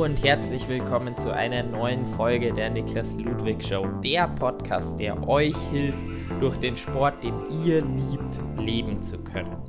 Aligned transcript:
Und 0.00 0.24
herzlich 0.24 0.66
willkommen 0.66 1.14
zu 1.14 1.30
einer 1.30 1.62
neuen 1.62 2.06
Folge 2.06 2.54
der 2.54 2.70
Niklas 2.70 3.18
Ludwig 3.18 3.62
Show, 3.62 3.86
der 4.02 4.28
Podcast, 4.28 4.98
der 4.98 5.28
euch 5.28 5.54
hilft, 5.68 6.06
durch 6.40 6.56
den 6.56 6.74
Sport, 6.74 7.22
den 7.22 7.34
ihr 7.66 7.82
liebt, 7.82 8.38
leben 8.56 9.02
zu 9.02 9.22
können. 9.22 9.62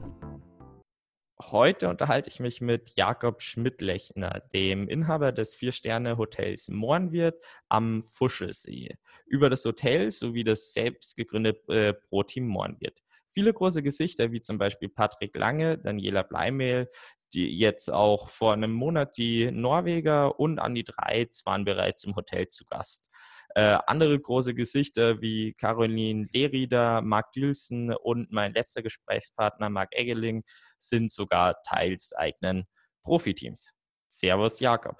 Heute 1.37 1.89
unterhalte 1.89 2.29
ich 2.29 2.39
mich 2.39 2.61
mit 2.61 2.93
Jakob 2.95 3.41
Schmidtlechner, 3.41 4.41
dem 4.53 4.87
Inhaber 4.87 5.33
des 5.33 5.53
Vier-Sterne-Hotels 5.53 6.69
Mohrenwirt 6.69 7.43
am 7.67 8.01
Fuschelsee, 8.01 8.95
über 9.25 9.49
das 9.49 9.65
Hotel 9.65 10.11
sowie 10.11 10.45
das 10.45 10.71
selbst 10.71 11.17
gegründete 11.17 11.73
äh, 11.73 11.93
Pro-Team 11.93 12.47
Mohrenwirt. 12.47 13.03
Viele 13.33 13.53
große 13.53 13.83
Gesichter, 13.83 14.31
wie 14.31 14.39
zum 14.39 14.57
Beispiel 14.57 14.87
Patrick 14.87 15.35
Lange, 15.35 15.77
Daniela 15.77 16.23
Bleimehl, 16.23 16.89
die 17.33 17.57
jetzt 17.57 17.89
auch 17.89 18.29
vor 18.29 18.53
einem 18.53 18.73
Monat 18.73 19.17
die 19.17 19.51
Norweger 19.51 20.39
und 20.39 20.59
an 20.59 20.75
die 20.75 20.83
Dreiz 20.83 21.45
waren 21.45 21.65
bereits 21.65 22.03
im 22.03 22.15
Hotel 22.15 22.47
zu 22.47 22.65
Gast. 22.65 23.09
Äh, 23.53 23.77
andere 23.85 24.17
große 24.17 24.53
Gesichter 24.53 25.21
wie 25.21 25.53
Caroline 25.53 26.25
Lehrieder, 26.31 27.01
Marc 27.01 27.33
Dülsen 27.33 27.93
und 27.93 28.31
mein 28.31 28.53
letzter 28.53 28.81
Gesprächspartner 28.81 29.69
Marc 29.69 29.89
Eggeling 29.91 30.43
sind 30.77 31.11
sogar 31.11 31.61
Teil 31.63 31.95
des 31.95 32.13
eigenen 32.13 32.65
Profiteams. 33.03 33.71
Servus, 34.07 34.59
Jakob. 34.59 34.97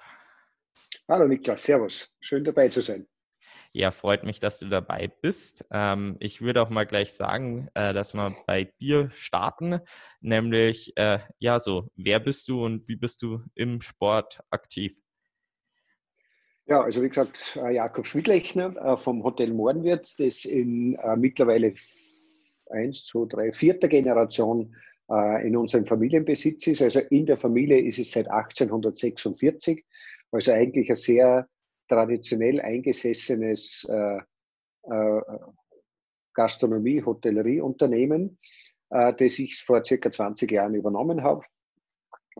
Hallo 1.08 1.26
Niklas, 1.26 1.62
Servus. 1.62 2.14
Schön 2.20 2.44
dabei 2.44 2.68
zu 2.68 2.82
sein. 2.82 3.06
Ja, 3.74 3.90
freut 3.90 4.24
mich, 4.24 4.38
dass 4.38 4.58
du 4.58 4.68
dabei 4.68 5.10
bist. 5.22 5.66
Ähm, 5.70 6.16
ich 6.20 6.42
würde 6.42 6.60
auch 6.60 6.68
mal 6.68 6.84
gleich 6.84 7.14
sagen, 7.14 7.68
äh, 7.72 7.94
dass 7.94 8.12
wir 8.12 8.36
bei 8.46 8.64
dir 8.64 9.10
starten, 9.12 9.80
nämlich, 10.20 10.92
äh, 10.96 11.20
ja, 11.38 11.58
so, 11.58 11.88
wer 11.96 12.20
bist 12.20 12.48
du 12.48 12.62
und 12.62 12.86
wie 12.88 12.96
bist 12.96 13.22
du 13.22 13.40
im 13.54 13.80
Sport 13.80 14.40
aktiv? 14.50 15.00
Ja, 16.66 16.82
also 16.82 17.02
wie 17.02 17.08
gesagt, 17.08 17.58
äh, 17.62 17.74
Jakob 17.74 18.06
Schmidlechner 18.06 18.76
äh, 18.76 18.96
vom 18.98 19.24
Hotel 19.24 19.52
Mohrenwirt, 19.52 20.20
das 20.20 20.44
in 20.44 20.94
äh, 20.96 21.16
mittlerweile 21.16 21.74
eins, 22.70 23.06
zwei, 23.06 23.26
drei, 23.26 23.52
vierter 23.52 23.88
Generation 23.88 24.76
äh, 25.10 25.46
in 25.46 25.56
unserem 25.56 25.86
Familienbesitz 25.86 26.66
ist. 26.66 26.82
Also 26.82 27.00
in 27.10 27.24
der 27.24 27.38
Familie 27.38 27.80
ist 27.80 27.98
es 27.98 28.12
seit 28.12 28.28
1846, 28.30 29.84
also 30.30 30.52
eigentlich 30.52 30.90
ein 30.90 30.96
sehr 30.96 31.48
traditionell 31.88 32.60
eingesessenes 32.60 33.86
äh, 33.90 34.18
äh, 34.84 35.20
Gastronomie-, 36.34 37.04
Hotellerieunternehmen, 37.04 38.38
äh, 38.90 39.14
das 39.14 39.38
ich 39.38 39.62
vor 39.62 39.84
circa 39.84 40.10
20 40.10 40.50
Jahren 40.50 40.74
übernommen 40.74 41.22
habe 41.22 41.44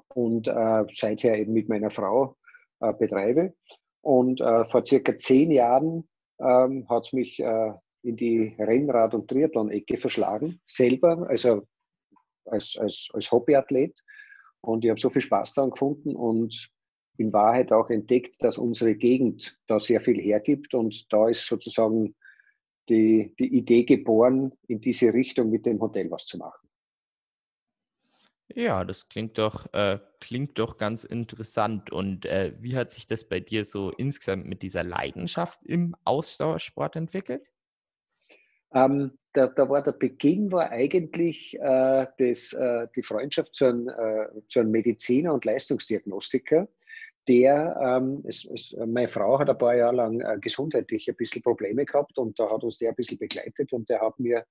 und 0.08 0.48
äh, 0.48 0.84
seither 0.90 1.38
eben 1.38 1.52
mit 1.52 1.68
meiner 1.68 1.90
Frau 1.90 2.36
äh, 2.80 2.92
betreibe. 2.92 3.54
Und 4.00 4.40
äh, 4.40 4.64
vor 4.64 4.84
circa 4.84 5.16
zehn 5.16 5.50
Jahren 5.50 6.08
ähm, 6.40 6.88
hat 6.88 7.06
es 7.06 7.12
mich 7.12 7.38
äh, 7.38 7.72
in 8.02 8.16
die 8.16 8.56
Rennrad- 8.58 9.14
und 9.14 9.28
Triathlon-Ecke 9.28 9.96
verschlagen, 9.96 10.60
selber, 10.66 11.26
also 11.28 11.62
als, 12.46 12.76
als, 12.76 13.08
als 13.12 13.30
Hobbyathlet. 13.30 14.02
Und 14.60 14.84
ich 14.84 14.90
habe 14.90 15.00
so 15.00 15.10
viel 15.10 15.22
Spaß 15.22 15.54
daran 15.54 15.70
gefunden 15.70 16.16
und 16.16 16.70
in 17.16 17.32
Wahrheit 17.32 17.72
auch 17.72 17.90
entdeckt, 17.90 18.42
dass 18.42 18.58
unsere 18.58 18.94
Gegend 18.94 19.58
da 19.66 19.78
sehr 19.78 20.00
viel 20.00 20.20
hergibt 20.20 20.74
und 20.74 21.12
da 21.12 21.28
ist 21.28 21.46
sozusagen 21.46 22.14
die, 22.88 23.34
die 23.38 23.56
Idee 23.56 23.84
geboren, 23.84 24.52
in 24.66 24.80
diese 24.80 25.12
Richtung 25.12 25.50
mit 25.50 25.66
dem 25.66 25.80
Hotel 25.80 26.10
was 26.10 26.26
zu 26.26 26.38
machen. 26.38 26.68
Ja, 28.54 28.84
das 28.84 29.08
klingt 29.08 29.38
doch, 29.38 29.72
äh, 29.72 29.98
klingt 30.20 30.58
doch 30.58 30.76
ganz 30.76 31.04
interessant. 31.04 31.90
Und 31.90 32.26
äh, 32.26 32.52
wie 32.58 32.76
hat 32.76 32.90
sich 32.90 33.06
das 33.06 33.24
bei 33.24 33.40
dir 33.40 33.64
so 33.64 33.90
insgesamt 33.90 34.46
mit 34.46 34.62
dieser 34.62 34.84
Leidenschaft 34.84 35.64
im 35.64 35.96
Ausdauersport 36.04 36.96
entwickelt? 36.96 37.50
Ähm, 38.74 39.12
da, 39.32 39.48
da, 39.48 39.68
war 39.68 39.82
der 39.82 39.92
Beginn 39.92 40.50
war 40.50 40.70
eigentlich 40.70 41.58
äh, 41.60 42.06
das, 42.18 42.52
äh, 42.54 42.88
die 42.96 43.02
Freundschaft 43.02 43.54
zu 43.54 43.66
einem, 43.66 43.88
äh, 43.88 44.28
zu 44.48 44.60
einem 44.60 44.70
Mediziner 44.70 45.34
und 45.34 45.44
Leistungsdiagnostiker, 45.44 46.68
der, 47.28 47.78
ähm, 47.80 48.22
es, 48.26 48.44
es, 48.44 48.76
meine 48.86 49.08
Frau 49.08 49.38
hat 49.38 49.48
ein 49.48 49.58
paar 49.58 49.76
Jahre 49.76 49.94
lang 49.94 50.20
äh, 50.20 50.38
gesundheitlich 50.40 51.08
ein 51.08 51.16
bisschen 51.16 51.42
Probleme 51.42 51.84
gehabt 51.84 52.18
und 52.18 52.38
da 52.38 52.50
hat 52.50 52.64
uns 52.64 52.78
der 52.78 52.90
ein 52.90 52.96
bisschen 52.96 53.18
begleitet 53.18 53.72
und 53.72 53.88
der 53.88 54.00
hat 54.00 54.18
mir 54.18 54.44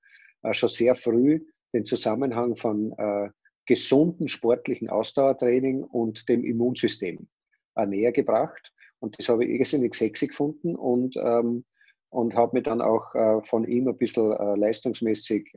äh, 0.44 0.54
schon 0.54 0.70
sehr 0.70 0.96
früh 0.96 1.46
den 1.74 1.86
Zusammenhang 1.86 2.56
von 2.56 2.94
äh, 2.98 3.30
gesunden 3.66 4.28
sportlichen 4.28 4.90
Ausdauertraining 4.90 5.84
und 5.84 6.28
dem 6.30 6.44
Immunsystem 6.44 7.28
äh, 7.76 7.86
näher 7.86 8.12
gebracht. 8.12 8.74
Und 9.00 9.18
das 9.18 9.30
habe 9.30 9.46
ich 9.46 9.60
irrsinnig 9.60 9.96
sexy 9.96 10.28
gefunden 10.28 10.76
und, 10.76 11.16
ähm, 11.18 11.66
und 12.10 12.36
habe 12.36 12.58
mich 12.58 12.64
dann 12.64 12.82
auch 12.82 13.14
äh, 13.16 13.42
von 13.44 13.66
ihm 13.68 13.88
ein 13.88 13.98
bisschen 13.98 14.32
äh, 14.32 14.56
leistungsmäßig 14.56 15.54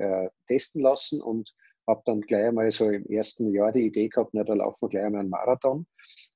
testen 0.48 0.82
lassen 0.82 1.20
und 1.20 1.54
habe 1.86 2.02
dann 2.06 2.22
gleich 2.22 2.46
einmal 2.46 2.70
so 2.70 2.88
im 2.88 3.04
ersten 3.06 3.52
Jahr 3.52 3.70
die 3.70 3.86
Idee 3.86 4.08
gehabt, 4.08 4.30
na, 4.32 4.42
da 4.42 4.54
laufen 4.54 4.82
wir 4.82 4.88
gleich 4.88 5.04
einmal 5.04 5.20
einen 5.20 5.30
Marathon. 5.30 5.86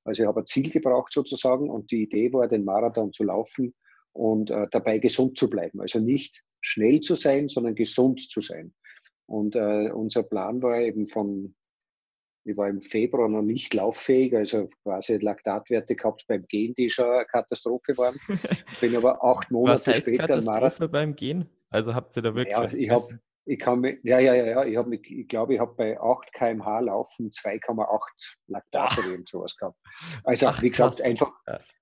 Also 0.09 0.23
ich 0.23 0.27
habe 0.27 0.41
ein 0.41 0.45
Ziel 0.47 0.71
gebraucht 0.71 1.13
sozusagen 1.13 1.69
und 1.69 1.91
die 1.91 2.01
Idee 2.01 2.33
war, 2.33 2.47
den 2.47 2.65
Marathon 2.65 3.13
zu 3.13 3.23
laufen 3.23 3.75
und 4.11 4.49
äh, 4.49 4.67
dabei 4.71 4.97
gesund 4.97 5.37
zu 5.37 5.49
bleiben. 5.49 5.79
Also 5.81 5.99
nicht 5.99 6.43
schnell 6.61 6.99
zu 7.01 7.13
sein, 7.13 7.47
sondern 7.47 7.75
gesund 7.75 8.19
zu 8.19 8.41
sein. 8.41 8.73
Und 9.27 9.55
äh, 9.55 9.91
unser 9.91 10.23
Plan 10.23 10.63
war 10.63 10.81
eben 10.81 11.05
von, 11.05 11.53
ich 12.43 12.57
war 12.57 12.69
im 12.69 12.81
Februar 12.81 13.29
noch 13.29 13.43
nicht 13.43 13.71
lauffähig, 13.75 14.35
also 14.35 14.67
quasi 14.81 15.17
Laktatwerte 15.17 15.95
gehabt 15.95 16.25
beim 16.27 16.47
Gehen, 16.47 16.73
die 16.73 16.89
schon 16.89 17.05
eine 17.05 17.25
Katastrophe 17.25 17.95
waren. 17.95 18.17
Bin 18.81 18.95
aber 18.95 19.23
acht 19.23 19.51
Monate 19.51 19.73
Was 19.73 19.87
heißt 19.87 20.07
später 20.07 20.25
Katastrophe 20.25 20.59
Marathon. 20.59 20.91
beim 20.91 21.15
Gehen? 21.15 21.45
Also 21.69 21.93
habt 21.93 22.15
ihr 22.17 22.23
da 22.23 22.33
wirklich. 22.33 22.57
Ja, 22.57 22.67
ich 22.73 22.89
habe 22.89 23.19
ich 23.49 23.57
kann 23.57 23.79
mich, 23.79 23.97
ja, 24.03 24.19
ja, 24.19 24.35
ja, 24.35 24.45
ja, 24.45 24.63
ich, 24.63 24.77
hab, 24.77 24.91
ich 24.91 25.27
glaube, 25.27 25.55
ich 25.55 25.59
habe 25.59 25.73
bei 25.75 25.99
8 25.99 26.31
km/h 26.33 26.81
Laufen 26.81 27.31
2,8 27.31 27.99
Laktate 28.47 29.01
oder 29.11 29.23
sowas 29.25 29.57
gehabt. 29.57 29.77
Also, 30.23 30.47
Ach, 30.47 30.61
wie 30.61 30.69
gesagt, 30.69 30.97
krass. 30.97 31.05
einfach, 31.05 31.31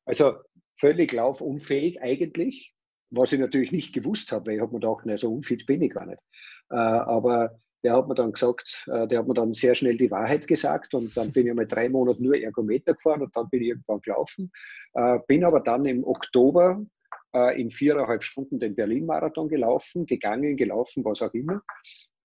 also 0.05 0.35
völlig 0.79 1.11
laufunfähig 1.11 2.01
eigentlich, 2.01 2.73
was 3.09 3.33
ich 3.33 3.39
natürlich 3.39 3.73
nicht 3.73 3.93
gewusst 3.93 4.31
habe, 4.31 4.47
weil 4.47 4.55
ich 4.55 4.61
habe 4.61 4.71
mir 4.71 4.79
gedacht, 4.79 5.01
na, 5.03 5.17
so 5.17 5.33
unfit 5.33 5.65
bin 5.65 5.81
ich 5.81 5.93
gar 5.93 6.05
nicht. 6.05 6.21
Äh, 6.69 6.75
aber 6.75 7.59
der 7.83 7.93
hat 7.93 8.07
mir 8.07 8.15
dann 8.15 8.31
gesagt, 8.31 8.85
äh, 8.87 9.05
der 9.07 9.19
hat 9.19 9.27
mir 9.27 9.33
dann 9.33 9.53
sehr 9.53 9.75
schnell 9.75 9.97
die 9.97 10.11
Wahrheit 10.11 10.47
gesagt 10.47 10.93
und 10.93 11.15
dann 11.17 11.31
bin 11.33 11.47
ich 11.47 11.53
mal 11.53 11.67
drei 11.67 11.89
Monate 11.89 12.23
nur 12.23 12.37
Ergometer 12.37 12.93
gefahren 12.93 13.23
und 13.23 13.35
dann 13.35 13.49
bin 13.49 13.61
ich 13.61 13.69
irgendwann 13.69 13.99
gelaufen. 14.01 14.51
Äh, 14.93 15.19
bin 15.27 15.43
aber 15.43 15.59
dann 15.59 15.85
im 15.85 16.05
Oktober 16.05 16.85
äh, 17.33 17.59
in 17.59 17.71
viereinhalb 17.71 18.23
Stunden 18.23 18.59
den 18.59 18.75
Berlin-Marathon 18.75 19.49
gelaufen, 19.49 20.05
gegangen, 20.05 20.57
gelaufen, 20.57 21.03
was 21.05 21.21
auch 21.21 21.33
immer. 21.33 21.61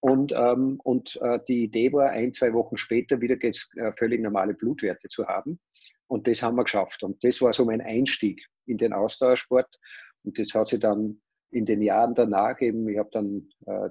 Und, 0.00 0.32
ähm, 0.32 0.80
und 0.82 1.16
äh, 1.22 1.38
die 1.46 1.64
Idee 1.64 1.92
war, 1.92 2.10
ein, 2.10 2.32
zwei 2.32 2.52
Wochen 2.52 2.76
später 2.76 3.20
wieder 3.20 3.36
äh, 3.42 3.92
völlig 3.96 4.20
normale 4.20 4.54
Blutwerte 4.54 5.08
zu 5.08 5.26
haben. 5.26 5.60
Und 6.08 6.26
das 6.26 6.42
haben 6.42 6.56
wir 6.56 6.64
geschafft. 6.64 7.04
Und 7.04 7.22
das 7.22 7.40
war 7.40 7.52
so 7.52 7.64
mein 7.64 7.80
Einstieg 7.80 8.44
in 8.66 8.78
den 8.78 8.92
Ausdauersport. 8.92 9.78
Und 10.24 10.38
das 10.38 10.54
hat 10.54 10.68
sich 10.68 10.80
dann 10.80 11.20
in 11.52 11.66
den 11.66 11.82
Jahren 11.82 12.14
danach 12.14 12.60
eben, 12.60 12.88
ich 12.88 12.98
habe 12.98 13.10
dann 13.12 13.48
äh, 13.66 13.90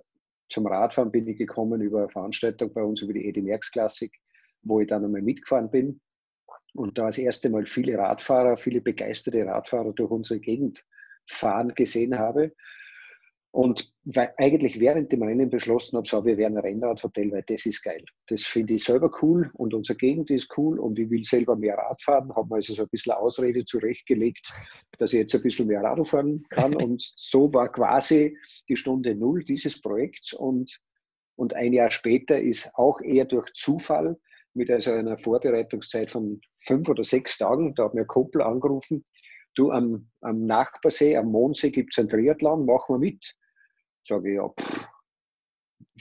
zum 0.50 0.68
Radfahren 0.68 1.12
bin 1.12 1.28
ich 1.28 1.38
gekommen 1.38 1.82
über 1.82 2.00
eine 2.00 2.10
Veranstaltung 2.10 2.74
bei 2.74 2.84
uns, 2.84 3.02
über 3.02 3.14
die 3.14 3.26
Edi 3.26 3.42
Merckx 3.42 3.72
Klassik, 3.72 4.14
wo 4.64 4.82
ich 4.82 4.88
dann 4.88 5.06
einmal 5.06 5.22
mitgefahren 5.22 5.72
bin. 5.72 6.02
Und 6.74 6.98
da 6.98 7.06
das 7.06 7.18
erste 7.18 7.50
Mal 7.50 7.68
viele 7.68 7.98
Radfahrer, 7.98 8.58
viele 8.58 8.82
begeisterte 8.82 9.46
Radfahrer 9.46 9.94
durch 9.94 10.12
unsere 10.12 10.40
Gegend 10.40 10.84
fahren 11.32 11.74
gesehen 11.76 12.18
habe. 12.18 12.54
Und 13.54 13.92
eigentlich 14.38 14.80
während 14.80 15.12
dem 15.12 15.24
Rennen 15.24 15.50
beschlossen 15.50 15.98
habe, 15.98 16.08
so, 16.08 16.24
wir 16.26 16.38
werden 16.38 16.58
ein 16.58 16.64
Rennradhotel, 16.64 17.32
weil 17.34 17.44
das 17.44 17.66
ist 17.66 17.84
geil. 17.84 18.04
Das 18.28 18.44
finde 18.44 18.76
ich 18.76 18.84
selber 18.86 19.12
cool 19.22 19.52
und 19.56 19.74
unsere 19.74 19.98
Gegend 19.98 20.32
ist 20.32 20.58
cool 20.58 20.80
und 20.80 20.98
ich 20.98 21.10
will 21.10 21.26
selber 21.26 21.58
mehr 21.58 21.78
Rad 21.78 22.02
fahren. 22.02 22.34
Habe 22.34 22.48
mir 22.48 22.56
also 22.56 22.74
so 22.74 22.84
ein 22.84 22.90
bisschen 22.90 23.12
Ausrede 23.12 23.66
zurechtgelegt, 23.66 24.50
dass 24.98 25.12
ich 25.12 25.20
jetzt 25.20 25.36
ein 25.36 25.42
bisschen 25.42 25.68
mehr 25.68 25.82
Rad 25.82 26.08
fahren 26.08 26.46
kann. 26.50 26.74
Und 26.76 27.04
so 27.18 27.54
war 27.54 27.70
quasi 27.70 28.38
die 28.70 28.78
Stunde 28.78 29.16
Null 29.16 29.44
dieses 29.44 29.82
Projekts. 29.82 30.32
Und, 30.32 30.80
und 31.36 31.54
ein 31.54 31.74
Jahr 31.74 31.92
später 31.92 32.40
ist 32.40 32.72
auch 32.76 33.02
eher 33.02 33.26
durch 33.26 33.52
Zufall 33.54 34.18
mit 34.54 34.70
also 34.70 34.92
einer 34.92 35.18
Vorbereitungszeit 35.18 36.10
von 36.10 36.40
fünf 36.60 36.88
oder 36.88 37.04
sechs 37.04 37.38
Tagen, 37.38 37.74
da 37.76 37.86
hat 37.86 37.94
mir 37.94 38.06
Kumpel 38.06 38.42
angerufen, 38.42 39.06
du, 39.56 39.72
am, 39.72 40.10
am 40.22 40.46
Nachbarsee, 40.46 41.18
am 41.18 41.32
Mondsee 41.32 41.72
gibt 41.72 41.94
es 41.94 42.00
ein 42.00 42.10
Triathlon, 42.10 42.66
machen 42.66 42.96
wir 42.96 43.00
mit. 43.00 43.36
Sage 44.04 44.30
ich, 44.30 44.36
ja, 44.36 44.50
pff, 44.50 44.88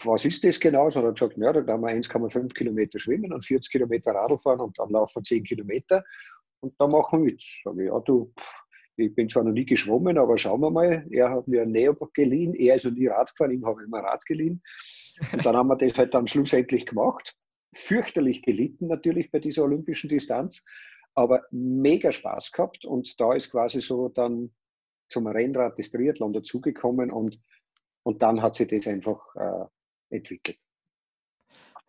was 0.05 0.25
ist 0.25 0.45
das 0.45 0.59
genau? 0.61 0.91
So 0.91 1.01
hat 1.01 1.07
er 1.07 1.13
gesagt, 1.13 1.37
ja, 1.37 1.53
da 1.53 1.63
kann 1.63 1.81
man 1.81 1.95
1,5 1.95 2.53
Kilometer 2.55 2.99
schwimmen 2.99 3.33
und 3.33 3.45
40 3.45 3.71
Kilometer 3.71 4.13
Radl 4.13 4.39
fahren 4.39 4.61
und 4.61 4.79
dann 4.79 4.91
laufen 4.91 5.17
wir 5.17 5.23
10 5.23 5.45
Kilometer 5.45 6.05
und 6.61 6.75
da 6.79 6.87
machen 6.87 7.25
wir 7.25 7.33
mit. 7.33 7.43
Sage 7.65 7.83
ich, 7.83 7.89
ja, 7.89 8.01
du, 8.01 8.33
pff, 8.39 8.61
ich 9.01 9.15
bin 9.15 9.29
zwar 9.29 9.45
noch 9.45 9.53
nie 9.53 9.65
geschwommen, 9.65 10.19
aber 10.19 10.37
schauen 10.37 10.61
wir 10.61 10.71
mal. 10.71 11.07
Er 11.11 11.31
hat 11.31 11.49
mir 11.49 11.63
ein 11.63 11.71
Neo 11.71 11.95
geliehen, 12.13 12.55
er 12.55 12.77
ist 12.77 12.85
noch 12.85 12.93
nie 12.93 13.07
Rad 13.07 13.31
gefahren, 13.31 13.53
ihm 13.53 13.67
habe 13.67 13.81
ich 13.81 13.87
immer 13.87 14.01
Rad 14.01 14.25
geliehen. 14.27 14.63
Und 15.33 15.45
dann 15.45 15.57
haben 15.57 15.69
wir 15.69 15.77
das 15.77 15.99
halt 15.99 16.15
dann 16.15 16.27
schlussendlich 16.27 16.87
gemacht. 16.87 17.37
Fürchterlich 17.75 18.43
gelitten 18.43 18.89
natürlich 18.89 19.31
bei 19.31 19.39
dieser 19.39 19.63
olympischen 19.65 20.09
Distanz. 20.09 20.65
Aber 21.15 21.45
mega 21.51 22.13
Spaß 22.13 22.53
gehabt 22.53 22.85
und 22.85 23.21
da 23.21 23.35
ist 23.35 23.51
quasi 23.51 23.81
so 23.81 24.09
dann 24.09 24.55
zum 25.09 25.27
Rennrad 25.27 25.79
des 25.79 25.91
Triathlon 25.91 26.33
dazugekommen 26.33 27.11
und, 27.11 27.41
und 28.03 28.23
dann 28.23 28.43
hat 28.43 28.55
sich 28.55 28.69
das 28.69 28.87
einfach 28.87 29.21
äh, 29.35 29.67
entwickelt. 30.17 30.59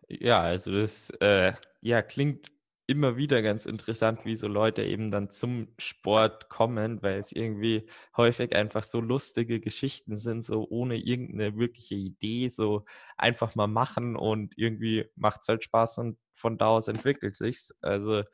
Ja, 0.08 0.40
also 0.40 0.72
das 0.72 1.10
äh, 1.20 1.52
ja, 1.80 2.02
klingt 2.02 2.52
immer 2.86 3.16
wieder 3.16 3.42
ganz 3.42 3.64
interessant, 3.64 4.24
wie 4.24 4.34
so 4.34 4.48
Leute 4.48 4.82
eben 4.82 5.10
dann 5.10 5.30
zum 5.30 5.68
Sport 5.78 6.48
kommen, 6.48 7.00
weil 7.02 7.16
es 7.16 7.32
irgendwie 7.32 7.88
häufig 8.16 8.54
einfach 8.56 8.82
so 8.82 9.00
lustige 9.00 9.60
Geschichten 9.60 10.16
sind, 10.16 10.44
so 10.44 10.66
ohne 10.68 10.96
irgendeine 10.96 11.56
wirkliche 11.56 11.94
Idee, 11.94 12.48
so 12.48 12.84
einfach 13.16 13.54
mal 13.54 13.68
machen 13.68 14.16
und 14.16 14.58
irgendwie 14.58 15.06
macht 15.14 15.42
es 15.42 15.48
halt 15.48 15.64
Spaß 15.64 15.98
und 15.98 16.18
von 16.32 16.58
da 16.58 16.68
aus 16.68 16.88
entwickelt 16.88 17.36
sich's. 17.36 17.72
Also 17.82 18.24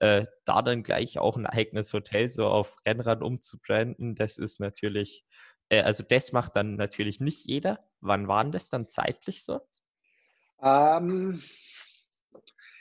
äh, 0.00 0.24
da 0.44 0.62
dann 0.62 0.82
gleich 0.82 1.18
auch 1.18 1.36
ein 1.36 1.46
eigenes 1.46 1.92
Hotel 1.92 2.26
so 2.26 2.46
auf 2.46 2.76
Rennrad 2.86 3.22
umzubranden, 3.22 4.14
das 4.14 4.38
ist 4.38 4.58
natürlich, 4.58 5.24
äh, 5.68 5.82
also 5.82 6.02
das 6.02 6.32
macht 6.32 6.56
dann 6.56 6.76
natürlich 6.76 7.20
nicht 7.20 7.46
jeder. 7.46 7.78
Wann 8.00 8.26
waren 8.26 8.50
das 8.50 8.70
dann 8.70 8.88
zeitlich 8.88 9.44
so? 9.44 9.60
Ähm, 10.62 11.42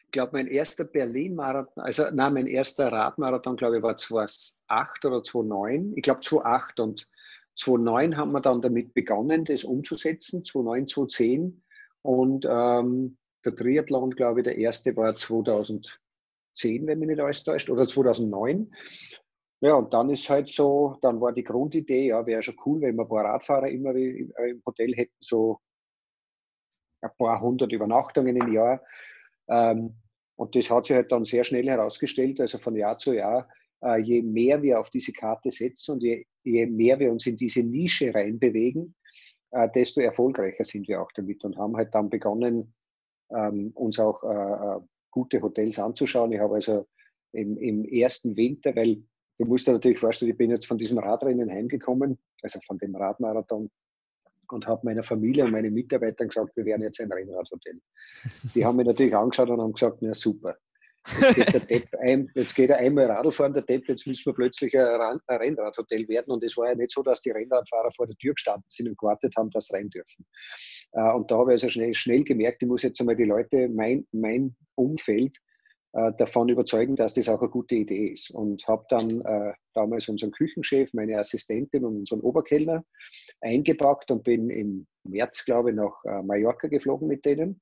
ich 0.10 0.12
glaube, 0.12 0.31
mein 0.33 0.48
erster 0.48 0.86
Berlin-Marathon, 0.86 1.83
also 1.83 2.06
nein, 2.12 2.33
mein 2.33 2.48
erster 2.48 2.92
Radmarathon, 2.92 3.57
glaube 3.57 3.77
ich, 3.77 3.83
war 3.83 3.95
2008 3.95 5.06
oder 5.06 5.21
2009. 5.21 5.94
Ich 5.95 6.01
glaube 6.01 6.21
2008 6.21 6.80
und 6.80 7.10
2009 7.57 8.18
haben 8.18 8.31
wir 8.31 8.42
dann 8.42 8.62
damit 8.62 8.94
begonnen, 8.94 9.45
das 9.45 9.66
umzusetzen, 9.66 10.44
2009, 10.45 10.88
2010. 10.88 11.63
Und 12.01 12.48
ähm, 12.50 13.18
der 13.45 13.56
Triathlon, 13.56 14.12
glaube 14.12 14.39
ich, 14.39 14.45
der 14.45 14.57
erste 14.57 14.95
war 14.95 15.16
2010, 16.59 16.88
wenn 16.88 17.00
mich 17.00 17.09
nicht 17.09 17.19
alles 17.19 17.44
täuscht, 17.44 17.69
oder 17.69 17.88
2009. 17.88 18.71
Ja, 19.61 19.73
und 19.73 19.94
dann 19.94 20.09
ist 20.09 20.29
halt 20.29 20.47
so, 20.47 20.97
dann 21.01 21.19
war 21.19 21.33
die 21.33 21.44
Grundidee, 21.44 22.07
ja, 22.07 22.25
wäre 22.25 22.41
schon 22.41 22.56
cool, 22.65 22.81
wenn 22.81 22.95
wir 22.95 23.03
ein 23.03 23.09
paar 23.09 23.25
Radfahrer 23.25 23.67
immer 23.69 23.94
im 23.94 24.61
Hotel 24.65 24.94
hätten, 24.95 25.17
so 25.19 25.59
ein 27.01 27.11
paar 27.17 27.41
hundert 27.41 27.71
Übernachtungen 27.71 28.35
im 28.38 28.53
Jahr. 28.53 28.81
Ähm, 29.50 29.95
und 30.38 30.56
das 30.56 30.69
hat 30.69 30.85
sich 30.85 30.95
halt 30.95 31.11
dann 31.11 31.25
sehr 31.25 31.44
schnell 31.44 31.67
herausgestellt, 31.67 32.39
also 32.39 32.57
von 32.57 32.75
Jahr 32.75 32.97
zu 32.97 33.13
Jahr, 33.13 33.50
äh, 33.83 34.00
je 34.00 34.21
mehr 34.21 34.61
wir 34.61 34.79
auf 34.79 34.89
diese 34.89 35.11
Karte 35.11 35.51
setzen 35.51 35.94
und 35.94 36.03
je, 36.03 36.25
je 36.44 36.65
mehr 36.65 37.00
wir 37.00 37.11
uns 37.11 37.25
in 37.25 37.35
diese 37.35 37.61
Nische 37.61 38.13
reinbewegen, 38.13 38.95
äh, 39.51 39.67
desto 39.75 40.00
erfolgreicher 40.00 40.63
sind 40.63 40.88
wir 40.88 41.01
auch 41.01 41.11
damit 41.13 41.44
und 41.44 41.57
haben 41.57 41.75
halt 41.75 41.94
dann 41.94 42.09
begonnen, 42.09 42.73
ähm, 43.35 43.71
uns 43.75 44.00
auch 44.00 44.23
äh, 44.23 44.79
gute 45.11 45.41
Hotels 45.41 45.79
anzuschauen. 45.79 46.31
Ich 46.31 46.39
habe 46.39 46.56
also 46.56 46.88
im, 47.31 47.57
im 47.57 47.85
ersten 47.85 48.35
Winter, 48.35 48.75
weil 48.75 49.03
du 49.38 49.45
musst 49.45 49.67
dir 49.67 49.73
natürlich 49.73 50.00
vorstellen, 50.00 50.31
ich 50.31 50.38
bin 50.38 50.51
jetzt 50.51 50.67
von 50.67 50.77
diesem 50.77 50.97
Radrennen 50.97 51.50
heimgekommen, 51.50 52.17
also 52.41 52.59
von 52.65 52.77
dem 52.77 52.95
Radmarathon 52.95 53.69
und 54.51 54.67
habe 54.67 54.81
meiner 54.83 55.03
Familie 55.03 55.45
und 55.45 55.51
meinen 55.51 55.73
Mitarbeitern 55.73 56.27
gesagt, 56.27 56.56
wir 56.56 56.65
werden 56.65 56.81
jetzt 56.81 57.00
ein 57.00 57.11
Rennradhotel. 57.11 57.79
Die 58.56 58.65
haben 58.65 58.77
mich 58.77 58.88
natürlich 58.88 59.15
angeschaut 59.15 59.50
und 59.50 59.61
haben 59.61 59.73
gesagt, 59.73 59.97
na 60.01 60.13
super. 60.13 60.57
Jetzt 61.21 61.35
geht, 61.35 61.69
Depp 61.69 61.88
ein, 62.00 62.31
jetzt 62.35 62.56
geht 62.56 62.69
er 62.69 62.77
einmal 62.77 63.06
Radl 63.06 63.31
fahren, 63.31 63.53
der 63.53 63.63
Depp, 63.63 63.88
jetzt 63.88 64.06
müssen 64.07 64.25
wir 64.25 64.33
plötzlich 64.33 64.77
ein, 64.77 65.19
Rennradhotel 65.29 66.07
werden. 66.07 66.31
Und 66.31 66.44
es 66.44 66.56
war 66.57 66.69
ja 66.69 66.75
nicht 66.75 66.91
so, 66.91 67.01
dass 67.03 67.21
die 67.21 67.31
Rennradfahrer 67.31 67.91
vor 67.91 68.07
der 68.07 68.15
Tür 68.17 68.33
gestanden 68.33 68.65
sind 68.67 68.89
und 68.89 68.97
gewartet 68.97 69.33
haben, 69.38 69.50
dass 69.50 69.67
sie 69.67 69.77
rein 69.77 69.89
dürfen. 69.89 70.25
Äh, 70.94 71.11
und 71.13 71.29
da 71.31 71.38
habe 71.38 71.51
ich 71.51 71.63
also 71.63 71.69
schnell, 71.69 71.94
schnell 71.94 72.23
gemerkt, 72.23 72.61
ich 72.61 72.67
muss 72.67 72.83
jetzt 72.83 73.00
einmal 73.00 73.15
die 73.15 73.25
Leute, 73.25 73.69
mein, 73.69 74.06
mein 74.11 74.56
Umfeld, 74.75 75.38
äh, 75.94 76.11
davon 76.17 76.50
überzeugen, 76.50 76.95
dass 76.95 77.15
das 77.15 77.29
auch 77.29 77.41
eine 77.41 77.50
gute 77.50 77.75
Idee 77.75 78.09
ist. 78.09 78.29
Und 78.31 78.67
habe 78.67 78.85
dann 78.89 79.21
äh, 79.21 79.53
damals 79.73 80.07
unseren 80.07 80.31
Küchenchef, 80.31 80.94
meine 80.94 81.17
Assistentin 81.17 81.83
und 81.83 81.97
unseren 81.97 82.21
Oberkellner 82.21 82.83
eingepackt 83.41 84.11
und 84.11 84.23
bin 84.23 84.50
im 84.51 84.88
März, 85.03 85.45
glaube 85.45 85.71
ich, 85.71 85.75
nach 85.75 86.03
äh, 86.06 86.21
Mallorca 86.21 86.67
geflogen 86.67 87.07
mit 87.07 87.25
denen, 87.25 87.59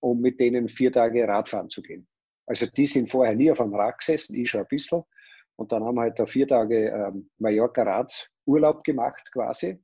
um 0.00 0.20
mit 0.20 0.38
denen 0.38 0.68
vier 0.68 0.92
Tage 0.92 1.26
Radfahren 1.26 1.68
zu 1.68 1.82
gehen. 1.82 2.06
Also 2.46 2.66
die 2.66 2.86
sind 2.86 3.10
vorher 3.10 3.34
nie 3.34 3.50
auf 3.50 3.60
einem 3.60 3.74
Rad 3.74 3.98
gesessen, 3.98 4.36
ich 4.36 4.50
schon 4.50 4.60
ein 4.60 4.66
bisschen. 4.68 5.02
Und 5.56 5.72
dann 5.72 5.84
haben 5.84 5.96
wir 5.96 6.02
halt 6.02 6.18
da 6.18 6.26
vier 6.26 6.46
Tage 6.46 6.88
ähm, 6.88 7.30
Mallorca 7.38 7.82
Radurlaub 7.82 8.84
gemacht 8.84 9.30
quasi. 9.32 9.82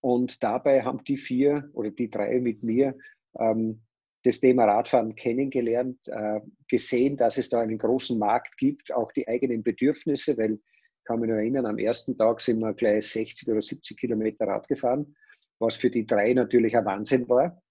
Und 0.00 0.42
dabei 0.42 0.82
haben 0.82 1.02
die 1.04 1.16
vier 1.16 1.70
oder 1.72 1.90
die 1.90 2.10
drei 2.10 2.40
mit 2.40 2.62
mir 2.62 2.96
ähm, 3.38 3.82
das 4.24 4.40
Thema 4.40 4.64
Radfahren 4.64 5.14
kennengelernt, 5.14 6.08
äh, 6.08 6.40
gesehen, 6.68 7.16
dass 7.16 7.38
es 7.38 7.50
da 7.50 7.60
einen 7.60 7.78
großen 7.78 8.18
Markt 8.18 8.56
gibt, 8.56 8.92
auch 8.92 9.12
die 9.12 9.28
eigenen 9.28 9.62
Bedürfnisse, 9.62 10.36
weil 10.38 10.54
ich 10.54 11.04
kann 11.04 11.20
mich 11.20 11.28
nur 11.28 11.38
erinnern, 11.38 11.66
am 11.66 11.78
ersten 11.78 12.16
Tag 12.16 12.40
sind 12.40 12.62
wir 12.62 12.72
gleich 12.72 13.06
60 13.06 13.48
oder 13.50 13.60
70 13.60 13.98
Kilometer 13.98 14.46
Rad 14.46 14.66
gefahren, 14.68 15.14
was 15.58 15.76
für 15.76 15.90
die 15.90 16.06
drei 16.06 16.32
natürlich 16.32 16.74
ein 16.74 16.86
Wahnsinn 16.86 17.28
war. 17.28 17.62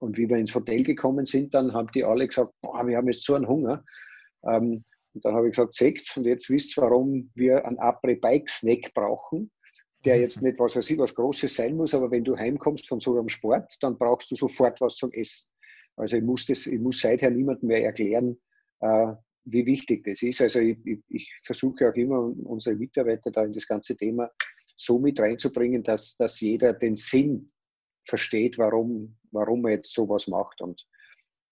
Und 0.00 0.16
wie 0.16 0.28
wir 0.28 0.36
ins 0.36 0.54
Hotel 0.54 0.82
gekommen 0.82 1.26
sind, 1.26 1.54
dann 1.54 1.72
haben 1.72 1.88
die 1.94 2.04
alle 2.04 2.26
gesagt, 2.26 2.52
boah, 2.62 2.86
wir 2.86 2.96
haben 2.96 3.06
jetzt 3.08 3.24
so 3.24 3.34
einen 3.34 3.46
Hunger. 3.46 3.84
Ähm, 4.44 4.82
und 5.12 5.24
dann 5.24 5.34
habe 5.34 5.48
ich 5.48 5.56
gesagt, 5.56 5.74
seht's, 5.74 6.16
und 6.16 6.24
jetzt 6.24 6.48
wisst 6.50 6.76
ihr, 6.76 6.82
warum 6.82 7.30
wir 7.34 7.64
einen 7.64 7.78
Après-Bike-Snack 7.78 8.92
brauchen, 8.94 9.50
der 10.04 10.20
jetzt 10.20 10.42
nicht, 10.42 10.58
was 10.58 10.76
weiß 10.76 10.90
ich, 10.90 10.98
was 10.98 11.14
Großes 11.14 11.54
sein 11.54 11.76
muss, 11.76 11.94
aber 11.94 12.10
wenn 12.10 12.24
du 12.24 12.36
heimkommst 12.36 12.88
von 12.88 13.00
so 13.00 13.18
einem 13.18 13.28
Sport, 13.28 13.76
dann 13.80 13.98
brauchst 13.98 14.30
du 14.30 14.36
sofort 14.36 14.80
was 14.80 14.96
zum 14.96 15.12
Essen. 15.12 15.50
Also 15.96 16.16
ich 16.16 16.22
muss, 16.22 16.46
das, 16.46 16.66
ich 16.66 16.80
muss 16.80 17.00
seither 17.00 17.30
niemandem 17.30 17.68
mehr 17.68 17.84
erklären, 17.84 18.38
äh, 18.80 19.12
wie 19.44 19.66
wichtig 19.66 20.04
das 20.04 20.22
ist. 20.22 20.40
Also 20.40 20.60
ich, 20.60 20.78
ich, 20.84 21.00
ich, 21.08 21.30
versuche 21.44 21.90
auch 21.90 21.94
immer, 21.94 22.20
unsere 22.44 22.76
Mitarbeiter 22.76 23.30
da 23.30 23.44
in 23.44 23.52
das 23.52 23.66
ganze 23.66 23.96
Thema 23.96 24.30
so 24.76 24.98
mit 24.98 25.20
reinzubringen, 25.20 25.82
dass, 25.82 26.16
dass 26.16 26.40
jeder 26.40 26.72
den 26.72 26.96
Sinn 26.96 27.46
versteht, 28.06 28.56
warum, 28.56 29.18
warum 29.30 29.62
man 29.62 29.72
jetzt 29.72 29.92
sowas 29.94 30.26
macht. 30.28 30.60
Und 30.60 30.86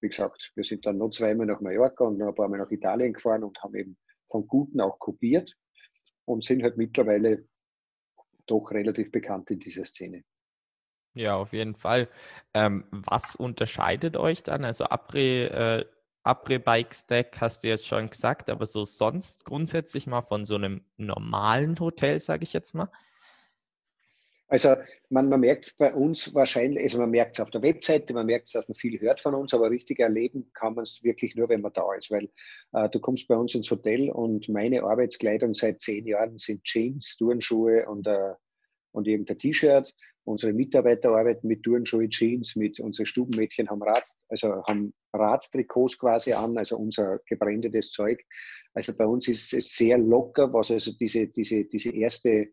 wie 0.00 0.08
gesagt, 0.08 0.52
wir 0.54 0.64
sind 0.64 0.86
dann 0.86 0.98
noch 0.98 1.10
zweimal 1.10 1.46
nach 1.46 1.60
Mallorca 1.60 2.04
und 2.04 2.18
noch 2.18 2.28
ein 2.28 2.34
paar 2.34 2.48
Mal 2.48 2.58
nach 2.58 2.70
Italien 2.70 3.12
gefahren 3.12 3.44
und 3.44 3.60
haben 3.62 3.74
eben 3.74 3.96
von 4.30 4.46
Guten 4.46 4.80
auch 4.80 4.98
kopiert 4.98 5.54
und 6.24 6.44
sind 6.44 6.62
halt 6.62 6.76
mittlerweile 6.76 7.46
doch 8.46 8.70
relativ 8.70 9.10
bekannt 9.10 9.50
in 9.50 9.58
dieser 9.58 9.84
Szene. 9.84 10.24
Ja, 11.14 11.36
auf 11.36 11.52
jeden 11.52 11.74
Fall. 11.74 12.08
Ähm, 12.54 12.84
was 12.90 13.34
unterscheidet 13.34 14.16
euch 14.16 14.42
dann? 14.42 14.64
Also 14.64 14.84
Après, 14.84 15.46
äh, 15.46 15.84
Après 16.22 16.58
Bike 16.58 16.94
Stack 16.94 17.40
hast 17.40 17.64
du 17.64 17.68
jetzt 17.68 17.86
schon 17.86 18.10
gesagt, 18.10 18.50
aber 18.50 18.66
so 18.66 18.84
sonst 18.84 19.44
grundsätzlich 19.44 20.06
mal 20.06 20.22
von 20.22 20.44
so 20.44 20.54
einem 20.54 20.84
normalen 20.96 21.78
Hotel, 21.80 22.20
sage 22.20 22.44
ich 22.44 22.52
jetzt 22.52 22.74
mal? 22.74 22.90
Also 24.48 24.76
man, 25.10 25.28
man 25.28 25.40
merkt 25.40 25.66
es 25.66 25.76
bei 25.76 25.92
uns 25.92 26.34
wahrscheinlich, 26.34 26.82
also 26.82 26.98
man 26.98 27.10
merkt 27.10 27.36
es 27.36 27.40
auf 27.40 27.50
der 27.50 27.62
Webseite, 27.62 28.14
man 28.14 28.26
merkt 28.26 28.48
es, 28.48 28.54
dass 28.54 28.68
man 28.68 28.74
viel 28.74 28.98
hört 29.00 29.20
von 29.20 29.34
uns, 29.34 29.52
aber 29.52 29.70
richtig 29.70 30.00
erleben 30.00 30.50
kann 30.54 30.74
man 30.74 30.84
es 30.84 31.04
wirklich 31.04 31.36
nur, 31.36 31.48
wenn 31.50 31.60
man 31.60 31.72
da 31.74 31.94
ist, 31.94 32.10
weil 32.10 32.30
äh, 32.72 32.88
du 32.88 32.98
kommst 32.98 33.28
bei 33.28 33.36
uns 33.36 33.54
ins 33.54 33.70
Hotel 33.70 34.10
und 34.10 34.48
meine 34.48 34.82
Arbeitskleidung 34.82 35.52
seit 35.52 35.82
zehn 35.82 36.06
Jahren 36.06 36.38
sind 36.38 36.64
Jeans, 36.64 37.16
Turnschuhe 37.18 37.86
und, 37.86 38.06
äh, 38.06 38.34
und 38.92 39.06
irgendein 39.06 39.38
T-Shirt 39.38 39.94
Unsere 40.28 40.52
Mitarbeiter 40.52 41.08
arbeiten 41.08 41.48
mit 41.48 41.62
Turnschuhe, 41.62 42.06
Jeans, 42.10 42.54
mit 42.54 42.80
unsere 42.80 43.06
Stubenmädchen 43.06 43.70
haben 43.70 43.82
Rad, 43.82 44.04
also 44.28 44.62
haben 44.64 44.92
Radtrikots 45.14 45.98
quasi 45.98 46.34
an, 46.34 46.58
also 46.58 46.76
unser 46.76 47.20
gebrändetes 47.24 47.92
Zeug. 47.92 48.22
Also 48.74 48.94
bei 48.94 49.06
uns 49.06 49.26
ist 49.26 49.54
es 49.54 49.74
sehr 49.74 49.96
locker, 49.96 50.52
was 50.52 50.70
also 50.70 50.92
diese, 50.92 51.28
diese, 51.28 51.64
diese 51.64 51.94
erste, 51.94 52.48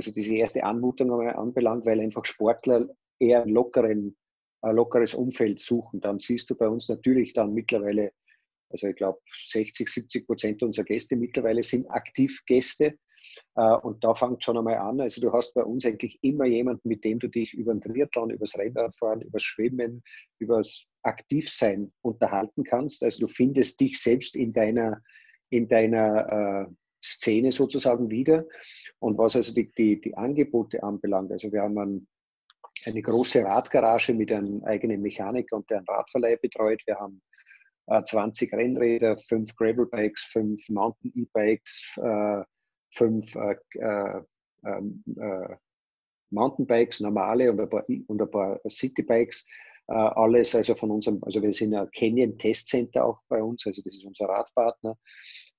also 0.00 0.12
diese 0.12 0.34
erste 0.34 0.64
Anmutung 0.64 1.10
anbelangt, 1.28 1.86
weil 1.86 2.00
einfach 2.00 2.24
Sportler 2.24 2.88
eher 3.18 3.46
lockeren, 3.46 4.16
ein 4.62 4.76
lockeres 4.76 5.14
Umfeld 5.14 5.60
suchen. 5.60 6.00
Dann 6.00 6.18
siehst 6.18 6.50
du 6.50 6.54
bei 6.54 6.68
uns 6.68 6.88
natürlich 6.88 7.32
dann 7.32 7.52
mittlerweile 7.52 8.12
also 8.70 8.86
ich 8.86 8.96
glaube, 8.96 9.18
60, 9.44 9.88
70 9.88 10.26
Prozent 10.26 10.62
unserer 10.62 10.84
Gäste 10.84 11.16
mittlerweile 11.16 11.62
sind 11.62 11.90
Aktivgäste. 11.90 12.94
Äh, 13.56 13.74
und 13.82 14.02
da 14.04 14.14
fängt 14.14 14.42
schon 14.42 14.58
einmal 14.58 14.78
an. 14.78 15.00
Also 15.00 15.20
du 15.20 15.32
hast 15.32 15.54
bei 15.54 15.64
uns 15.64 15.84
eigentlich 15.84 16.18
immer 16.22 16.46
jemanden, 16.46 16.88
mit 16.88 17.04
dem 17.04 17.18
du 17.18 17.28
dich 17.28 17.52
über 17.54 17.74
den 17.74 17.80
Triathlon, 17.80 18.30
über 18.30 18.44
das 18.44 18.56
Rennradfahren, 18.56 19.22
über 19.22 19.38
das 19.38 19.42
Schwimmen, 19.42 20.02
über 20.38 20.58
das 20.58 20.92
Aktivsein 21.02 21.92
unterhalten 22.02 22.64
kannst. 22.64 23.04
Also 23.04 23.26
du 23.26 23.32
findest 23.32 23.80
dich 23.80 24.00
selbst 24.00 24.36
in 24.36 24.52
deiner, 24.52 25.02
in 25.50 25.68
deiner 25.68 26.68
äh, 26.68 26.72
Szene 27.02 27.50
sozusagen 27.50 28.10
wieder. 28.10 28.46
Und 29.00 29.18
was 29.18 29.34
also 29.34 29.52
die, 29.54 29.72
die, 29.72 30.00
die 30.00 30.16
Angebote 30.16 30.82
anbelangt, 30.82 31.32
also 31.32 31.50
wir 31.50 31.62
haben 31.62 31.78
ein, 31.78 32.08
eine 32.84 33.02
große 33.02 33.42
Radgarage 33.42 34.14
mit 34.14 34.30
einem 34.30 34.62
eigenen 34.64 35.00
Mechaniker 35.02 35.56
und 35.56 35.68
der 35.70 35.78
einen 35.78 35.86
Radverleih 35.86 36.36
betreut. 36.36 36.82
Wir 36.86 36.96
haben 36.96 37.20
20 38.04 38.52
äh, 38.52 38.56
Rennräder, 38.56 39.18
fünf 39.26 39.54
Gravelbikes, 39.56 40.24
fünf 40.24 40.68
Mountain 40.68 41.12
E-Bikes, 41.14 41.98
äh, 42.02 42.42
fünf 42.90 43.34
äh, 43.34 44.22
ähm, 44.64 45.02
Mountainbikes, 46.30 47.00
normale 47.00 47.50
und 47.50 47.60
ein 47.60 47.68
paar, 47.68 47.84
und 47.88 48.22
ein 48.22 48.30
paar 48.30 48.60
Citybikes. 48.68 49.48
alles 49.86 50.54
also 50.54 50.76
von 50.76 50.92
unserem, 50.92 51.18
also 51.24 51.42
wir 51.42 51.52
sind 51.52 51.72
ja 51.72 51.86
Canyon 51.86 52.38
Test 52.38 52.68
Center 52.68 53.04
auch 53.04 53.18
bei 53.28 53.42
uns, 53.42 53.66
also 53.66 53.82
das 53.82 53.96
ist 53.96 54.04
unser 54.04 54.26
Radpartner. 54.26 54.96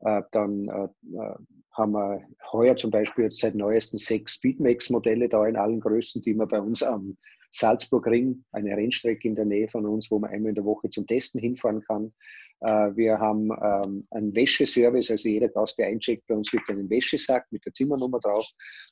Äh, 0.03 0.23
dann 0.31 0.67
äh, 0.67 1.17
äh, 1.17 1.35
haben 1.71 1.93
wir 1.93 2.27
heuer 2.51 2.75
zum 2.75 2.91
Beispiel 2.91 3.25
jetzt 3.25 3.39
seit 3.39 3.55
neuesten 3.55 3.97
sechs 3.97 4.33
Speedmax-Modelle 4.35 5.29
da 5.29 5.45
in 5.47 5.55
allen 5.55 5.79
Größen, 5.79 6.21
die 6.21 6.33
wir 6.33 6.45
bei 6.45 6.59
uns 6.59 6.83
am 6.83 7.17
Salzburgring, 7.51 8.43
eine 8.51 8.75
Rennstrecke 8.75 9.27
in 9.27 9.35
der 9.35 9.45
Nähe 9.45 9.69
von 9.69 9.85
uns, 9.85 10.09
wo 10.11 10.19
man 10.19 10.31
einmal 10.31 10.49
in 10.49 10.55
der 10.55 10.65
Woche 10.65 10.89
zum 10.89 11.05
Testen 11.05 11.41
hinfahren 11.41 11.81
kann. 11.81 12.13
Wir 12.61 13.19
haben 13.19 13.49
ähm, 13.51 14.07
einen 14.11 14.33
Wäscheservice, 14.33 15.11
also 15.11 15.27
jeder 15.27 15.49
Gast, 15.49 15.77
der 15.77 15.87
eincheckt 15.87 16.27
bei 16.27 16.35
uns, 16.35 16.49
kriegt 16.49 16.69
einen 16.69 16.89
Wäschesack 16.89 17.45
mit 17.51 17.65
der 17.65 17.73
Zimmernummer 17.73 18.19
drauf, 18.19 18.49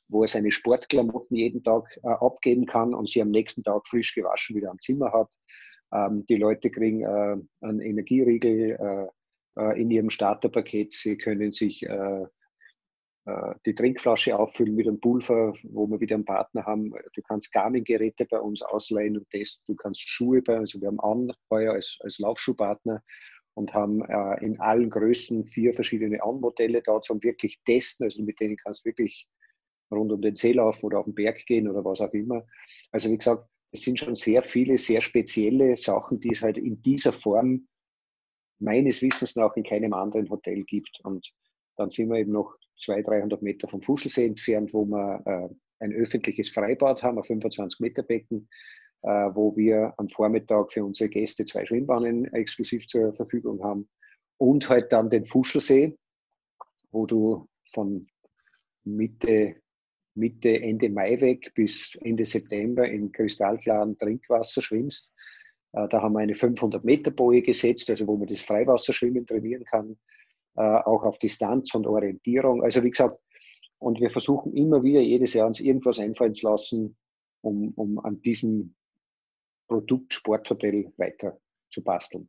wo 0.08 0.22
er 0.22 0.28
seine 0.28 0.50
Sportklamotten 0.50 1.36
jeden 1.36 1.62
Tag 1.62 1.84
abgeben 2.02 2.66
kann 2.66 2.92
und 2.92 3.08
sie 3.08 3.22
am 3.22 3.30
nächsten 3.30 3.62
Tag 3.62 3.86
frisch 3.86 4.14
gewaschen 4.14 4.56
wieder 4.56 4.70
am 4.70 4.80
Zimmer 4.80 5.10
hat. 5.12 5.32
Ähm, 5.94 6.26
die 6.26 6.36
Leute 6.36 6.70
kriegen 6.70 7.06
einen 7.06 7.80
Energieriegel, 7.80 9.08
in 9.80 9.90
ihrem 9.90 10.10
Starterpaket. 10.10 10.94
Sie 10.94 11.16
können 11.16 11.52
sich 11.52 11.82
äh, 11.84 12.24
äh, 13.26 13.54
die 13.66 13.74
Trinkflasche 13.74 14.38
auffüllen 14.38 14.74
mit 14.74 14.86
einem 14.86 15.00
Pulver, 15.00 15.52
wo 15.64 15.86
wir 15.86 16.00
wieder 16.00 16.14
einen 16.14 16.24
Partner 16.24 16.64
haben. 16.64 16.92
Du 17.14 17.22
kannst 17.22 17.52
Garmin-Geräte 17.52 18.26
bei 18.26 18.40
uns 18.40 18.62
ausleihen 18.62 19.18
und 19.18 19.28
testen. 19.30 19.74
Du 19.74 19.82
kannst 19.82 20.00
Schuhe 20.00 20.42
bei 20.42 20.58
uns. 20.58 20.78
Wir 20.80 20.88
haben 20.88 21.00
Anheuer 21.00 21.74
als, 21.74 21.98
als 22.02 22.18
Laufschuhpartner 22.18 23.02
und 23.54 23.74
haben 23.74 24.02
äh, 24.02 24.44
in 24.44 24.58
allen 24.60 24.90
Größen 24.90 25.46
vier 25.46 25.74
verschiedene 25.74 26.22
Anmodelle 26.22 26.82
da 26.82 27.00
zum 27.02 27.22
wirklich 27.22 27.60
testen. 27.64 28.04
Also 28.04 28.22
mit 28.22 28.40
denen 28.40 28.56
kannst 28.56 28.84
du 28.84 28.90
wirklich 28.90 29.26
rund 29.90 30.12
um 30.12 30.22
den 30.22 30.34
See 30.34 30.52
laufen 30.52 30.86
oder 30.86 31.00
auf 31.00 31.04
den 31.04 31.14
Berg 31.14 31.44
gehen 31.46 31.68
oder 31.68 31.84
was 31.84 32.00
auch 32.00 32.12
immer. 32.12 32.46
Also 32.92 33.10
wie 33.10 33.18
gesagt, 33.18 33.44
es 33.72 33.82
sind 33.82 33.98
schon 33.98 34.14
sehr 34.14 34.42
viele, 34.42 34.78
sehr 34.78 35.00
spezielle 35.00 35.76
Sachen, 35.76 36.20
die 36.20 36.32
es 36.32 36.42
halt 36.42 36.58
in 36.58 36.74
dieser 36.82 37.12
Form 37.12 37.68
meines 38.60 39.02
Wissens 39.02 39.36
nach 39.36 39.56
in 39.56 39.64
keinem 39.64 39.92
anderen 39.92 40.28
Hotel 40.30 40.62
gibt. 40.64 41.00
Und 41.02 41.32
dann 41.76 41.90
sind 41.90 42.10
wir 42.10 42.18
eben 42.18 42.32
noch 42.32 42.54
200, 42.78 43.08
300 43.08 43.42
Meter 43.42 43.68
vom 43.68 43.82
Fuschelsee 43.82 44.26
entfernt, 44.26 44.72
wo 44.72 44.84
wir 44.84 45.22
äh, 45.24 45.54
ein 45.80 45.92
öffentliches 45.92 46.50
Freibad 46.50 47.02
haben, 47.02 47.18
ein 47.18 47.24
25 47.24 47.80
Meter 47.80 48.02
Becken, 48.02 48.48
äh, 49.02 49.08
wo 49.08 49.56
wir 49.56 49.94
am 49.96 50.08
Vormittag 50.08 50.72
für 50.72 50.84
unsere 50.84 51.08
Gäste 51.08 51.44
zwei 51.44 51.64
Schwimmbahnen 51.66 52.26
exklusiv 52.32 52.86
zur 52.86 53.14
Verfügung 53.14 53.62
haben. 53.62 53.88
Und 54.36 54.68
halt 54.68 54.92
dann 54.92 55.10
den 55.10 55.24
Fuschelsee, 55.24 55.96
wo 56.90 57.06
du 57.06 57.48
von 57.72 58.06
Mitte, 58.84 59.56
Mitte, 60.14 60.60
Ende 60.60 60.88
Mai 60.90 61.20
weg 61.20 61.52
bis 61.54 61.94
Ende 62.02 62.24
September 62.24 62.86
in 62.86 63.12
kristallklaren 63.12 63.96
Trinkwasser 63.98 64.62
schwimmst. 64.62 65.12
Äh, 65.72 65.88
da 65.88 66.02
haben 66.02 66.12
wir 66.12 66.20
eine 66.20 66.34
500-Meter-Boje 66.34 67.42
gesetzt, 67.42 67.90
also 67.90 68.06
wo 68.06 68.16
man 68.16 68.28
das 68.28 68.40
Freiwasserschwimmen 68.40 69.26
trainieren 69.26 69.64
kann, 69.64 69.96
äh, 70.56 70.62
auch 70.62 71.04
auf 71.04 71.18
Distanz 71.18 71.74
und 71.74 71.86
Orientierung. 71.86 72.62
Also 72.62 72.82
wie 72.82 72.90
gesagt, 72.90 73.18
und 73.78 74.00
wir 74.00 74.10
versuchen 74.10 74.54
immer 74.54 74.82
wieder 74.82 75.00
jedes 75.00 75.32
Jahr 75.34 75.46
uns 75.46 75.60
irgendwas 75.60 75.98
einfallen 75.98 76.34
zu 76.34 76.48
lassen, 76.50 76.96
um, 77.42 77.72
um 77.76 77.98
an 78.00 78.20
diesem 78.20 78.74
Produkt 79.68 80.12
Sporthotel 80.12 80.92
weiter 80.96 81.40
zu 81.70 81.82
basteln. 81.82 82.28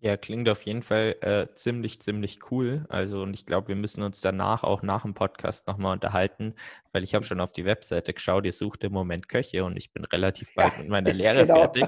Ja, 0.00 0.18
klingt 0.18 0.46
auf 0.50 0.62
jeden 0.62 0.82
Fall 0.82 1.16
äh, 1.22 1.46
ziemlich, 1.54 2.00
ziemlich 2.00 2.38
cool. 2.50 2.84
Also, 2.90 3.22
und 3.22 3.32
ich 3.32 3.46
glaube, 3.46 3.68
wir 3.68 3.76
müssen 3.76 4.02
uns 4.02 4.20
danach 4.20 4.62
auch 4.62 4.82
nach 4.82 5.02
dem 5.02 5.14
Podcast 5.14 5.66
nochmal 5.68 5.94
unterhalten, 5.94 6.54
weil 6.92 7.02
ich 7.02 7.14
habe 7.14 7.24
schon 7.24 7.40
auf 7.40 7.54
die 7.54 7.64
Webseite 7.64 8.12
geschaut, 8.12 8.44
ihr 8.44 8.52
sucht 8.52 8.84
im 8.84 8.92
Moment 8.92 9.26
Köche 9.26 9.64
und 9.64 9.76
ich 9.78 9.92
bin 9.92 10.04
relativ 10.04 10.54
bald 10.54 10.74
ja, 10.74 10.78
mit 10.80 10.88
meiner 10.90 11.12
Lehre 11.14 11.46
genau. 11.46 11.60
fertig. 11.60 11.86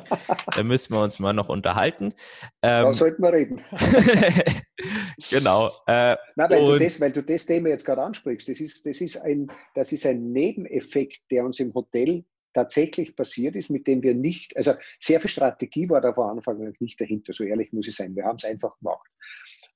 Da 0.56 0.62
müssen 0.62 0.94
wir 0.94 1.02
uns 1.02 1.18
mal 1.18 1.34
noch 1.34 1.50
unterhalten. 1.50 2.14
Ähm, 2.62 2.86
da 2.86 2.94
sollten 2.94 3.22
wir 3.22 3.32
reden. 3.32 3.60
genau. 5.30 5.68
Äh, 5.86 6.16
Nein, 6.34 6.50
weil, 6.50 6.66
du 6.66 6.78
das, 6.78 7.00
weil 7.02 7.12
du 7.12 7.22
das 7.22 7.44
Thema 7.44 7.68
jetzt 7.68 7.84
gerade 7.84 8.02
ansprichst, 8.02 8.48
das 8.48 8.58
ist, 8.58 8.86
das, 8.86 9.02
ist 9.02 9.18
ein, 9.18 9.48
das 9.74 9.92
ist 9.92 10.06
ein 10.06 10.32
Nebeneffekt, 10.32 11.30
der 11.30 11.44
uns 11.44 11.60
im 11.60 11.74
Hotel 11.74 12.24
tatsächlich 12.54 13.14
passiert 13.14 13.56
ist, 13.56 13.70
mit 13.70 13.86
dem 13.86 14.02
wir 14.02 14.14
nicht, 14.14 14.56
also 14.56 14.74
sehr 15.00 15.20
viel 15.20 15.30
Strategie 15.30 15.88
war 15.88 16.00
da 16.00 16.12
von 16.12 16.30
Anfang 16.30 16.60
an 16.64 16.74
nicht 16.80 17.00
dahinter, 17.00 17.32
so 17.32 17.44
ehrlich 17.44 17.72
muss 17.72 17.88
ich 17.88 17.94
sein. 17.94 18.14
Wir 18.16 18.24
haben 18.24 18.36
es 18.36 18.44
einfach 18.44 18.78
gemacht. 18.78 19.08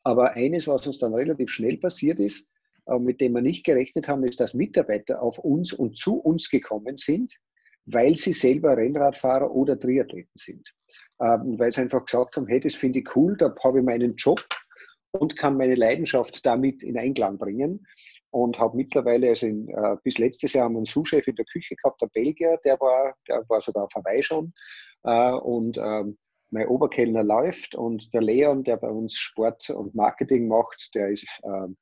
Aber 0.04 0.32
eines, 0.32 0.66
was 0.66 0.86
uns 0.86 0.98
dann 0.98 1.14
relativ 1.14 1.50
schnell 1.50 1.76
passiert 1.76 2.18
ist, 2.18 2.50
äh, 2.86 2.98
mit 2.98 3.20
dem 3.20 3.34
wir 3.34 3.42
nicht 3.42 3.64
gerechnet 3.64 4.08
haben, 4.08 4.24
ist, 4.24 4.40
dass 4.40 4.54
Mitarbeiter 4.54 5.22
auf 5.22 5.38
uns 5.38 5.72
und 5.72 5.96
zu 5.96 6.18
uns 6.18 6.50
gekommen 6.50 6.96
sind, 6.96 7.34
weil 7.86 8.16
sie 8.16 8.32
selber 8.32 8.76
Rennradfahrer 8.76 9.50
oder 9.50 9.78
Triathleten 9.78 10.32
sind. 10.34 10.72
Ähm, 11.20 11.58
weil 11.58 11.72
sie 11.72 11.82
einfach 11.82 12.04
gesagt 12.04 12.36
haben, 12.36 12.46
hey, 12.46 12.60
das 12.60 12.74
finde 12.74 13.00
ich 13.00 13.16
cool, 13.16 13.36
da 13.36 13.54
habe 13.62 13.78
ich 13.78 13.84
meinen 13.84 14.16
Job 14.16 14.44
und 15.12 15.36
kann 15.36 15.56
meine 15.56 15.74
Leidenschaft 15.74 16.44
damit 16.44 16.82
in 16.82 16.98
Einklang 16.98 17.38
bringen 17.38 17.86
und 18.32 18.58
habe 18.58 18.76
mittlerweile, 18.76 19.28
also 19.28 19.46
in, 19.46 19.68
äh, 19.68 19.96
bis 20.02 20.18
letztes 20.18 20.54
Jahr 20.54 20.64
haben 20.64 20.72
wir 20.72 20.78
einen 20.78 20.84
Sous-Chef 20.86 21.28
in 21.28 21.36
der 21.36 21.44
Küche 21.44 21.76
gehabt, 21.76 22.00
der 22.00 22.08
Belgier, 22.08 22.58
der 22.64 22.80
war, 22.80 23.14
der 23.28 23.44
war 23.48 23.60
sogar 23.60 23.88
vorbei 23.90 24.22
schon. 24.22 24.52
Äh, 25.04 25.32
und 25.32 25.78
ähm, 25.78 26.16
mein 26.50 26.66
Oberkellner 26.66 27.22
läuft 27.22 27.74
und 27.74 28.12
der 28.14 28.22
Leon, 28.22 28.64
der 28.64 28.78
bei 28.78 28.88
uns 28.88 29.16
Sport 29.16 29.68
und 29.70 29.94
Marketing 29.94 30.48
macht, 30.48 30.90
der 30.94 31.10
ist, 31.10 31.26
ähm, 31.44 31.76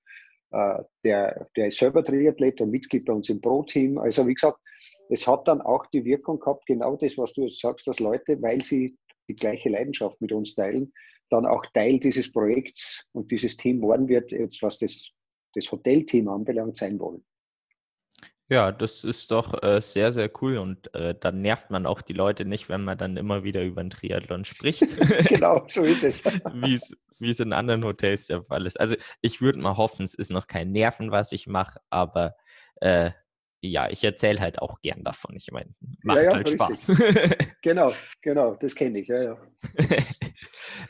äh, 0.50 0.82
der, 1.04 1.48
der 1.56 1.68
ist 1.68 1.78
selber 1.78 2.04
Triathlet 2.04 2.60
und 2.60 2.70
Mitglied 2.70 3.04
bei 3.04 3.12
uns 3.12 3.28
im 3.28 3.40
Pro-Team. 3.40 3.98
Also 3.98 4.26
wie 4.26 4.34
gesagt, 4.34 4.58
es 5.08 5.26
hat 5.28 5.46
dann 5.46 5.60
auch 5.60 5.86
die 5.86 6.04
Wirkung 6.04 6.40
gehabt, 6.40 6.66
genau 6.66 6.96
das, 6.96 7.16
was 7.16 7.32
du 7.32 7.42
jetzt 7.42 7.60
sagst, 7.60 7.86
dass 7.86 8.00
Leute, 8.00 8.42
weil 8.42 8.60
sie 8.60 8.96
die 9.28 9.36
gleiche 9.36 9.68
Leidenschaft 9.68 10.20
mit 10.20 10.32
uns 10.32 10.56
teilen, 10.56 10.92
dann 11.30 11.46
auch 11.46 11.64
Teil 11.74 12.00
dieses 12.00 12.32
Projekts 12.32 13.06
und 13.12 13.30
dieses 13.30 13.56
Team 13.56 13.80
worden 13.82 14.08
wird, 14.08 14.32
jetzt 14.32 14.62
was 14.62 14.78
das 14.78 15.12
das 15.54 15.70
Hotelteam 15.70 16.28
anbelangt, 16.28 16.76
sein 16.76 16.98
wollen. 16.98 17.24
Ja, 18.50 18.72
das 18.72 19.04
ist 19.04 19.30
doch 19.30 19.62
äh, 19.62 19.80
sehr, 19.80 20.12
sehr 20.12 20.28
cool 20.42 20.58
und 20.58 20.92
äh, 20.92 21.14
dann 21.18 21.40
nervt 21.40 21.70
man 21.70 21.86
auch 21.86 22.02
die 22.02 22.14
Leute 22.14 22.44
nicht, 22.44 22.68
wenn 22.68 22.82
man 22.82 22.98
dann 22.98 23.16
immer 23.16 23.44
wieder 23.44 23.62
über 23.62 23.80
den 23.80 23.90
Triathlon 23.90 24.44
spricht. 24.44 24.96
genau, 25.28 25.64
so 25.68 25.84
ist 25.84 26.02
es. 26.02 26.24
Wie 26.24 27.30
es 27.30 27.38
in 27.38 27.52
anderen 27.52 27.84
Hotels 27.84 28.26
der 28.26 28.42
Fall 28.42 28.66
ist. 28.66 28.80
Also 28.80 28.96
ich 29.20 29.40
würde 29.40 29.60
mal 29.60 29.76
hoffen, 29.76 30.02
es 30.02 30.14
ist 30.14 30.32
noch 30.32 30.48
kein 30.48 30.72
Nerven, 30.72 31.12
was 31.12 31.30
ich 31.30 31.46
mache, 31.46 31.80
aber 31.90 32.34
äh, 32.80 33.12
ja, 33.62 33.90
ich 33.90 34.02
erzähle 34.04 34.40
halt 34.40 34.60
auch 34.60 34.80
gern 34.80 35.04
davon. 35.04 35.36
Ich 35.36 35.50
meine, 35.52 35.74
macht 36.02 36.18
ja, 36.18 36.24
ja, 36.24 36.32
halt 36.34 36.46
richtig. 36.46 36.56
Spaß. 36.56 37.46
genau, 37.62 37.92
genau, 38.22 38.54
das 38.54 38.74
kenne 38.74 39.00
ich, 39.00 39.08
ja, 39.08 39.22
ja. 39.22 39.38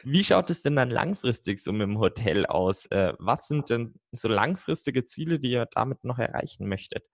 Wie 0.05 0.23
schaut 0.25 0.50
es 0.50 0.62
denn 0.62 0.77
dann 0.77 0.91
langfristig 0.91 1.59
so 1.59 1.73
mit 1.73 1.83
dem 1.83 1.99
Hotel 1.99 2.47
aus? 2.47 2.87
Äh, 2.87 3.12
was 3.19 3.49
sind 3.49 3.71
denn 3.71 3.93
so 4.12 4.29
langfristige 4.29 5.05
Ziele, 5.05 5.41
die 5.41 5.50
ihr 5.50 5.67
damit 5.73 6.05
noch 6.05 6.19
erreichen 6.19 6.69
möchtet? 6.69 7.05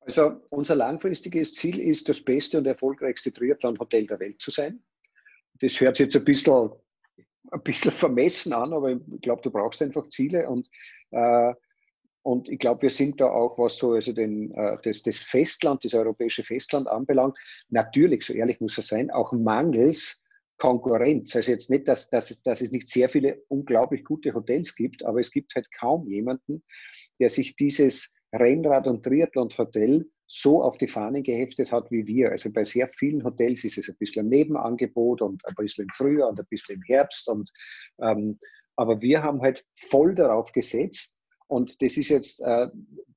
Also 0.00 0.42
unser 0.50 0.74
langfristiges 0.74 1.54
Ziel 1.54 1.80
ist, 1.80 2.08
das 2.08 2.22
beste 2.22 2.58
und 2.58 2.66
erfolgreichste 2.66 3.32
Triathlon-Hotel 3.32 4.06
der 4.06 4.20
Welt 4.20 4.40
zu 4.40 4.50
sein. 4.50 4.82
Das 5.60 5.80
hört 5.80 5.96
sich 5.96 6.04
jetzt 6.04 6.16
ein 6.16 6.24
bisschen, 6.24 6.70
ein 7.50 7.62
bisschen 7.62 7.92
vermessen 7.92 8.52
an, 8.52 8.74
aber 8.74 8.92
ich 8.92 9.20
glaube, 9.22 9.40
du 9.42 9.50
brauchst 9.50 9.80
einfach 9.80 10.06
Ziele 10.08 10.48
und 10.48 10.68
äh, 11.12 11.54
und 12.24 12.48
ich 12.48 12.58
glaube, 12.58 12.82
wir 12.82 12.90
sind 12.90 13.20
da 13.20 13.26
auch, 13.26 13.58
was 13.58 13.76
so 13.76 13.92
also 13.92 14.14
den, 14.14 14.50
äh, 14.54 14.78
das, 14.82 15.02
das 15.02 15.18
Festland, 15.18 15.84
das 15.84 15.92
europäische 15.92 16.42
Festland 16.42 16.88
anbelangt, 16.88 17.36
natürlich, 17.68 18.24
so 18.24 18.32
ehrlich 18.32 18.60
muss 18.60 18.78
es 18.78 18.86
sein, 18.86 19.10
auch 19.10 19.32
mangels 19.32 20.22
Konkurrenz. 20.56 21.36
Also 21.36 21.52
jetzt 21.52 21.68
nicht, 21.68 21.86
dass, 21.86 22.08
dass, 22.08 22.30
es, 22.30 22.42
dass 22.42 22.62
es 22.62 22.72
nicht 22.72 22.88
sehr 22.88 23.10
viele 23.10 23.42
unglaublich 23.48 24.04
gute 24.04 24.32
Hotels 24.32 24.74
gibt, 24.74 25.04
aber 25.04 25.20
es 25.20 25.30
gibt 25.30 25.54
halt 25.54 25.70
kaum 25.78 26.08
jemanden, 26.08 26.62
der 27.20 27.28
sich 27.28 27.56
dieses 27.56 28.16
Rennrad- 28.32 28.86
und 28.86 29.02
Triathlon-Hotel 29.02 30.06
so 30.26 30.62
auf 30.62 30.78
die 30.78 30.88
Fahnen 30.88 31.22
geheftet 31.22 31.70
hat 31.72 31.90
wie 31.90 32.06
wir. 32.06 32.30
Also 32.30 32.50
bei 32.50 32.64
sehr 32.64 32.88
vielen 32.96 33.22
Hotels 33.22 33.64
ist 33.64 33.76
es 33.76 33.90
ein 33.90 33.96
bisschen 33.98 34.26
ein 34.26 34.30
Nebenangebot 34.30 35.20
und 35.20 35.46
ein 35.46 35.54
bisschen 35.56 35.84
im 35.84 35.90
Frühjahr 35.90 36.30
und 36.30 36.40
ein 36.40 36.46
bisschen 36.48 36.76
im 36.76 36.82
Herbst. 36.86 37.28
Und, 37.28 37.52
ähm, 38.00 38.38
aber 38.76 39.02
wir 39.02 39.22
haben 39.22 39.42
halt 39.42 39.62
voll 39.76 40.14
darauf 40.14 40.52
gesetzt, 40.52 41.20
und 41.46 41.80
das 41.82 41.96
ist 41.96 42.08
jetzt, 42.08 42.40
äh, 42.40 42.68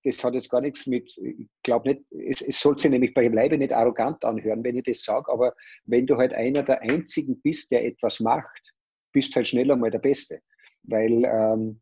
das 0.04 0.24
hat 0.24 0.34
jetzt 0.34 0.50
gar 0.50 0.62
nichts 0.62 0.88
mit, 0.88 1.18
ich 1.18 1.48
glaube 1.64 1.90
nicht, 1.90 2.02
es, 2.12 2.42
es 2.42 2.60
soll 2.60 2.78
sich 2.78 2.92
nämlich 2.92 3.14
bei 3.14 3.28
Leibe 3.28 3.58
nicht 3.58 3.74
arrogant 3.74 4.24
anhören, 4.24 4.64
wenn 4.64 4.78
ich 4.78 4.84
das 4.84 5.04
sage, 5.04 5.32
aber 5.32 5.54
wenn 5.86 6.06
du 6.08 6.18
halt 6.18 6.34
einer 6.34 6.64
der 6.64 6.82
einzigen 6.82 7.40
bist, 7.42 7.72
der 7.72 7.86
etwas 7.86 8.20
macht, 8.20 8.74
bist 9.12 9.36
halt 9.36 9.48
schneller 9.48 9.76
mal 9.76 9.92
der 9.92 10.00
Beste. 10.00 10.42
Weil 10.84 11.24
ähm, 11.26 11.82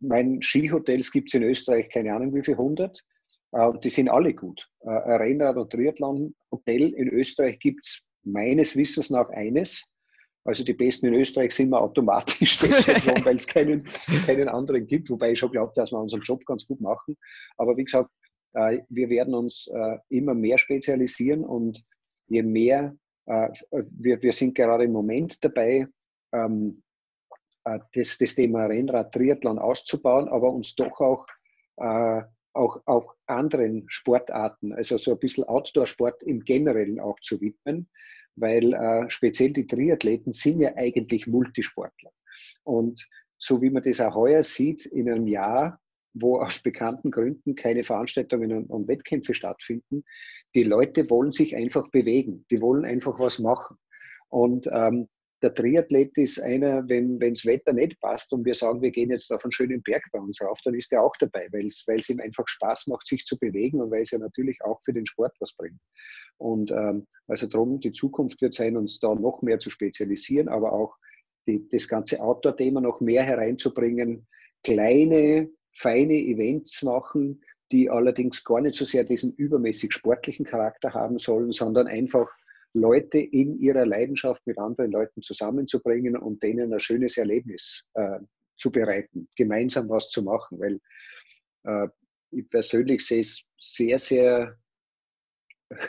mein 0.00 0.40
Skihotels 0.42 1.10
gibt 1.12 1.28
es 1.28 1.34
in 1.34 1.42
Österreich 1.42 1.88
keine 1.88 2.14
Ahnung 2.14 2.34
wie 2.34 2.42
viele 2.42 2.58
hundert. 2.58 3.04
Äh, 3.52 3.72
die 3.82 3.90
sind 3.90 4.08
alle 4.08 4.34
gut. 4.34 4.68
Äh, 4.80 4.88
ein 4.88 5.20
Rennrad- 5.20 5.56
und 5.56 5.70
Triathlon-Hotel 5.70 6.94
in 6.94 7.08
Österreich 7.08 7.58
gibt 7.58 7.84
es 7.84 8.08
meines 8.22 8.76
Wissens 8.76 9.10
nach 9.10 9.28
eines. 9.30 9.90
Also 10.44 10.64
die 10.64 10.72
Besten 10.72 11.06
in 11.06 11.14
Österreich 11.14 11.52
sind 11.54 11.70
wir 11.70 11.80
automatisch 11.80 12.62
weil 13.24 13.36
es 13.36 13.46
keinen, 13.46 13.84
keinen 14.24 14.48
anderen 14.48 14.86
gibt, 14.86 15.10
wobei 15.10 15.32
ich 15.32 15.38
schon 15.38 15.52
glaube, 15.52 15.72
dass 15.74 15.92
wir 15.92 16.00
unseren 16.00 16.22
Job 16.22 16.44
ganz 16.46 16.66
gut 16.66 16.80
machen. 16.80 17.16
Aber 17.56 17.76
wie 17.76 17.84
gesagt, 17.84 18.10
äh, 18.54 18.80
wir 18.88 19.10
werden 19.10 19.34
uns 19.34 19.68
äh, 19.68 19.98
immer 20.08 20.34
mehr 20.34 20.58
spezialisieren 20.58 21.44
und 21.44 21.82
je 22.28 22.42
mehr, 22.42 22.96
äh, 23.26 23.48
wir, 23.90 24.22
wir 24.22 24.32
sind 24.32 24.54
gerade 24.54 24.84
im 24.84 24.92
Moment 24.92 25.42
dabei, 25.44 25.86
ähm, 26.32 26.82
äh, 27.64 27.78
das, 27.94 28.16
das 28.18 28.34
Thema 28.34 28.66
Rennrad, 28.66 29.12
Triathlon 29.12 29.58
auszubauen, 29.58 30.28
aber 30.28 30.50
uns 30.50 30.74
doch 30.74 31.00
auch, 31.00 31.26
auch, 32.54 32.80
auch 32.86 33.14
anderen 33.26 33.84
Sportarten, 33.86 34.72
also 34.72 34.98
so 34.98 35.12
ein 35.12 35.20
bisschen 35.20 35.44
Outdoor-Sport 35.44 36.24
im 36.24 36.40
Generellen 36.40 36.98
auch 36.98 37.20
zu 37.20 37.40
widmen, 37.40 37.88
weil 38.40 38.72
äh, 38.74 39.10
speziell 39.10 39.52
die 39.52 39.66
Triathleten 39.66 40.32
sind 40.32 40.60
ja 40.60 40.74
eigentlich 40.76 41.26
Multisportler. 41.26 42.10
Und 42.64 43.08
so 43.38 43.62
wie 43.62 43.70
man 43.70 43.82
das 43.82 44.00
auch 44.00 44.14
heuer 44.14 44.42
sieht, 44.42 44.86
in 44.86 45.10
einem 45.10 45.26
Jahr, 45.26 45.80
wo 46.14 46.40
aus 46.40 46.60
bekannten 46.60 47.10
Gründen 47.10 47.54
keine 47.54 47.84
Veranstaltungen 47.84 48.66
und, 48.66 48.88
Wettkämpfe 48.88 49.34
stattfinden, 49.34 50.04
die 50.54 50.64
Leute 50.64 51.08
wollen 51.10 51.32
sich 51.32 51.54
einfach 51.54 51.88
bewegen, 51.90 52.44
die 52.50 52.60
wollen 52.60 52.84
einfach 52.84 53.18
was 53.18 53.38
machen. 53.38 53.76
Und 54.28 54.68
ähm, 54.72 55.08
der 55.42 55.54
Triathlet 55.54 56.16
ist 56.18 56.40
einer, 56.40 56.88
wenn 56.88 57.18
das 57.20 57.46
Wetter 57.46 57.72
nicht 57.72 58.00
passt 58.00 58.32
und 58.32 58.44
wir 58.44 58.54
sagen, 58.54 58.82
wir 58.82 58.90
gehen 58.90 59.10
jetzt 59.10 59.32
auf 59.32 59.44
einen 59.44 59.52
schönen 59.52 59.82
Berg 59.82 60.02
bei 60.12 60.18
uns 60.18 60.40
rauf, 60.40 60.58
dann 60.64 60.74
ist 60.74 60.92
er 60.92 61.02
auch 61.02 61.14
dabei, 61.18 61.48
weil 61.52 61.66
es 61.66 62.08
ihm 62.08 62.20
einfach 62.20 62.46
Spaß 62.48 62.88
macht, 62.88 63.06
sich 63.06 63.24
zu 63.24 63.38
bewegen 63.38 63.80
und 63.80 63.90
weil 63.90 64.02
es 64.02 64.10
ja 64.10 64.18
natürlich 64.18 64.58
auch 64.64 64.80
für 64.84 64.92
den 64.92 65.06
Sport 65.06 65.34
was 65.38 65.54
bringt. 65.54 65.80
Und 66.38 66.72
ähm, 66.72 67.06
also 67.28 67.46
darum, 67.46 67.78
die 67.78 67.92
Zukunft 67.92 68.40
wird 68.42 68.54
sein, 68.54 68.76
uns 68.76 68.98
da 68.98 69.14
noch 69.14 69.42
mehr 69.42 69.60
zu 69.60 69.70
spezialisieren, 69.70 70.48
aber 70.48 70.72
auch 70.72 70.96
die, 71.46 71.68
das 71.68 71.88
ganze 71.88 72.20
Outdoor-Thema 72.20 72.80
noch 72.80 73.00
mehr 73.00 73.22
hereinzubringen, 73.22 74.26
kleine, 74.64 75.48
feine 75.72 76.14
Events 76.14 76.82
machen, 76.82 77.42
die 77.70 77.90
allerdings 77.90 78.44
gar 78.44 78.60
nicht 78.60 78.76
so 78.76 78.84
sehr 78.84 79.04
diesen 79.04 79.34
übermäßig 79.34 79.92
sportlichen 79.92 80.46
Charakter 80.46 80.94
haben 80.94 81.18
sollen, 81.18 81.52
sondern 81.52 81.86
einfach 81.86 82.28
Leute 82.74 83.18
in 83.18 83.58
ihrer 83.60 83.86
Leidenschaft 83.86 84.46
mit 84.46 84.58
anderen 84.58 84.92
Leuten 84.92 85.22
zusammenzubringen 85.22 86.16
und 86.16 86.42
denen 86.42 86.72
ein 86.72 86.80
schönes 86.80 87.16
Erlebnis 87.16 87.84
äh, 87.94 88.18
zu 88.56 88.70
bereiten, 88.70 89.28
gemeinsam 89.36 89.88
was 89.88 90.10
zu 90.10 90.22
machen. 90.22 90.58
Weil 90.60 90.80
äh, 91.64 91.88
ich 92.30 92.48
persönlich 92.50 93.04
sehe 93.06 93.20
es 93.20 93.50
sehr, 93.56 93.98
sehr 93.98 94.58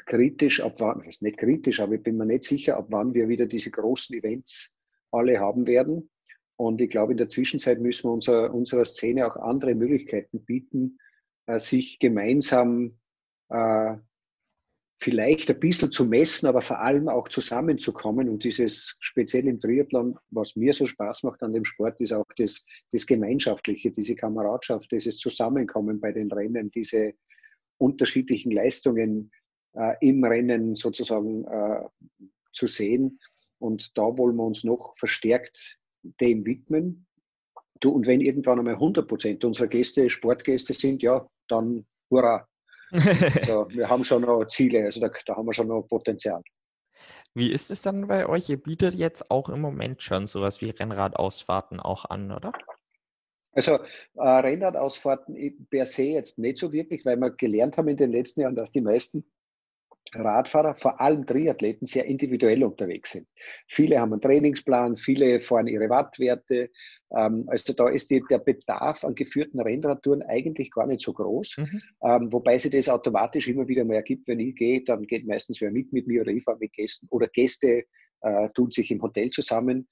kritisch, 0.05 0.62
ab 0.62 0.75
wann, 0.79 1.03
ist 1.03 1.21
nicht 1.21 1.38
kritisch, 1.38 1.79
aber 1.79 1.95
ich 1.95 2.03
bin 2.03 2.17
mir 2.17 2.25
nicht 2.25 2.43
sicher, 2.43 2.77
ab 2.77 2.88
wann 2.89 3.13
wir 3.13 3.29
wieder 3.29 3.45
diese 3.45 3.71
großen 3.71 4.17
Events 4.17 4.75
alle 5.12 5.39
haben 5.39 5.67
werden. 5.67 6.09
Und 6.57 6.81
ich 6.81 6.89
glaube, 6.89 7.13
in 7.13 7.17
der 7.17 7.29
Zwischenzeit 7.29 7.79
müssen 7.79 8.09
wir 8.09 8.13
unserer, 8.13 8.53
unserer 8.53 8.86
Szene 8.86 9.25
auch 9.25 9.38
andere 9.38 9.75
Möglichkeiten 9.75 10.43
bieten, 10.43 10.98
äh, 11.45 11.57
sich 11.57 12.00
gemeinsam 12.00 13.00
äh, 13.50 13.95
vielleicht 15.00 15.50
ein 15.50 15.60
bisschen 15.60 15.91
zu 15.91 16.06
messen, 16.06 16.48
aber 16.48 16.62
vor 16.62 16.79
allem 16.79 17.08
auch 17.08 17.29
zusammenzukommen. 17.29 18.27
Und 18.29 18.44
dieses 18.44 18.98
speziell 19.00 19.48
im 19.48 19.60
Triathlon, 19.60 20.18
was 20.29 20.56
mir 20.56 20.74
so 20.74 20.86
Spaß 20.86 21.24
macht 21.24 21.41
an 21.41 21.53
dem 21.53 21.63
Sport, 21.63 22.01
ist 22.01 22.12
auch 22.12 22.25
das, 22.38 22.65
das 22.91 23.06
Gemeinschaftliche, 23.06 23.91
diese 23.91 24.15
Kameradschaft, 24.15 24.91
dieses 24.91 25.18
Zusammenkommen 25.18 26.01
bei 26.01 26.12
den 26.12 26.32
Rennen, 26.32 26.70
diese 26.72 27.13
unterschiedlichen 27.77 28.51
Leistungen 28.51 29.32
äh, 29.74 29.96
im 30.01 30.24
Rennen 30.24 30.75
sozusagen 30.75 31.46
äh, 31.46 31.82
zu 32.51 32.68
sehen. 32.68 33.20
Und 33.58 33.98
da 33.98 34.18
wollen 34.18 34.36
wir 34.36 34.44
uns 34.44 34.65
noch 34.65 34.98
verstärkt 34.98 35.79
dem 36.03 36.46
widmen. 36.46 37.08
Du, 37.79 37.91
und 37.91 38.06
wenn 38.06 38.20
irgendwann 38.20 38.60
einmal 38.60 38.74
100 38.74 39.08
Prozent 39.08 39.46
unserer 39.46 39.68
Gäste 39.68 40.10
Sportgäste 40.10 40.74
sind, 40.74 41.01
ja, 41.01 41.25
dann 41.48 41.86
hurra. 42.10 42.49
Also, 42.91 43.67
wir 43.69 43.89
haben 43.89 44.03
schon 44.03 44.24
noch 44.24 44.46
Ziele, 44.46 44.84
also 44.86 45.00
da, 45.00 45.10
da 45.25 45.36
haben 45.36 45.46
wir 45.46 45.53
schon 45.53 45.67
noch 45.67 45.84
Potenzial. 45.84 46.42
Wie 47.33 47.51
ist 47.51 47.72
es 47.72 47.81
dann 47.81 48.07
bei 48.07 48.27
euch? 48.27 48.50
Ihr 48.50 48.61
bietet 48.61 48.96
jetzt 48.96 49.31
auch 49.31 49.50
im 49.50 49.61
Moment 49.61 50.01
schon 50.01 50.27
sowas 50.27 50.61
wie 50.61 50.72
Rennradausfahrten 50.72 51.79
auch 51.79 52.05
an, 52.05 52.31
oder? 52.31 52.51
Also 53.51 53.79
äh, 54.16 54.22
Rennradausfahrten 54.22 55.68
per 55.70 55.85
se 55.85 56.03
jetzt 56.03 56.40
nicht 56.40 56.57
so 56.57 56.72
wirklich, 56.72 57.05
weil 57.05 57.18
wir 57.18 57.31
gelernt 57.31 57.77
haben 57.77 57.87
in 57.87 57.98
den 57.98 58.11
letzten 58.11 58.42
Jahren, 58.42 58.55
dass 58.55 58.72
die 58.72 58.81
meisten 58.81 59.25
Radfahrer, 60.13 60.75
vor 60.75 61.00
allem 61.00 61.25
Triathleten, 61.25 61.85
sehr 61.85 62.05
individuell 62.05 62.63
unterwegs 62.63 63.11
sind. 63.11 63.27
Viele 63.67 64.00
haben 64.00 64.13
einen 64.13 64.22
Trainingsplan, 64.22 64.98
viele 64.98 65.39
fahren 65.39 65.67
ihre 65.67 65.89
Wattwerte. 65.89 66.69
Ähm, 67.15 67.45
also 67.48 67.74
da 67.74 67.89
ist 67.89 68.09
die, 68.09 68.24
der 68.29 68.39
Bedarf 68.39 69.03
an 69.03 69.15
geführten 69.15 69.59
Rennradtouren 69.59 70.24
eigentlich 70.24 70.72
gar 70.72 70.87
nicht 70.87 71.01
so 71.01 71.13
groß, 71.13 71.57
mhm. 71.57 71.79
ähm, 72.03 72.33
wobei 72.33 72.57
sich 72.57 72.72
das 72.72 72.89
automatisch 72.89 73.48
immer 73.48 73.67
wieder 73.67 73.85
mal 73.85 73.95
ergibt, 73.95 74.27
wenn 74.27 74.39
ich 74.39 74.55
gehe, 74.55 74.83
dann 74.83 75.05
geht 75.05 75.27
meistens 75.27 75.61
wer 75.61 75.72
mit 75.72 75.93
mit 75.93 76.07
mir 76.07 76.22
oder 76.22 76.31
ich 76.31 76.43
fahre 76.43 76.57
mit 76.59 76.74
Gästen 76.74 77.07
oder 77.11 77.27
Gäste 77.27 77.83
äh, 78.22 78.50
tun 78.50 78.72
sich 78.72 78.91
im 78.91 79.01
Hotel 79.01 79.29
zusammen. 79.29 79.87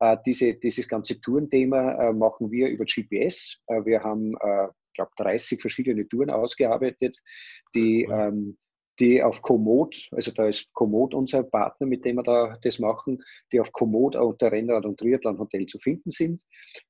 Äh, 0.00 0.16
diese, 0.26 0.54
dieses 0.54 0.88
ganze 0.88 1.20
Tourenthema 1.20 2.08
äh, 2.08 2.12
machen 2.12 2.50
wir 2.50 2.68
über 2.68 2.84
GPS. 2.84 3.60
Äh, 3.66 3.84
wir 3.84 4.02
haben, 4.02 4.32
ich 4.32 4.94
glaube, 4.94 5.12
30 5.16 5.60
verschiedene 5.60 6.08
Touren 6.08 6.30
ausgearbeitet, 6.30 7.20
die 7.74 8.02
ähm, 8.10 8.56
die 9.00 9.22
auf 9.22 9.42
Komoot, 9.42 10.08
also 10.10 10.32
da 10.32 10.48
ist 10.48 10.72
Komoot 10.74 11.14
unser 11.14 11.44
Partner, 11.44 11.86
mit 11.86 12.04
dem 12.04 12.16
wir 12.16 12.22
da 12.22 12.58
das 12.62 12.78
machen, 12.78 13.22
die 13.52 13.60
auf 13.60 13.70
Komoot 13.72 14.16
unter 14.16 14.50
Rennrad- 14.50 14.86
und 14.86 14.98
Triathlon-Hotel 14.98 15.66
zu 15.66 15.78
finden 15.78 16.10
sind, 16.10 16.42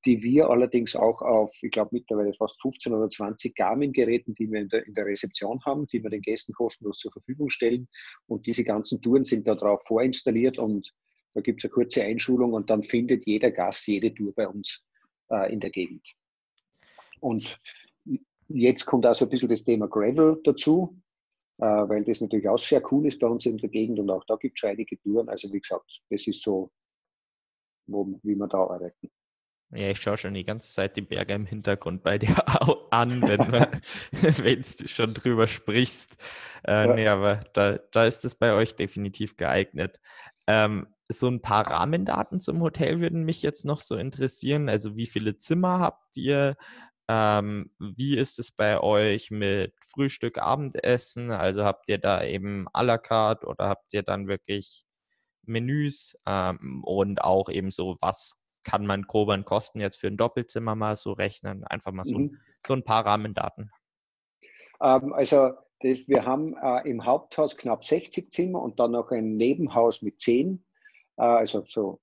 die 0.04 0.22
wir 0.22 0.48
allerdings 0.48 0.96
auch 0.96 1.20
auf, 1.20 1.52
ich 1.62 1.70
glaube 1.70 1.90
mittlerweile 1.92 2.32
fast 2.34 2.60
15 2.62 2.94
oder 2.94 3.08
20 3.08 3.54
Garmin-Geräten, 3.54 4.34
die 4.34 4.50
wir 4.50 4.60
in 4.60 4.68
der, 4.68 4.86
in 4.86 4.94
der 4.94 5.04
Rezeption 5.04 5.60
haben, 5.64 5.86
die 5.86 6.02
wir 6.02 6.10
den 6.10 6.22
Gästen 6.22 6.52
kostenlos 6.54 6.98
zur 6.98 7.12
Verfügung 7.12 7.50
stellen. 7.50 7.88
Und 8.26 8.46
diese 8.46 8.64
ganzen 8.64 9.02
Touren 9.02 9.24
sind 9.24 9.46
da 9.46 9.54
drauf 9.54 9.82
vorinstalliert 9.86 10.58
und 10.58 10.92
da 11.34 11.42
gibt 11.42 11.60
es 11.60 11.64
eine 11.66 11.72
kurze 11.72 12.02
Einschulung 12.02 12.54
und 12.54 12.70
dann 12.70 12.82
findet 12.82 13.26
jeder 13.26 13.50
Gast 13.50 13.86
jede 13.86 14.14
Tour 14.14 14.32
bei 14.34 14.48
uns 14.48 14.82
äh, 15.30 15.52
in 15.52 15.60
der 15.60 15.70
Gegend. 15.70 16.14
Und 17.20 17.60
jetzt 18.48 18.86
kommt 18.86 19.06
auch 19.06 19.14
so 19.14 19.26
ein 19.26 19.30
bisschen 19.30 19.48
das 19.48 19.64
Thema 19.64 19.88
Gravel 19.88 20.40
dazu. 20.44 20.98
Äh, 21.60 21.64
weil 21.64 22.04
das 22.04 22.20
natürlich 22.20 22.48
auch 22.48 22.58
sehr 22.58 22.82
cool 22.92 23.06
ist 23.06 23.18
bei 23.18 23.26
uns 23.26 23.44
in 23.46 23.58
der 23.58 23.68
Gegend 23.68 23.98
und 23.98 24.10
auch 24.10 24.24
da 24.24 24.36
gibt 24.36 24.56
es 24.56 24.60
schon 24.60 24.70
einige 24.70 24.98
Touren. 25.00 25.28
Also 25.28 25.52
wie 25.52 25.60
gesagt, 25.60 26.02
das 26.08 26.26
ist 26.26 26.42
so, 26.42 26.70
wo, 27.86 28.18
wie 28.22 28.36
wir 28.36 28.46
da 28.46 28.58
arbeiten. 28.58 29.10
Ja, 29.70 29.90
ich 29.90 30.00
schaue 30.00 30.16
schon 30.16 30.32
die 30.32 30.44
ganze 30.44 30.72
Zeit 30.72 30.96
die 30.96 31.02
Berge 31.02 31.34
im 31.34 31.44
Hintergrund 31.44 32.02
bei 32.02 32.16
dir 32.18 32.34
an, 32.90 33.20
wenn 33.20 34.62
du 34.78 34.88
schon 34.88 35.12
drüber 35.12 35.46
sprichst. 35.46 36.16
Äh, 36.66 36.86
ja. 36.86 36.94
Nee, 36.94 37.06
aber 37.08 37.40
da, 37.52 37.78
da 37.92 38.06
ist 38.06 38.24
es 38.24 38.34
bei 38.34 38.54
euch 38.54 38.76
definitiv 38.76 39.36
geeignet. 39.36 40.00
Ähm, 40.46 40.86
so 41.10 41.28
ein 41.28 41.42
paar 41.42 41.66
Rahmendaten 41.70 42.40
zum 42.40 42.62
Hotel 42.62 43.00
würden 43.00 43.24
mich 43.24 43.42
jetzt 43.42 43.64
noch 43.64 43.80
so 43.80 43.96
interessieren. 43.96 44.68
Also 44.68 44.96
wie 44.96 45.06
viele 45.06 45.36
Zimmer 45.36 45.80
habt 45.80 46.16
ihr? 46.16 46.56
Ähm, 47.08 47.70
wie 47.78 48.16
ist 48.18 48.38
es 48.38 48.50
bei 48.50 48.80
euch 48.80 49.30
mit 49.30 49.72
Frühstück, 49.82 50.38
Abendessen? 50.38 51.30
Also 51.30 51.64
habt 51.64 51.88
ihr 51.88 51.98
da 51.98 52.22
eben 52.22 52.68
à 52.68 52.82
la 52.82 52.98
carte 52.98 53.46
oder 53.46 53.68
habt 53.68 53.94
ihr 53.94 54.02
dann 54.02 54.28
wirklich 54.28 54.84
Menüs 55.42 56.16
ähm, 56.26 56.84
und 56.84 57.22
auch 57.24 57.48
eben 57.48 57.70
so, 57.70 57.96
was 58.00 58.44
kann 58.62 58.84
man 58.84 59.02
grob 59.02 59.30
an 59.30 59.46
Kosten 59.46 59.80
jetzt 59.80 59.96
für 59.96 60.08
ein 60.08 60.18
Doppelzimmer 60.18 60.74
mal 60.74 60.96
so 60.96 61.12
rechnen? 61.12 61.64
Einfach 61.64 61.92
mal 61.92 62.04
so, 62.04 62.18
mhm. 62.18 62.38
so 62.66 62.74
ein 62.74 62.84
paar 62.84 63.06
Rahmendaten. 63.06 63.70
Ähm, 64.82 65.14
also 65.14 65.52
das, 65.80 66.08
wir 66.08 66.26
haben 66.26 66.54
äh, 66.56 66.88
im 66.88 67.06
Haupthaus 67.06 67.56
knapp 67.56 67.84
60 67.84 68.30
Zimmer 68.30 68.60
und 68.60 68.78
dann 68.78 68.90
noch 68.90 69.10
ein 69.10 69.36
Nebenhaus 69.36 70.02
mit 70.02 70.20
10, 70.20 70.64
äh, 71.16 71.22
also 71.22 71.64
so 71.66 72.00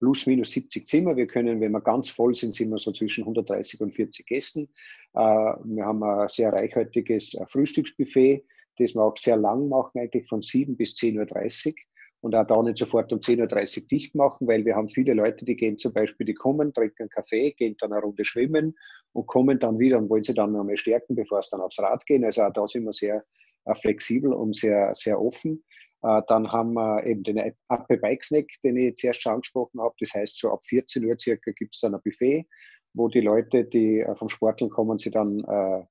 plus 0.00 0.26
minus 0.26 0.50
70 0.50 0.86
Zimmer. 0.86 1.16
Wir 1.16 1.26
können, 1.26 1.60
wenn 1.60 1.72
wir 1.72 1.80
ganz 1.80 2.10
voll 2.10 2.34
sind, 2.34 2.52
sind 2.54 2.70
wir 2.70 2.78
so 2.78 2.90
zwischen 2.90 3.22
130 3.22 3.80
und 3.80 3.94
40 3.94 4.26
Gästen. 4.26 4.68
Äh, 5.14 5.20
wir 5.20 5.84
haben 5.84 6.02
ein 6.02 6.28
sehr 6.28 6.52
reichhaltiges 6.52 7.34
äh, 7.34 7.46
Frühstücksbuffet, 7.46 8.44
das 8.78 8.94
wir 8.94 9.02
auch 9.02 9.16
sehr 9.16 9.36
lang 9.36 9.68
machen, 9.68 10.00
eigentlich 10.00 10.26
von 10.26 10.42
7 10.42 10.76
bis 10.76 10.94
10.30 10.94 11.68
Uhr 11.68 11.74
und 12.20 12.34
auch 12.34 12.46
da 12.46 12.62
nicht 12.62 12.78
sofort 12.78 13.12
um 13.12 13.20
10.30 13.20 13.82
Uhr 13.82 13.88
dicht 13.88 14.14
machen, 14.14 14.46
weil 14.46 14.64
wir 14.64 14.76
haben 14.76 14.88
viele 14.88 15.14
Leute, 15.14 15.44
die 15.44 15.56
gehen 15.56 15.78
zum 15.78 15.92
Beispiel, 15.92 16.26
die 16.26 16.34
kommen, 16.34 16.74
trinken 16.74 17.02
einen 17.02 17.08
Kaffee, 17.08 17.52
gehen 17.52 17.76
dann 17.78 17.92
eine 17.92 18.02
Runde 18.02 18.24
schwimmen 18.24 18.76
und 19.12 19.26
kommen 19.26 19.58
dann 19.58 19.78
wieder 19.78 19.98
und 19.98 20.10
wollen 20.10 20.24
sie 20.24 20.34
dann 20.34 20.52
noch 20.52 20.64
mal 20.64 20.76
stärken, 20.76 21.14
bevor 21.14 21.42
sie 21.42 21.50
dann 21.52 21.62
aufs 21.62 21.78
Rad 21.78 22.04
gehen. 22.06 22.24
Also 22.24 22.42
auch 22.42 22.52
da 22.52 22.66
sind 22.66 22.84
wir 22.84 22.92
sehr 22.92 23.24
äh, 23.64 23.74
flexibel 23.74 24.32
und 24.32 24.54
sehr, 24.54 24.94
sehr 24.94 25.20
offen. 25.20 25.64
Äh, 26.02 26.20
dann 26.28 26.52
haben 26.52 26.74
wir 26.74 27.04
eben 27.06 27.22
den 27.22 27.38
Apple 27.38 27.98
Bike 27.98 28.24
Snack, 28.24 28.46
den 28.62 28.76
ich 28.76 28.96
zuerst 28.96 29.22
schon 29.22 29.34
angesprochen 29.34 29.80
habe. 29.80 29.94
Das 30.00 30.12
heißt, 30.12 30.38
so 30.38 30.50
ab 30.52 30.60
14 30.64 31.04
Uhr 31.06 31.16
circa 31.18 31.52
gibt 31.52 31.74
es 31.74 31.80
dann 31.80 31.94
ein 31.94 32.02
Buffet, 32.04 32.46
wo 32.92 33.08
die 33.08 33.20
Leute, 33.20 33.64
die 33.64 34.00
äh, 34.00 34.14
vom 34.14 34.28
Sporteln 34.28 34.70
kommen, 34.70 34.98
sie 34.98 35.10
dann 35.10 35.86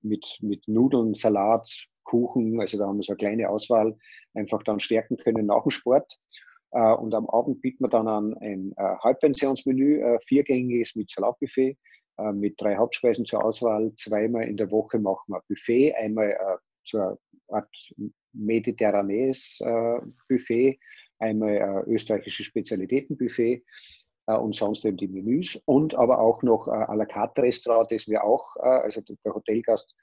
mit, 0.00 0.38
mit 0.40 0.66
Nudeln, 0.68 1.12
Salat, 1.12 1.68
Kuchen, 2.10 2.60
also 2.60 2.78
da 2.78 2.86
haben 2.86 2.98
wir 2.98 3.02
so 3.02 3.12
eine 3.12 3.18
kleine 3.18 3.48
Auswahl, 3.48 3.96
einfach 4.34 4.62
dann 4.62 4.80
stärken 4.80 5.16
können 5.16 5.46
nach 5.46 5.62
dem 5.62 5.70
Sport. 5.70 6.18
Und 6.72 7.14
am 7.14 7.28
Abend 7.28 7.62
bieten 7.62 7.82
wir 7.82 7.88
dann 7.88 8.06
an 8.06 8.34
ein 8.38 8.72
Halbpensionsmenü, 8.78 10.18
viergängiges 10.24 10.94
mit 10.94 11.10
Salatbuffet, 11.10 11.76
mit 12.32 12.60
drei 12.60 12.76
Hauptspeisen 12.76 13.26
zur 13.26 13.44
Auswahl. 13.44 13.92
Zweimal 13.96 14.44
in 14.44 14.56
der 14.56 14.70
Woche 14.70 15.00
machen 15.00 15.32
wir 15.32 15.38
ein 15.38 15.42
Buffet, 15.48 15.94
einmal 15.94 16.36
so 16.84 16.98
eine 16.98 17.18
Art 17.48 17.68
mediterranes 18.32 19.60
äh, 19.64 19.98
Buffet, 20.28 20.78
einmal 21.18 21.60
ein 21.60 21.84
österreichisches 21.88 22.46
Spezialitätenbuffet. 22.46 23.64
äh, 24.30 24.36
und 24.36 24.54
sonst 24.54 24.84
eben 24.84 24.96
die 24.96 25.08
Menüs 25.08 25.60
und 25.66 25.94
aber 25.94 26.20
auch 26.20 26.42
noch 26.42 26.68
äh, 26.68 26.70
à 26.70 26.94
la 26.94 27.06
carte 27.06 27.42
Restaurant, 27.42 27.90
das 27.90 28.08
wir 28.08 28.24
auch, 28.24 28.56
äh, 28.56 28.68
also 28.68 29.00
der 29.00 29.34
Hotelgast 29.34 29.94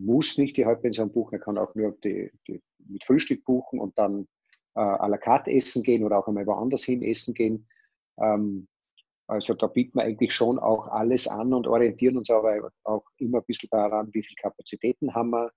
muss 0.00 0.38
nicht 0.38 0.56
die 0.56 0.66
Halbpension 0.66 1.12
buchen, 1.12 1.34
er 1.34 1.40
kann 1.40 1.58
auch 1.58 1.74
nur 1.74 1.96
die, 2.04 2.30
die 2.46 2.60
mit 2.88 3.04
Frühstück 3.04 3.44
buchen 3.44 3.80
und 3.80 3.96
dann 3.98 4.26
äh, 4.74 4.80
à 4.80 5.08
la 5.08 5.18
carte 5.18 5.50
essen 5.50 5.82
gehen 5.82 6.04
oder 6.04 6.18
auch 6.18 6.28
einmal 6.28 6.46
woanders 6.46 6.84
hin 6.84 7.02
essen 7.02 7.34
gehen. 7.34 7.68
Ähm, 8.18 8.68
also 9.26 9.54
da 9.54 9.66
bieten 9.66 9.98
wir 9.98 10.04
eigentlich 10.04 10.32
schon 10.32 10.58
auch 10.58 10.88
alles 10.88 11.28
an 11.28 11.52
und 11.52 11.66
orientieren 11.66 12.16
uns 12.16 12.30
aber 12.30 12.70
auch 12.84 13.04
immer 13.18 13.38
ein 13.38 13.44
bisschen 13.44 13.68
daran, 13.70 14.08
wie 14.12 14.22
viele 14.22 14.36
Kapazitäten 14.40 15.14
haben 15.14 15.30
wir. 15.30 15.50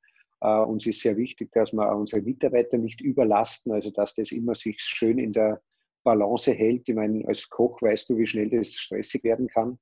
Uh, 0.43 0.63
uns 0.63 0.87
ist 0.87 1.01
sehr 1.01 1.17
wichtig, 1.17 1.51
dass 1.51 1.71
wir 1.71 1.95
unsere 1.95 2.23
Mitarbeiter 2.23 2.79
nicht 2.79 2.99
überlasten, 2.99 3.73
also 3.73 3.91
dass 3.91 4.15
das 4.15 4.31
immer 4.31 4.55
sich 4.55 4.81
schön 4.81 5.19
in 5.19 5.33
der 5.33 5.61
Balance 6.03 6.51
hält. 6.51 6.89
Ich 6.89 6.95
meine, 6.95 7.27
als 7.27 7.47
Koch 7.47 7.79
weißt 7.79 8.09
du, 8.09 8.17
wie 8.17 8.25
schnell 8.25 8.49
das 8.49 8.73
stressig 8.73 9.23
werden 9.23 9.47
kann. 9.47 9.77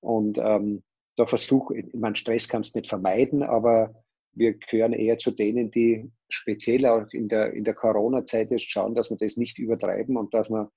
Und 0.00 0.36
ähm, 0.36 0.82
da 1.16 1.26
versuche 1.26 1.78
ich, 1.78 1.94
meine, 1.94 2.16
Stress 2.16 2.48
kannst 2.48 2.74
du 2.74 2.80
nicht 2.80 2.88
vermeiden, 2.88 3.42
aber 3.42 3.94
wir 4.32 4.54
gehören 4.54 4.92
eher 4.92 5.18
zu 5.18 5.30
denen, 5.30 5.70
die 5.70 6.10
speziell 6.28 6.86
auch 6.86 7.06
in 7.12 7.28
der, 7.28 7.52
in 7.52 7.64
der 7.64 7.74
Corona-Zeit 7.74 8.50
jetzt 8.50 8.68
schauen, 8.68 8.94
dass 8.94 9.10
wir 9.10 9.16
das 9.16 9.36
nicht 9.36 9.58
übertreiben 9.58 10.16
und 10.16 10.34
dass 10.34 10.50
wir 10.50 10.70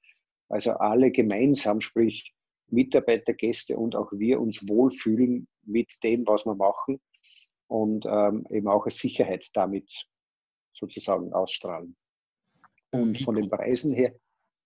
also 0.50 0.74
alle 0.74 1.12
gemeinsam, 1.12 1.82
sprich 1.82 2.34
Mitarbeiter, 2.70 3.34
Gäste 3.34 3.78
und 3.78 3.96
auch 3.96 4.12
wir 4.12 4.40
uns 4.40 4.68
wohlfühlen 4.68 5.48
mit 5.64 5.92
dem, 6.04 6.28
was 6.28 6.46
wir 6.46 6.56
machen 6.56 7.00
und 7.68 8.06
ähm, 8.06 8.46
eben 8.52 8.68
auch 8.68 8.84
eine 8.84 8.92
Sicherheit 8.92 9.48
damit 9.54 10.06
sozusagen 10.74 11.34
ausstrahlen. 11.34 11.96
Und 12.92 13.20
von 13.22 13.36
den 13.36 13.50
Preisen 13.50 13.94
her, 13.94 14.14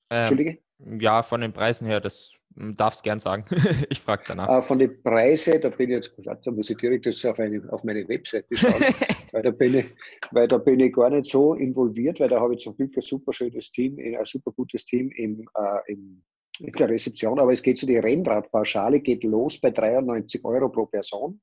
ähm, 0.10 0.20
Entschuldige? 0.20 0.60
Ja, 1.00 1.24
von 1.24 1.42
den 1.42 1.54
Preisen 1.54 1.88
her, 1.88 2.00
das 2.00 2.34
hm, 2.56 2.76
darfst 2.76 3.04
gern 3.04 3.20
sagen. 3.20 3.46
ich 3.90 4.00
frage 4.00 4.24
danach. 4.28 4.60
Äh, 4.60 4.62
von 4.62 4.80
den 4.80 5.02
Preisen, 5.04 5.62
da 5.62 5.70
bin 5.70 5.90
ich 5.90 5.96
jetzt, 5.96 6.20
da 6.26 6.52
muss 6.52 6.70
ich 6.70 6.78
direkt 6.78 7.06
das 7.06 7.24
auf, 7.26 7.40
eine, 7.40 7.62
auf 7.72 7.84
meine 7.84 8.08
Webseite 8.08 8.48
schauen, 8.56 8.74
weil, 9.32 9.44
da 9.44 9.52
bin 9.52 9.78
ich, 9.78 9.86
weil 10.32 10.48
da 10.48 10.58
bin 10.58 10.80
ich 10.80 10.94
gar 10.94 11.10
nicht 11.10 11.28
so 11.28 11.54
involviert, 11.54 12.20
weil 12.20 12.30
da 12.30 12.40
habe 12.40 12.56
ich 12.56 12.62
zum 12.62 12.76
Glück 12.76 12.96
ein 12.96 13.02
super 13.02 13.32
schönes 13.32 13.72
Team, 13.72 13.98
ein 14.00 14.26
super 14.26 14.52
gutes 14.52 14.86
Team 14.86 15.12
im, 15.16 15.48
äh, 15.56 15.92
im, 15.94 16.24
in 16.60 16.74
der 16.74 16.90
Rezeption. 16.90 17.40
Aber 17.40 17.54
es 17.54 17.62
geht 17.62 17.78
so, 17.78 17.88
die 17.88 17.98
Rennradpauschale 17.98 19.00
geht 19.00 19.24
los 19.24 19.60
bei 19.60 19.72
93 19.72 20.44
Euro 20.44 20.70
pro 20.70 20.86
Person. 20.88 21.42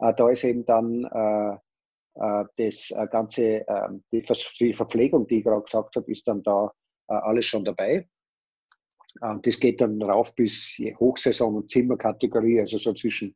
Äh, 0.00 0.14
da 0.14 0.28
ist 0.30 0.44
eben 0.44 0.64
dann 0.66 1.04
äh, 1.04 1.54
äh 2.14 2.44
das 2.56 2.90
äh, 2.90 3.06
ganze, 3.10 3.64
ähm, 3.68 4.04
die, 4.12 4.22
die 4.58 4.72
Verpflegung, 4.72 5.26
die 5.26 5.38
ich 5.38 5.44
gerade 5.44 5.62
gesagt 5.62 5.96
habe, 5.96 6.10
ist 6.10 6.26
dann 6.26 6.42
da 6.42 6.72
äh, 7.08 7.14
alles 7.14 7.46
schon 7.46 7.64
dabei. 7.64 8.06
Ähm, 9.22 9.40
das 9.42 9.58
geht 9.58 9.80
dann 9.80 10.00
rauf 10.02 10.34
bis 10.34 10.76
Hochsaison 10.98 11.56
und 11.56 11.70
Zimmerkategorie, 11.70 12.60
also 12.60 12.78
so 12.78 12.92
zwischen 12.92 13.34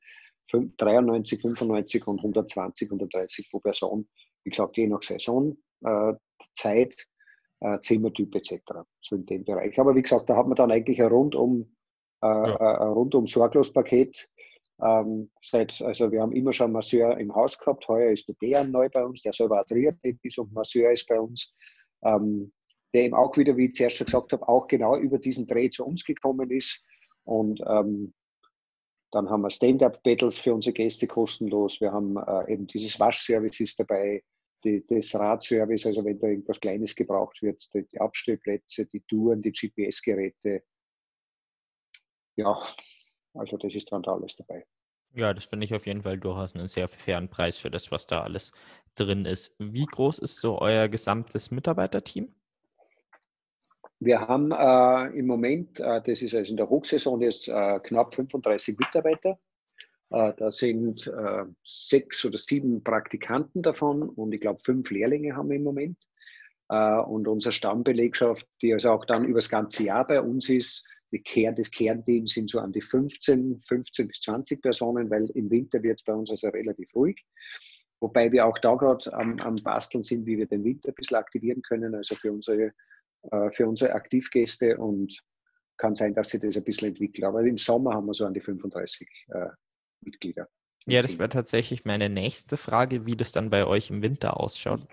93, 0.51 1.41
95 1.41 2.07
und 2.07 2.19
120, 2.19 2.89
130 2.89 3.51
pro 3.51 3.61
Person. 3.61 4.09
Wie 4.45 4.51
gesagt, 4.51 4.77
je 4.77 4.87
nach 4.87 5.03
Saison, 5.03 5.57
äh, 5.85 6.13
Zeit, 6.55 7.07
äh, 7.61 7.79
Zimmertyp 7.81 8.35
etc. 8.35 8.61
So 9.01 9.17
in 9.17 9.27
dem 9.27 9.45
Bereich. 9.45 9.79
Aber 9.79 9.95
wie 9.95 10.03
gesagt, 10.03 10.29
da 10.29 10.37
hat 10.37 10.47
man 10.47 10.57
dann 10.57 10.71
eigentlich 10.71 11.01
ein 11.01 11.09
rundum, 11.09 11.75
ja. 12.23 12.57
ein 12.57 12.93
rundum 12.93 13.27
Sorglospaket. 13.27 14.29
Ähm, 14.83 15.31
seit, 15.41 15.81
also 15.83 16.11
wir 16.11 16.21
haben 16.21 16.33
immer 16.33 16.53
schon 16.53 16.73
Masseur 16.73 17.17
im 17.19 17.35
Haus 17.35 17.59
gehabt. 17.59 17.87
Heuer 17.89 18.11
ist 18.11 18.29
der 18.29 18.35
Dejan 18.41 18.71
neu 18.71 18.89
bei 18.89 19.05
uns, 19.05 19.23
der 19.23 19.33
selber 19.33 19.65
Triathlet 19.65 20.19
ist 20.23 20.39
und 20.39 20.53
Masseur 20.53 20.91
ist 20.91 21.09
bei 21.09 21.21
uns. 21.21 21.55
Der 22.95 23.03
eben 23.03 23.15
auch 23.15 23.37
wieder, 23.37 23.57
wie 23.57 23.67
ich 23.67 23.75
zuerst 23.75 23.97
schon 23.97 24.07
gesagt 24.07 24.33
habe, 24.33 24.49
auch 24.49 24.69
genau 24.69 24.97
über 24.97 25.19
diesen 25.19 25.47
Dreh 25.47 25.69
zu 25.69 25.85
uns 25.85 26.05
gekommen 26.05 26.51
ist. 26.51 26.85
Und 27.25 27.61
ähm, 27.67 28.15
dann 29.11 29.31
haben 29.31 29.43
wir 29.43 29.51
Stand-up-Battles 29.51 30.39
für 30.39 30.55
unsere 30.55 30.73
Gäste 30.73 31.07
kostenlos. 31.07 31.81
Wir 31.81 31.93
haben 31.93 32.17
äh, 32.17 32.53
eben 32.53 32.67
dieses 32.67 32.99
Waschservice 32.99 33.61
ist 33.61 33.79
dabei, 33.79 34.23
die, 34.65 34.85
das 34.87 35.15
Radservice, 35.15 35.87
also 35.87 36.05
wenn 36.05 36.19
da 36.19 36.29
irgendwas 36.29 36.59
Kleines 36.59 36.95
gebraucht 36.97 37.43
wird, 37.43 37.63
die, 37.75 37.87
die 37.87 38.01
Abstellplätze, 38.01 38.87
die 38.87 39.03
Touren, 39.03 39.43
die 39.43 39.53
GPS-Geräte. 39.53 40.63
Ja, 42.37 42.55
also 43.35 43.57
das 43.57 43.75
ist 43.75 43.93
dann 43.93 44.03
da 44.03 44.15
alles 44.15 44.37
dabei. 44.37 44.67
Ja, 45.17 45.33
das 45.33 45.45
finde 45.45 45.65
ich 45.65 45.75
auf 45.75 45.87
jeden 45.87 46.03
Fall 46.03 46.19
durchaus 46.19 46.57
einen 46.57 46.67
sehr 46.67 46.89
fairen 46.89 47.29
Preis 47.29 47.59
für 47.59 47.71
das, 47.71 47.93
was 47.93 48.07
da 48.07 48.23
alles 48.23 48.51
drin 48.97 49.27
ist. 49.27 49.55
Wie 49.61 49.87
groß 49.87 50.19
ist 50.19 50.41
so 50.41 50.59
euer 50.61 50.89
gesamtes 50.89 51.53
Mitarbeiterteam? 51.53 52.35
Wir 54.01 54.21
haben 54.21 54.53
äh, 54.53 55.19
im 55.19 55.27
Moment, 55.27 55.81
äh, 55.81 56.03
das 56.03 56.21
ist 56.23 56.35
also 56.35 56.51
in 56.51 56.57
der 56.57 56.69
Hochsaison 56.69 57.21
jetzt 57.21 57.49
äh, 57.49 57.81
knapp 57.81 58.15
35 58.15 58.79
Mitarbeiter. 58.79 59.39
Äh, 60.11 60.33
da 60.37 60.51
sind 60.51 61.07
äh, 61.07 61.45
sechs 61.63 62.25
oder 62.25 62.39
sieben 62.39 62.83
Praktikanten 62.83 63.63
davon 63.63 64.09
und 64.09 64.33
ich 64.33 64.41
glaube 64.41 64.61
fünf 64.63 64.91
Lehrlinge 64.91 65.37
haben 65.37 65.49
wir 65.49 65.57
im 65.57 65.65
Moment. 65.65 65.99
Äh, 66.69 66.99
und 67.01 67.29
unsere 67.29 67.53
Stammbelegschaft, 67.53 68.47
die 68.63 68.73
also 68.73 68.91
auch 68.91 69.05
dann 69.05 69.25
über 69.25 69.39
das 69.39 69.49
ganze 69.49 69.85
Jahr 69.85 70.07
bei 70.07 70.21
uns 70.21 70.49
ist, 70.49 70.87
die 71.13 71.23
Kern, 71.23 71.55
das 71.55 71.71
Kernteam 71.71 72.27
sind 72.27 72.51
so 72.51 72.59
an 72.59 72.73
die 72.73 72.81
15, 72.81 73.63
15 73.69 74.09
bis 74.09 74.21
20 74.21 74.61
Personen, 74.61 75.09
weil 75.11 75.31
im 75.35 75.51
Winter 75.51 75.83
wird 75.83 76.01
es 76.01 76.05
bei 76.05 76.13
uns 76.13 76.31
also 76.31 76.49
relativ 76.49 76.93
ruhig. 76.95 77.25
Wobei 78.01 78.33
wir 78.33 78.45
auch 78.47 78.59
da 78.59 78.75
gerade 78.75 79.13
am, 79.15 79.39
am 79.41 79.55
Basteln 79.63 80.03
sind, 80.03 80.27
wie 80.27 80.37
wir 80.37 80.47
den 80.47 80.65
Winter 80.65 80.89
ein 80.89 80.95
bisschen 80.95 81.17
aktivieren 81.17 81.63
können. 81.63 81.95
Also 81.95 82.17
für 82.17 82.33
unsere 82.33 82.73
äh, 83.31 83.51
für 83.51 83.67
unsere 83.67 83.93
Aktivgäste 83.93 84.77
und 84.79 85.19
kann 85.77 85.95
sein, 85.95 86.15
dass 86.15 86.29
sich 86.29 86.41
das 86.41 86.57
ein 86.57 86.65
bisschen 86.65 86.89
entwickelt. 86.89 87.25
Aber 87.25 87.43
im 87.43 87.59
Sommer 87.59 87.95
haben 87.95 88.07
wir 88.07 88.15
so 88.15 88.27
an 88.27 88.35
die 88.35 88.41
35 88.41 89.09
äh, 89.29 89.47
Mitglieder. 90.03 90.49
Ja, 90.87 91.03
das 91.03 91.19
wäre 91.19 91.29
tatsächlich 91.29 91.85
meine 91.85 92.09
nächste 92.11 92.57
Frage, 92.57 93.07
wie 93.07 93.17
das 93.17 93.33
dann 93.33 93.51
bei 93.51 93.67
euch 93.67 93.91
im 93.91 94.03
Winter 94.03 94.39
ausschaut. 94.39 94.87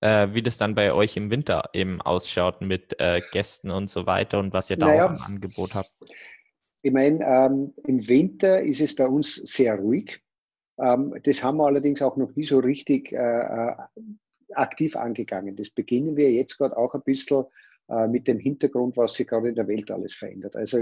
Äh, 0.00 0.28
wie 0.32 0.42
das 0.42 0.58
dann 0.58 0.76
bei 0.76 0.92
euch 0.92 1.16
im 1.16 1.30
Winter 1.30 1.70
eben 1.72 2.00
ausschaut 2.00 2.60
mit 2.60 3.00
äh, 3.00 3.20
Gästen 3.32 3.70
und 3.70 3.90
so 3.90 4.06
weiter 4.06 4.38
und 4.38 4.52
was 4.52 4.70
ihr 4.70 4.76
da 4.76 4.86
naja, 4.86 5.06
auch 5.06 5.10
im 5.10 5.22
Angebot 5.22 5.74
habt. 5.74 5.90
Ich 6.82 6.92
meine, 6.92 7.18
ähm, 7.26 7.74
im 7.84 8.06
Winter 8.06 8.62
ist 8.62 8.80
es 8.80 8.94
bei 8.94 9.08
uns 9.08 9.34
sehr 9.34 9.74
ruhig. 9.74 10.22
Ähm, 10.78 11.14
das 11.24 11.42
haben 11.42 11.56
wir 11.56 11.66
allerdings 11.66 12.00
auch 12.00 12.16
noch 12.16 12.34
nie 12.36 12.44
so 12.44 12.60
richtig 12.60 13.10
äh, 13.12 13.16
äh 13.16 13.74
aktiv 14.54 14.96
angegangen. 14.96 15.56
Das 15.56 15.70
beginnen 15.70 16.16
wir 16.16 16.32
jetzt 16.32 16.58
gerade 16.58 16.76
auch 16.76 16.94
ein 16.94 17.02
bisschen 17.02 17.44
äh, 17.88 18.06
mit 18.06 18.28
dem 18.28 18.38
Hintergrund, 18.38 18.96
was 18.96 19.14
sich 19.14 19.26
gerade 19.26 19.48
in 19.48 19.54
der 19.54 19.68
Welt 19.68 19.90
alles 19.90 20.14
verändert. 20.14 20.56
Also 20.56 20.78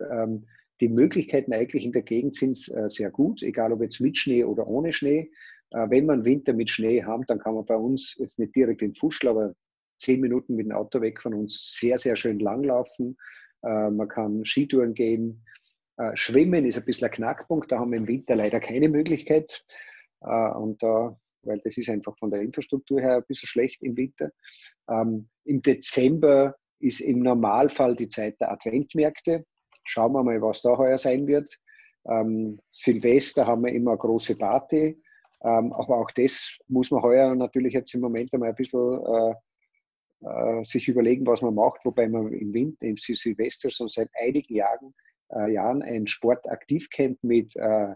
ähm, 0.00 0.46
die 0.80 0.88
Möglichkeiten 0.88 1.52
eigentlich 1.52 1.84
in 1.84 1.92
der 1.92 2.02
Gegend 2.02 2.34
sind 2.34 2.56
äh, 2.74 2.88
sehr 2.88 3.10
gut, 3.10 3.42
egal 3.42 3.72
ob 3.72 3.82
jetzt 3.82 4.00
mit 4.00 4.16
Schnee 4.16 4.44
oder 4.44 4.68
ohne 4.68 4.92
Schnee. 4.92 5.30
Äh, 5.70 5.90
wenn 5.90 6.06
man 6.06 6.24
Winter 6.24 6.52
mit 6.52 6.70
Schnee 6.70 7.04
haben, 7.04 7.24
dann 7.26 7.38
kann 7.38 7.54
man 7.54 7.66
bei 7.66 7.76
uns 7.76 8.16
jetzt 8.18 8.38
nicht 8.38 8.56
direkt 8.56 8.82
in 8.82 8.94
Fuschl, 8.94 9.28
aber 9.28 9.54
zehn 9.98 10.20
Minuten 10.20 10.56
mit 10.56 10.66
dem 10.66 10.72
Auto 10.72 11.00
weg 11.00 11.20
von 11.20 11.34
uns 11.34 11.76
sehr, 11.78 11.98
sehr 11.98 12.16
schön 12.16 12.38
langlaufen. 12.38 13.16
Äh, 13.62 13.90
man 13.90 14.08
kann 14.08 14.44
Skitouren 14.44 14.94
gehen. 14.94 15.44
Äh, 15.98 16.16
Schwimmen 16.16 16.64
ist 16.64 16.78
ein 16.78 16.84
bisschen 16.84 17.08
ein 17.08 17.14
Knackpunkt, 17.14 17.70
da 17.70 17.78
haben 17.78 17.92
wir 17.92 17.98
im 17.98 18.08
Winter 18.08 18.36
leider 18.36 18.60
keine 18.60 18.88
Möglichkeit. 18.88 19.64
Äh, 20.22 20.50
und 20.52 20.82
da 20.82 21.18
weil 21.42 21.58
das 21.64 21.76
ist 21.76 21.88
einfach 21.88 22.16
von 22.18 22.30
der 22.30 22.40
Infrastruktur 22.40 23.00
her 23.00 23.16
ein 23.16 23.24
bisschen 23.26 23.48
schlecht 23.48 23.82
im 23.82 23.96
Winter. 23.96 24.30
Ähm, 24.88 25.28
Im 25.44 25.62
Dezember 25.62 26.56
ist 26.78 27.00
im 27.00 27.20
Normalfall 27.20 27.94
die 27.94 28.08
Zeit 28.08 28.40
der 28.40 28.52
Adventmärkte. 28.52 29.44
Schauen 29.84 30.12
wir 30.12 30.22
mal, 30.22 30.40
was 30.42 30.62
da 30.62 30.76
heuer 30.76 30.98
sein 30.98 31.26
wird. 31.26 31.50
Ähm, 32.08 32.60
Silvester 32.68 33.46
haben 33.46 33.64
wir 33.64 33.72
immer 33.72 33.92
eine 33.92 33.98
große 33.98 34.36
Party. 34.36 35.00
Ähm, 35.42 35.72
aber 35.72 35.98
auch 35.98 36.10
das 36.12 36.58
muss 36.68 36.90
man 36.90 37.02
heuer 37.02 37.34
natürlich 37.34 37.72
jetzt 37.72 37.94
im 37.94 38.02
Moment 38.02 38.32
einmal 38.32 38.50
ein 38.50 38.54
bisschen 38.54 39.00
äh, 39.04 39.34
äh, 40.26 40.64
sich 40.64 40.86
überlegen, 40.88 41.26
was 41.26 41.40
man 41.40 41.54
macht, 41.54 41.84
wobei 41.84 42.08
man 42.08 42.32
im 42.32 42.52
Winter, 42.52 42.86
im 42.86 42.96
Silvester 42.96 43.70
schon 43.70 43.88
seit 43.88 44.10
einigen 44.20 44.54
Jahren, 44.54 44.94
äh, 45.30 45.52
Jahren 45.52 45.82
ein 45.82 46.06
Sportaktivcamp 46.06 47.22
mit 47.22 47.56
äh, 47.56 47.94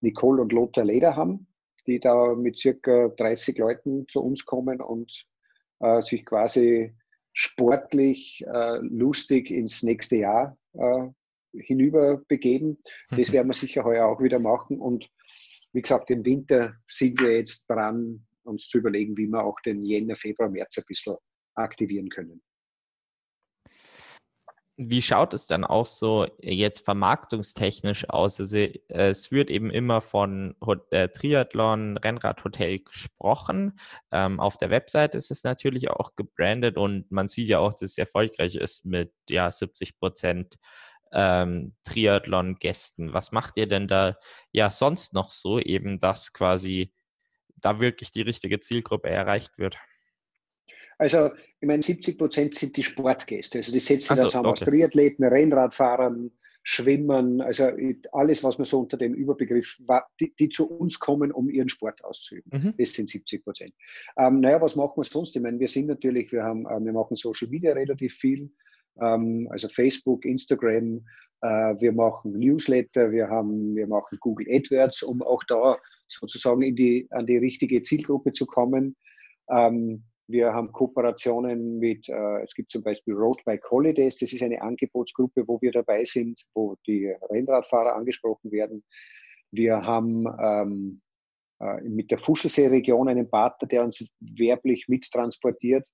Nicole 0.00 0.40
und 0.42 0.52
Lothar 0.52 0.84
Leder 0.84 1.16
haben 1.16 1.46
die 1.86 2.00
da 2.00 2.34
mit 2.34 2.58
circa 2.58 3.08
30 3.08 3.58
Leuten 3.58 4.06
zu 4.08 4.22
uns 4.22 4.44
kommen 4.44 4.80
und 4.80 5.26
äh, 5.80 6.02
sich 6.02 6.24
quasi 6.24 6.94
sportlich 7.32 8.42
äh, 8.46 8.78
lustig 8.78 9.50
ins 9.50 9.82
nächste 9.82 10.16
Jahr 10.16 10.56
äh, 10.72 11.08
hinüber 11.52 12.22
begeben. 12.28 12.78
Das 13.10 13.32
werden 13.32 13.48
wir 13.48 13.54
sicher 13.54 13.84
heuer 13.84 14.06
auch 14.06 14.22
wieder 14.22 14.38
machen. 14.38 14.80
Und 14.80 15.10
wie 15.72 15.82
gesagt, 15.82 16.10
im 16.10 16.24
Winter 16.24 16.74
sind 16.86 17.20
wir 17.20 17.36
jetzt 17.36 17.66
dran, 17.66 18.26
uns 18.44 18.68
zu 18.68 18.78
überlegen, 18.78 19.16
wie 19.16 19.26
wir 19.26 19.44
auch 19.44 19.60
den 19.60 19.84
Jänner, 19.84 20.16
Februar, 20.16 20.48
März 20.48 20.78
ein 20.78 20.84
bisschen 20.86 21.16
aktivieren 21.54 22.08
können. 22.08 22.42
Wie 24.78 25.00
schaut 25.00 25.32
es 25.32 25.46
dann 25.46 25.64
auch 25.64 25.86
so 25.86 26.26
jetzt 26.40 26.84
vermarktungstechnisch 26.84 28.10
aus? 28.10 28.38
Also 28.38 28.58
es 28.88 29.32
wird 29.32 29.50
eben 29.50 29.70
immer 29.70 30.02
von 30.02 30.54
äh, 30.90 31.08
Triathlon, 31.08 31.96
Rennradhotel 31.96 32.80
gesprochen. 32.80 33.78
Ähm, 34.12 34.38
auf 34.38 34.58
der 34.58 34.70
Website 34.70 35.14
ist 35.14 35.30
es 35.30 35.44
natürlich 35.44 35.90
auch 35.90 36.14
gebrandet 36.14 36.76
und 36.76 37.10
man 37.10 37.28
sieht 37.28 37.48
ja 37.48 37.58
auch, 37.60 37.72
dass 37.72 37.82
es 37.82 37.98
erfolgreich 37.98 38.56
ist 38.56 38.84
mit 38.84 39.12
ja 39.30 39.50
70 39.50 39.98
Prozent 39.98 40.56
ähm, 41.12 41.74
Triathlon-Gästen. 41.84 43.14
Was 43.14 43.32
macht 43.32 43.56
ihr 43.56 43.68
denn 43.68 43.88
da 43.88 44.16
ja 44.52 44.70
sonst 44.70 45.14
noch 45.14 45.30
so, 45.30 45.58
eben 45.58 46.00
dass 46.00 46.34
quasi 46.34 46.92
da 47.56 47.80
wirklich 47.80 48.10
die 48.10 48.22
richtige 48.22 48.60
Zielgruppe 48.60 49.08
erreicht 49.08 49.58
wird? 49.58 49.78
Also, 50.98 51.30
ich 51.60 51.66
meine, 51.66 51.82
70 51.82 52.18
Prozent 52.18 52.54
sind 52.54 52.76
die 52.76 52.82
Sportgäste. 52.82 53.58
Also, 53.58 53.72
die 53.72 53.80
setzen 53.80 54.12
also, 54.12 54.22
dann 54.22 54.30
zusammen 54.30 54.46
okay. 54.46 54.60
aus 54.60 54.66
Triathleten, 54.66 55.24
Rennradfahrern, 55.24 56.30
Schwimmern, 56.68 57.40
also 57.40 57.70
alles, 58.10 58.42
was 58.42 58.58
man 58.58 58.64
so 58.64 58.80
unter 58.80 58.96
dem 58.96 59.14
Überbegriff, 59.14 59.80
die, 60.18 60.34
die 60.34 60.48
zu 60.48 60.68
uns 60.68 60.98
kommen, 60.98 61.30
um 61.30 61.48
ihren 61.48 61.68
Sport 61.68 62.02
auszuüben. 62.02 62.50
Mhm. 62.52 62.74
Das 62.76 62.92
sind 62.92 63.08
70 63.08 63.44
Prozent. 63.44 63.72
Ähm, 64.18 64.40
naja, 64.40 64.60
was 64.60 64.74
machen 64.74 64.94
wir 64.96 65.04
sonst? 65.04 65.36
Ich 65.36 65.42
meine, 65.42 65.60
wir 65.60 65.68
sind 65.68 65.86
natürlich, 65.86 66.32
wir 66.32 66.42
haben, 66.42 66.66
äh, 66.66 66.84
wir 66.84 66.92
machen 66.92 67.14
Social 67.14 67.48
Media 67.48 67.72
relativ 67.72 68.14
viel, 68.14 68.50
ähm, 69.00 69.46
also 69.52 69.68
Facebook, 69.68 70.24
Instagram, 70.24 71.04
äh, 71.42 71.46
wir 71.80 71.92
machen 71.92 72.32
Newsletter, 72.32 73.12
wir 73.12 73.28
haben, 73.28 73.76
wir 73.76 73.86
machen 73.86 74.18
Google 74.20 74.48
AdWords, 74.50 75.04
um 75.04 75.22
auch 75.22 75.44
da 75.44 75.78
sozusagen 76.08 76.62
in 76.62 76.74
die, 76.74 77.06
an 77.10 77.26
die 77.26 77.36
richtige 77.36 77.80
Zielgruppe 77.82 78.32
zu 78.32 78.44
kommen. 78.44 78.96
Ähm, 79.50 80.02
wir 80.28 80.52
haben 80.52 80.72
Kooperationen 80.72 81.78
mit, 81.78 82.08
äh, 82.08 82.42
es 82.42 82.54
gibt 82.54 82.70
zum 82.70 82.82
Beispiel 82.82 83.14
Road 83.14 83.38
Bike 83.44 83.70
Holidays, 83.70 84.16
das 84.18 84.32
ist 84.32 84.42
eine 84.42 84.60
Angebotsgruppe, 84.60 85.46
wo 85.46 85.60
wir 85.60 85.72
dabei 85.72 86.04
sind, 86.04 86.40
wo 86.54 86.74
die 86.86 87.12
Rennradfahrer 87.30 87.94
angesprochen 87.94 88.50
werden. 88.50 88.82
Wir 89.52 89.82
haben 89.82 90.26
ähm, 90.40 91.00
äh, 91.60 91.80
mit 91.82 92.10
der 92.10 92.18
Fuschelsee-Region 92.18 93.08
einen 93.08 93.30
Partner, 93.30 93.68
der 93.68 93.84
uns 93.84 94.06
werblich 94.20 94.88
mittransportiert. 94.88 95.88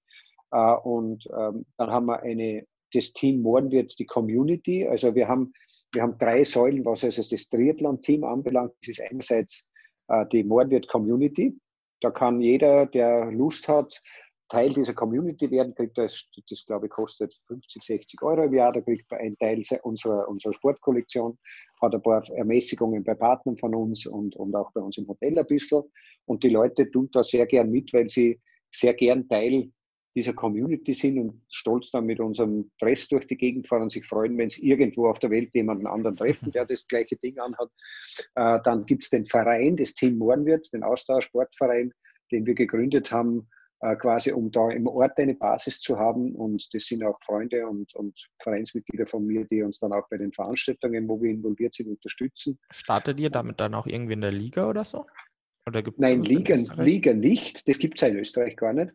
Äh, 0.50 0.74
und 0.82 1.26
ähm, 1.36 1.66
dann 1.76 1.90
haben 1.90 2.06
wir 2.06 2.20
eine, 2.20 2.66
das 2.92 3.12
Team 3.12 3.42
Morgen 3.42 3.70
wird 3.70 3.98
die 3.98 4.06
Community. 4.06 4.86
Also 4.86 5.14
wir 5.14 5.28
haben, 5.28 5.52
wir 5.92 6.02
haben 6.02 6.18
drei 6.18 6.42
Säulen, 6.42 6.84
was 6.84 7.04
also 7.04 7.22
das 7.22 7.48
Triathlon-Team 7.48 8.24
anbelangt. 8.24 8.72
Das 8.80 8.88
ist 8.88 9.02
einerseits 9.02 9.70
äh, 10.08 10.26
die 10.32 10.42
Morgen 10.42 10.70
wird 10.70 10.88
Community. 10.88 11.56
Da 12.02 12.10
kann 12.10 12.40
jeder, 12.40 12.86
der 12.86 13.30
Lust 13.30 13.68
hat, 13.68 14.00
Teil 14.52 14.68
dieser 14.68 14.92
Community 14.92 15.50
werden, 15.50 15.74
kriegt 15.74 15.96
das, 15.96 16.28
das 16.50 16.66
glaube 16.66 16.86
ich, 16.86 16.92
kostet 16.92 17.34
50, 17.46 17.82
60 17.82 18.22
Euro 18.22 18.42
im 18.42 18.52
Jahr. 18.52 18.70
Da 18.70 18.82
kriegt 18.82 19.10
man 19.10 19.20
einen 19.20 19.38
Teil 19.38 19.62
unserer, 19.82 20.28
unserer 20.28 20.52
Sportkollektion, 20.52 21.38
hat 21.80 21.94
ein 21.94 22.02
paar 22.02 22.22
Ermäßigungen 22.28 23.02
bei 23.02 23.14
Partnern 23.14 23.56
von 23.56 23.74
uns 23.74 24.04
und, 24.04 24.36
und 24.36 24.54
auch 24.54 24.70
bei 24.72 24.82
uns 24.82 24.98
im 24.98 25.08
Hotel 25.08 25.38
ein 25.38 25.46
bisschen. 25.46 25.84
Und 26.26 26.44
die 26.44 26.50
Leute 26.50 26.90
tun 26.90 27.08
da 27.12 27.24
sehr 27.24 27.46
gern 27.46 27.70
mit, 27.70 27.94
weil 27.94 28.10
sie 28.10 28.38
sehr 28.70 28.92
gern 28.92 29.26
Teil 29.26 29.70
dieser 30.14 30.32
Community 30.32 30.94
sind 30.94 31.18
und 31.18 31.42
stolz 31.50 31.90
dann 31.90 32.06
mit 32.06 32.20
unserem 32.20 32.70
Dress 32.78 33.08
durch 33.08 33.26
die 33.26 33.36
Gegend 33.36 33.68
fahren 33.68 33.82
und 33.82 33.92
sich 33.92 34.06
freuen, 34.06 34.36
wenn 34.38 34.50
sie 34.50 34.66
irgendwo 34.66 35.08
auf 35.08 35.18
der 35.18 35.30
Welt 35.30 35.54
jemanden 35.54 35.86
anderen 35.86 36.16
treffen, 36.16 36.52
der 36.52 36.66
das 36.66 36.86
gleiche 36.86 37.16
Ding 37.16 37.38
anhat. 37.38 37.70
Äh, 38.34 38.60
dann 38.64 38.86
gibt 38.86 39.04
es 39.04 39.10
den 39.10 39.26
Verein, 39.26 39.76
das 39.76 39.94
Team 39.94 40.18
Mohrenwirt, 40.18 40.72
den 40.72 40.82
Austauschsportverein, 40.82 41.92
den 42.30 42.46
wir 42.46 42.54
gegründet 42.54 43.10
haben, 43.10 43.48
äh, 43.80 43.96
quasi 43.96 44.32
um 44.32 44.50
da 44.50 44.70
im 44.70 44.86
Ort 44.86 45.18
eine 45.18 45.34
Basis 45.34 45.80
zu 45.80 45.98
haben. 45.98 46.34
Und 46.34 46.72
das 46.74 46.84
sind 46.84 47.02
auch 47.02 47.18
Freunde 47.24 47.66
und, 47.66 47.94
und 47.94 48.28
Vereinsmitglieder 48.40 49.06
von 49.06 49.26
mir, 49.26 49.44
die 49.44 49.62
uns 49.62 49.78
dann 49.78 49.92
auch 49.92 50.08
bei 50.08 50.18
den 50.18 50.32
Veranstaltungen, 50.32 51.08
wo 51.08 51.20
wir 51.20 51.30
involviert 51.30 51.74
sind, 51.74 51.88
unterstützen. 51.88 52.58
Startet 52.70 53.18
ihr 53.18 53.30
damit 53.30 53.60
dann 53.60 53.74
auch 53.74 53.86
irgendwie 53.86 54.12
in 54.12 54.20
der 54.20 54.32
Liga 54.32 54.68
oder 54.68 54.84
so? 54.84 55.06
Oder 55.66 55.82
Nein, 55.96 56.22
Liga, 56.22 56.56
Liga 56.76 57.12
nicht. 57.12 57.68
Das 57.68 57.78
gibt 57.78 57.96
es 57.96 58.02
ja 58.02 58.08
in 58.08 58.18
Österreich 58.18 58.56
gar 58.56 58.72
nicht. 58.72 58.92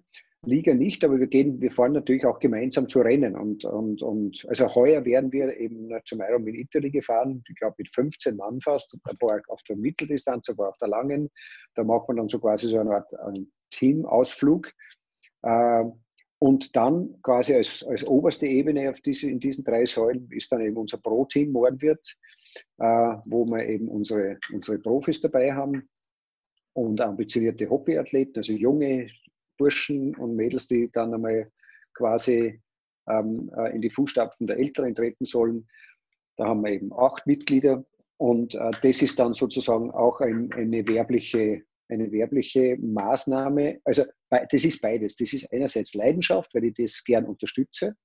Liga 0.47 0.73
nicht, 0.73 1.03
aber 1.03 1.19
wir 1.19 1.27
gehen, 1.27 1.61
wir 1.61 1.71
fahren 1.71 1.93
natürlich 1.93 2.25
auch 2.25 2.39
gemeinsam 2.39 2.87
zu 2.87 2.99
Rennen. 2.99 3.35
Und, 3.35 3.65
und, 3.65 4.01
und 4.01 4.45
also 4.47 4.73
heuer 4.73 5.05
werden 5.05 5.31
wir 5.31 5.55
eben 5.57 5.89
zum 6.05 6.21
Ironman 6.21 6.55
Italy 6.55 6.89
gefahren, 6.89 7.43
ich 7.47 7.55
glaube 7.55 7.75
mit 7.77 7.93
15 7.93 8.35
Mann 8.35 8.59
fast, 8.61 8.97
ein 9.05 9.17
paar 9.17 9.41
auf 9.49 9.61
der 9.63 9.75
Mitteldistanz, 9.75 10.49
aber 10.49 10.69
auf 10.69 10.77
der 10.77 10.87
langen. 10.87 11.29
Da 11.75 11.83
macht 11.83 12.07
man 12.07 12.17
dann 12.17 12.29
so 12.29 12.39
quasi 12.39 12.67
so 12.67 12.79
eine 12.79 12.91
Art 12.91 13.11
Teamausflug. 13.71 14.71
Äh, 15.43 15.83
und 16.39 16.75
dann 16.75 17.19
quasi 17.23 17.55
als, 17.55 17.83
als 17.83 18.07
oberste 18.07 18.45
Ebene 18.45 18.91
auf 18.91 19.01
diese, 19.01 19.29
in 19.29 19.39
diesen 19.39 19.63
drei 19.63 19.85
Säulen 19.85 20.29
ist 20.31 20.51
dann 20.51 20.61
eben 20.61 20.77
unser 20.77 20.99
Pro-Team 20.99 21.51
Mohrenwirt, 21.51 22.15
äh, 22.77 22.83
wo 23.25 23.45
wir 23.45 23.65
eben 23.67 23.87
unsere, 23.87 24.37
unsere 24.53 24.77
Profis 24.77 25.19
dabei 25.19 25.53
haben 25.53 25.89
und 26.73 27.01
ambitionierte 27.01 27.67
Hobbyathleten, 27.69 28.35
also 28.37 28.53
junge 28.53 29.09
Burschen 29.57 30.15
und 30.15 30.35
Mädels, 30.35 30.67
die 30.67 30.89
dann 30.91 31.13
einmal 31.13 31.47
quasi 31.93 32.61
ähm, 33.09 33.51
äh, 33.57 33.73
in 33.73 33.81
die 33.81 33.89
Fußstapfen 33.89 34.47
der 34.47 34.57
Älteren 34.57 34.95
treten 34.95 35.25
sollen. 35.25 35.67
Da 36.37 36.47
haben 36.47 36.63
wir 36.63 36.71
eben 36.71 36.93
acht 36.93 37.25
Mitglieder 37.25 37.85
und 38.17 38.55
äh, 38.55 38.71
das 38.81 39.01
ist 39.01 39.19
dann 39.19 39.33
sozusagen 39.33 39.91
auch 39.91 40.21
ein, 40.21 40.51
eine, 40.53 40.87
werbliche, 40.87 41.63
eine 41.89 42.11
werbliche 42.11 42.77
Maßnahme. 42.79 43.79
Also 43.83 44.03
das 44.29 44.63
ist 44.63 44.81
beides. 44.81 45.15
Das 45.15 45.33
ist 45.33 45.51
einerseits 45.51 45.93
Leidenschaft, 45.93 46.53
weil 46.53 46.65
ich 46.65 46.73
das 46.75 47.03
gern 47.03 47.25
unterstütze, 47.25 47.95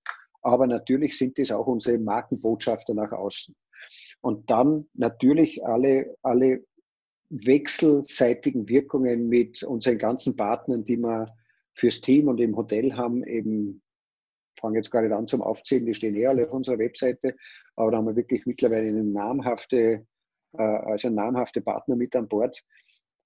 aber 0.42 0.66
natürlich 0.66 1.16
sind 1.16 1.38
das 1.38 1.50
auch 1.50 1.66
unsere 1.66 1.98
Markenbotschafter 1.98 2.94
nach 2.94 3.12
außen. 3.12 3.54
Und 4.20 4.50
dann 4.50 4.86
natürlich 4.94 5.64
alle, 5.64 6.16
alle 6.22 6.64
wechselseitigen 7.30 8.68
Wirkungen 8.68 9.28
mit 9.28 9.62
unseren 9.62 9.98
ganzen 9.98 10.36
Partnern, 10.36 10.84
die 10.84 10.98
wir 10.98 11.26
fürs 11.74 12.00
Team 12.00 12.28
und 12.28 12.40
im 12.40 12.56
Hotel 12.56 12.96
haben 12.96 13.24
eben, 13.24 13.82
fange 14.58 14.78
jetzt 14.78 14.90
gar 14.90 15.02
nicht 15.02 15.12
an 15.12 15.26
zum 15.26 15.42
Aufzählen, 15.42 15.86
die 15.86 15.94
stehen 15.94 16.16
eh 16.16 16.26
alle 16.26 16.46
auf 16.46 16.52
unserer 16.52 16.78
Webseite, 16.78 17.36
aber 17.76 17.90
da 17.90 17.98
haben 17.98 18.06
wir 18.06 18.16
wirklich 18.16 18.46
mittlerweile 18.46 18.88
eine 18.88 19.04
namhafte, 19.04 20.06
äh, 20.52 20.62
also 20.62 21.10
namhafte 21.10 21.60
Partner 21.60 21.96
mit 21.96 22.14
an 22.14 22.28
Bord, 22.28 22.62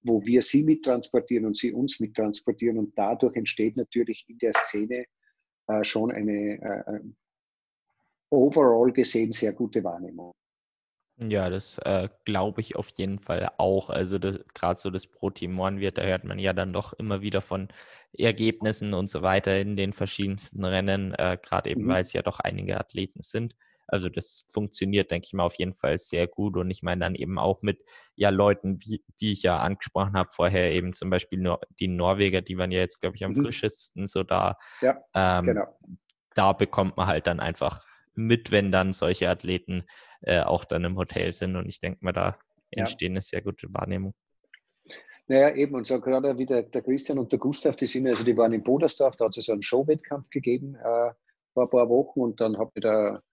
wo 0.03 0.25
wir 0.25 0.41
sie 0.41 0.63
mittransportieren 0.63 1.45
und 1.45 1.57
sie 1.57 1.73
uns 1.73 1.99
mittransportieren 1.99 2.77
und 2.77 2.97
dadurch 2.97 3.35
entsteht 3.35 3.75
natürlich 3.77 4.25
in 4.27 4.37
der 4.37 4.53
Szene 4.53 5.05
äh, 5.67 5.83
schon 5.83 6.11
eine 6.11 6.61
äh, 6.61 6.99
overall 8.29 8.91
gesehen 8.91 9.31
sehr 9.31 9.53
gute 9.53 9.83
Wahrnehmung. 9.83 10.33
Ja, 11.19 11.49
das 11.49 11.79
äh, 11.79 12.09
glaube 12.25 12.61
ich 12.61 12.75
auf 12.75 12.89
jeden 12.89 13.19
Fall 13.19 13.49
auch. 13.57 13.89
Also 13.89 14.19
gerade 14.19 14.79
so 14.79 14.91
das 14.91 15.07
Pro-Team 15.07 15.57
wird, 15.79 15.97
da 15.97 16.03
hört 16.03 16.25
man 16.25 16.37
ja 16.37 16.53
dann 16.53 16.73
doch 16.73 16.93
immer 16.93 17.21
wieder 17.21 17.41
von 17.41 17.69
Ergebnissen 18.15 18.93
und 18.93 19.09
so 19.09 19.23
weiter 19.23 19.59
in 19.59 19.75
den 19.75 19.93
verschiedensten 19.93 20.63
Rennen, 20.63 21.13
äh, 21.15 21.37
gerade 21.41 21.71
eben, 21.71 21.85
mhm. 21.85 21.87
weil 21.89 22.01
es 22.01 22.13
ja 22.13 22.21
doch 22.21 22.39
einige 22.39 22.79
Athleten 22.79 23.23
sind. 23.23 23.55
Also 23.87 24.09
das 24.09 24.45
funktioniert, 24.49 25.09
denke 25.09 25.25
ich 25.25 25.33
mal, 25.33 25.45
auf 25.45 25.57
jeden 25.57 25.73
Fall 25.73 25.97
sehr 25.97 26.27
gut. 26.27 26.55
Und 26.57 26.69
ich 26.69 26.83
meine 26.83 26.99
dann 26.99 27.15
eben 27.15 27.39
auch 27.39 27.61
mit 27.61 27.79
ja 28.15 28.29
Leuten, 28.29 28.79
wie, 28.81 29.03
die 29.19 29.31
ich 29.31 29.43
ja 29.43 29.57
angesprochen 29.57 30.13
habe 30.13 30.29
vorher, 30.31 30.73
eben 30.73 30.93
zum 30.93 31.09
Beispiel 31.09 31.39
nur 31.39 31.61
die 31.79 31.87
Norweger, 31.87 32.41
die 32.41 32.57
waren 32.57 32.71
ja 32.71 32.79
jetzt, 32.79 32.99
glaube 32.99 33.15
ich, 33.15 33.25
am 33.25 33.31
mhm. 33.31 33.41
frischesten 33.41 34.05
so 34.05 34.23
da. 34.23 34.57
Ja, 34.81 34.97
ähm, 35.15 35.45
genau. 35.45 35.79
Da 36.35 36.53
bekommt 36.53 36.97
man 36.97 37.07
halt 37.07 37.25
dann 37.25 37.39
einfach 37.39 37.86
mit, 38.17 38.51
wenn 38.51 38.71
dann 38.71 38.93
solche 38.93 39.29
Athleten 39.29 39.83
äh, 40.21 40.41
auch 40.41 40.65
dann 40.65 40.83
im 40.83 40.97
Hotel 40.97 41.33
sind. 41.33 41.55
Und 41.55 41.67
ich 41.67 41.79
denke 41.79 41.99
mal, 42.01 42.13
da 42.13 42.37
entstehen 42.71 43.13
ja. 43.13 43.17
eine 43.17 43.21
sehr 43.21 43.41
gute 43.41 43.67
Wahrnehmung. 43.73 44.13
Naja, 45.27 45.55
eben, 45.55 45.75
und 45.75 45.85
so 45.85 45.99
gerade 45.99 46.37
wie 46.37 46.45
der, 46.45 46.63
der, 46.63 46.81
Christian 46.81 47.19
und 47.19 47.31
der 47.31 47.39
Gustav, 47.39 47.75
die 47.75 47.85
sind, 47.85 48.07
also 48.07 48.23
die 48.23 48.37
waren 48.37 48.53
in 48.53 48.63
Bodersdorf, 48.63 49.17
da 49.17 49.25
hat 49.25 49.37
es 49.37 49.45
so 49.45 49.51
einen 49.51 49.61
Showwettkampf 49.61 50.29
gegeben 50.29 50.75
äh, 50.75 51.11
vor 51.53 51.63
ein 51.63 51.69
paar 51.69 51.89
Wochen 51.89 52.21
und 52.21 52.39
dann 52.39 52.57
hat 52.57 52.73
mir 52.75 52.81
der 52.81 53.23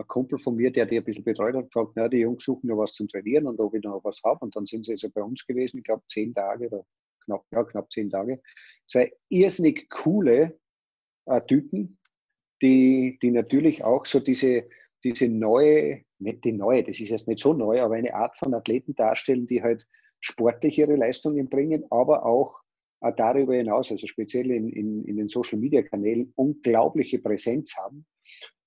ein 0.00 0.06
Kumpel 0.06 0.38
von 0.38 0.56
mir, 0.56 0.72
der 0.72 0.86
die 0.86 0.96
ein 0.96 1.04
bisschen 1.04 1.24
betreut 1.24 1.54
hat, 1.54 1.64
gefragt, 1.64 1.92
na, 1.94 2.08
die 2.08 2.18
Jungs 2.18 2.44
suchen 2.44 2.68
noch 2.68 2.78
was 2.78 2.92
zum 2.92 3.08
Trainieren 3.08 3.46
und 3.46 3.60
ob 3.60 3.74
ich 3.74 3.82
noch 3.82 4.02
was 4.02 4.20
habe. 4.24 4.40
Und 4.44 4.56
dann 4.56 4.66
sind 4.66 4.84
sie 4.84 4.92
also 4.92 5.10
bei 5.10 5.22
uns 5.22 5.46
gewesen, 5.46 5.78
ich 5.78 5.84
glaube 5.84 6.02
zehn 6.08 6.34
Tage 6.34 6.68
oder 6.68 6.84
knapp, 7.24 7.44
ja, 7.52 7.64
knapp 7.64 7.92
zehn 7.92 8.10
Tage. 8.10 8.40
Zwei 8.86 9.12
irrsinnig 9.28 9.88
coole 9.90 10.58
äh, 11.26 11.40
Typen, 11.42 11.98
die, 12.62 13.18
die 13.22 13.30
natürlich 13.30 13.84
auch 13.84 14.06
so 14.06 14.20
diese, 14.20 14.68
diese 15.04 15.28
neue, 15.28 16.02
nicht 16.18 16.44
die 16.44 16.52
neue, 16.52 16.84
das 16.84 17.00
ist 17.00 17.10
jetzt 17.10 17.28
nicht 17.28 17.40
so 17.40 17.54
neu, 17.54 17.80
aber 17.80 17.94
eine 17.94 18.14
Art 18.14 18.36
von 18.38 18.54
Athleten 18.54 18.94
darstellen, 18.94 19.46
die 19.46 19.62
halt 19.62 19.86
sportlich 20.20 20.78
ihre 20.78 20.96
Leistungen 20.96 21.48
bringen, 21.48 21.84
aber 21.90 22.26
auch 22.26 22.60
äh, 23.00 23.12
darüber 23.16 23.54
hinaus, 23.54 23.90
also 23.90 24.06
speziell 24.06 24.50
in, 24.50 24.68
in, 24.68 25.04
in 25.04 25.16
den 25.16 25.28
Social-Media-Kanälen, 25.28 26.32
unglaubliche 26.36 27.18
Präsenz 27.18 27.76
haben. 27.76 28.06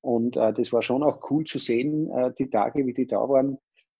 Und 0.02 0.36
äh, 0.36 0.54
das 0.54 0.74
war 0.74 0.82
schon 0.82 1.04
auch 1.04 1.30
cool 1.30 1.44
zu 1.46 1.60
sehen, 1.60 2.10
äh, 2.10 2.34
die 2.38 2.50
Tage, 2.50 2.86
wie 2.86 2.94
die 2.94 3.08
da 3.08 3.18
waren, 3.30 3.58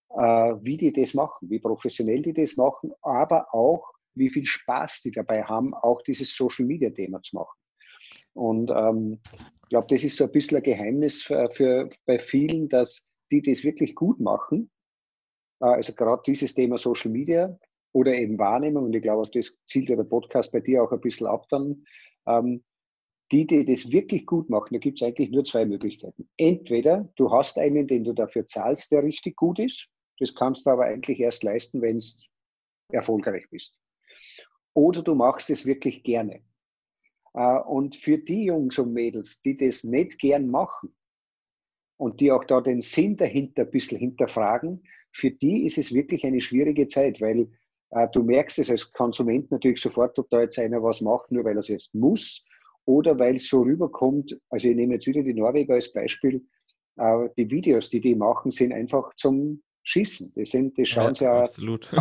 äh, 0.10 0.56
wie 0.64 0.78
die 0.78 0.92
das 0.92 1.14
machen, 1.14 1.50
wie 1.50 1.60
professionell 1.60 2.22
die 2.22 2.34
das 2.34 2.58
machen, 2.58 2.92
aber 3.02 3.54
auch, 3.54 3.94
wie 4.16 4.30
viel 4.30 4.46
Spaß 4.46 5.02
die 5.04 5.12
dabei 5.12 5.44
haben, 5.44 5.74
auch 5.74 6.02
dieses 6.02 6.36
Social-Media-Thema 6.36 7.22
zu 7.22 7.36
machen. 7.36 7.58
Und 8.34 8.72
ähm, 8.72 9.20
ich 9.64 9.70
glaube, 9.70 9.88
das 9.90 10.04
ist 10.04 10.18
so 10.18 10.26
ein 10.26 10.32
bisschen 10.32 10.58
ein 10.58 10.64
Geheimnis 10.64 11.24
für, 11.24 11.50
für, 11.52 11.90
bei 12.06 12.20
vielen, 12.20 12.70
dass 12.70 13.12
die 13.32 13.42
das 13.42 13.64
wirklich 13.64 13.96
gut 13.96 14.20
machen. 14.20 14.70
Äh, 15.62 15.66
also 15.66 15.94
gerade 15.94 16.22
dieses 16.26 16.54
Thema 16.54 16.78
Social 16.78 17.12
Media 17.12 17.58
oder 17.94 18.14
eben 18.14 18.40
Wahrnehmung, 18.40 18.86
und 18.86 18.96
ich 18.96 19.04
glaube, 19.04 19.22
auf 19.22 19.32
das 19.32 19.56
zielt 19.66 19.90
ja 19.90 19.96
der 19.96 20.04
Podcast 20.04 20.52
bei 20.52 20.60
dir 20.60 20.84
auch 20.84 20.92
ein 20.92 21.02
bisschen 21.02 21.28
ab 21.28 21.46
dann. 21.50 21.86
Ähm, 22.28 22.64
die, 23.32 23.48
die 23.48 23.66
das 23.66 23.92
wirklich 23.92 24.26
gut 24.28 24.50
machen, 24.50 24.74
da 24.74 24.80
gibt 24.80 25.02
es 25.02 25.08
eigentlich 25.08 25.32
nur 25.32 25.44
zwei 25.44 25.66
Möglichkeiten. 25.66 26.30
Entweder 26.38 27.12
du 27.16 27.32
hast 27.32 27.58
einen, 27.58 27.88
den 27.88 28.04
du 28.04 28.14
dafür 28.14 28.46
zahlst, 28.46 28.92
der 28.92 29.04
richtig 29.04 29.36
gut 29.36 29.60
ist. 29.60 29.90
Das 30.20 30.36
kannst 30.36 30.66
du 30.66 30.72
aber 30.72 30.86
eigentlich 30.86 31.20
erst 31.20 31.44
leisten, 31.44 31.82
wenn 31.82 31.98
du 31.98 32.96
erfolgreich 32.96 33.50
bist. 33.50 33.80
Oder 34.76 35.02
du 35.02 35.16
machst 35.16 35.50
es 35.50 35.66
wirklich 35.66 36.04
gerne. 36.04 36.44
Äh, 37.34 37.60
und 37.60 37.96
für 37.96 38.18
die 38.18 38.46
Jungs 38.46 38.78
und 38.80 38.94
Mädels, 38.94 39.42
die 39.42 39.58
das 39.58 39.84
nicht 39.84 40.20
gern 40.20 40.50
machen 40.50 40.96
und 41.98 42.20
die 42.20 42.32
auch 42.32 42.44
da 42.44 42.62
den 42.62 42.82
Sinn 42.82 43.16
dahinter 43.16 43.64
ein 43.64 43.72
bisschen 43.72 44.00
hinterfragen, 44.00 44.84
für 45.12 45.32
die 45.32 45.66
ist 45.66 45.78
es 45.78 45.94
wirklich 45.94 46.26
eine 46.26 46.42
schwierige 46.42 46.88
Zeit, 46.88 47.22
weil 47.22 47.50
äh, 47.92 48.08
du 48.12 48.24
merkst 48.24 48.60
es 48.60 48.70
als 48.70 48.92
Konsument 48.92 49.52
natürlich 49.52 49.82
sofort, 49.82 50.18
ob 50.20 50.30
da 50.30 50.42
jetzt 50.42 50.58
einer 50.60 50.82
was 50.82 51.02
macht, 51.02 51.32
nur 51.32 51.44
weil 51.44 51.56
er 51.56 51.60
es 51.60 51.68
jetzt 51.68 51.94
muss 51.96 52.46
oder 52.86 53.18
weil 53.20 53.36
es 53.38 53.48
so 53.48 53.62
rüberkommt. 53.62 54.40
Also 54.50 54.70
ich 54.70 54.76
nehme 54.76 54.96
jetzt 54.96 55.08
wieder 55.08 55.22
die 55.22 55.34
Norweger 55.34 55.76
als 55.76 55.94
Beispiel. 55.94 56.46
Äh, 56.98 57.30
die 57.38 57.50
Videos, 57.50 57.90
die 57.90 58.00
die 58.00 58.16
machen, 58.16 58.52
sind 58.52 58.74
einfach 58.74 59.14
zum 59.16 59.62
Schießen. 59.84 60.34
Die, 60.36 60.46
sind, 60.46 60.78
die 60.78 60.86
schauen 60.86 61.14
ja, 61.16 61.46
sie 61.46 61.62
ja. 61.62 61.68
Leute 61.68 61.98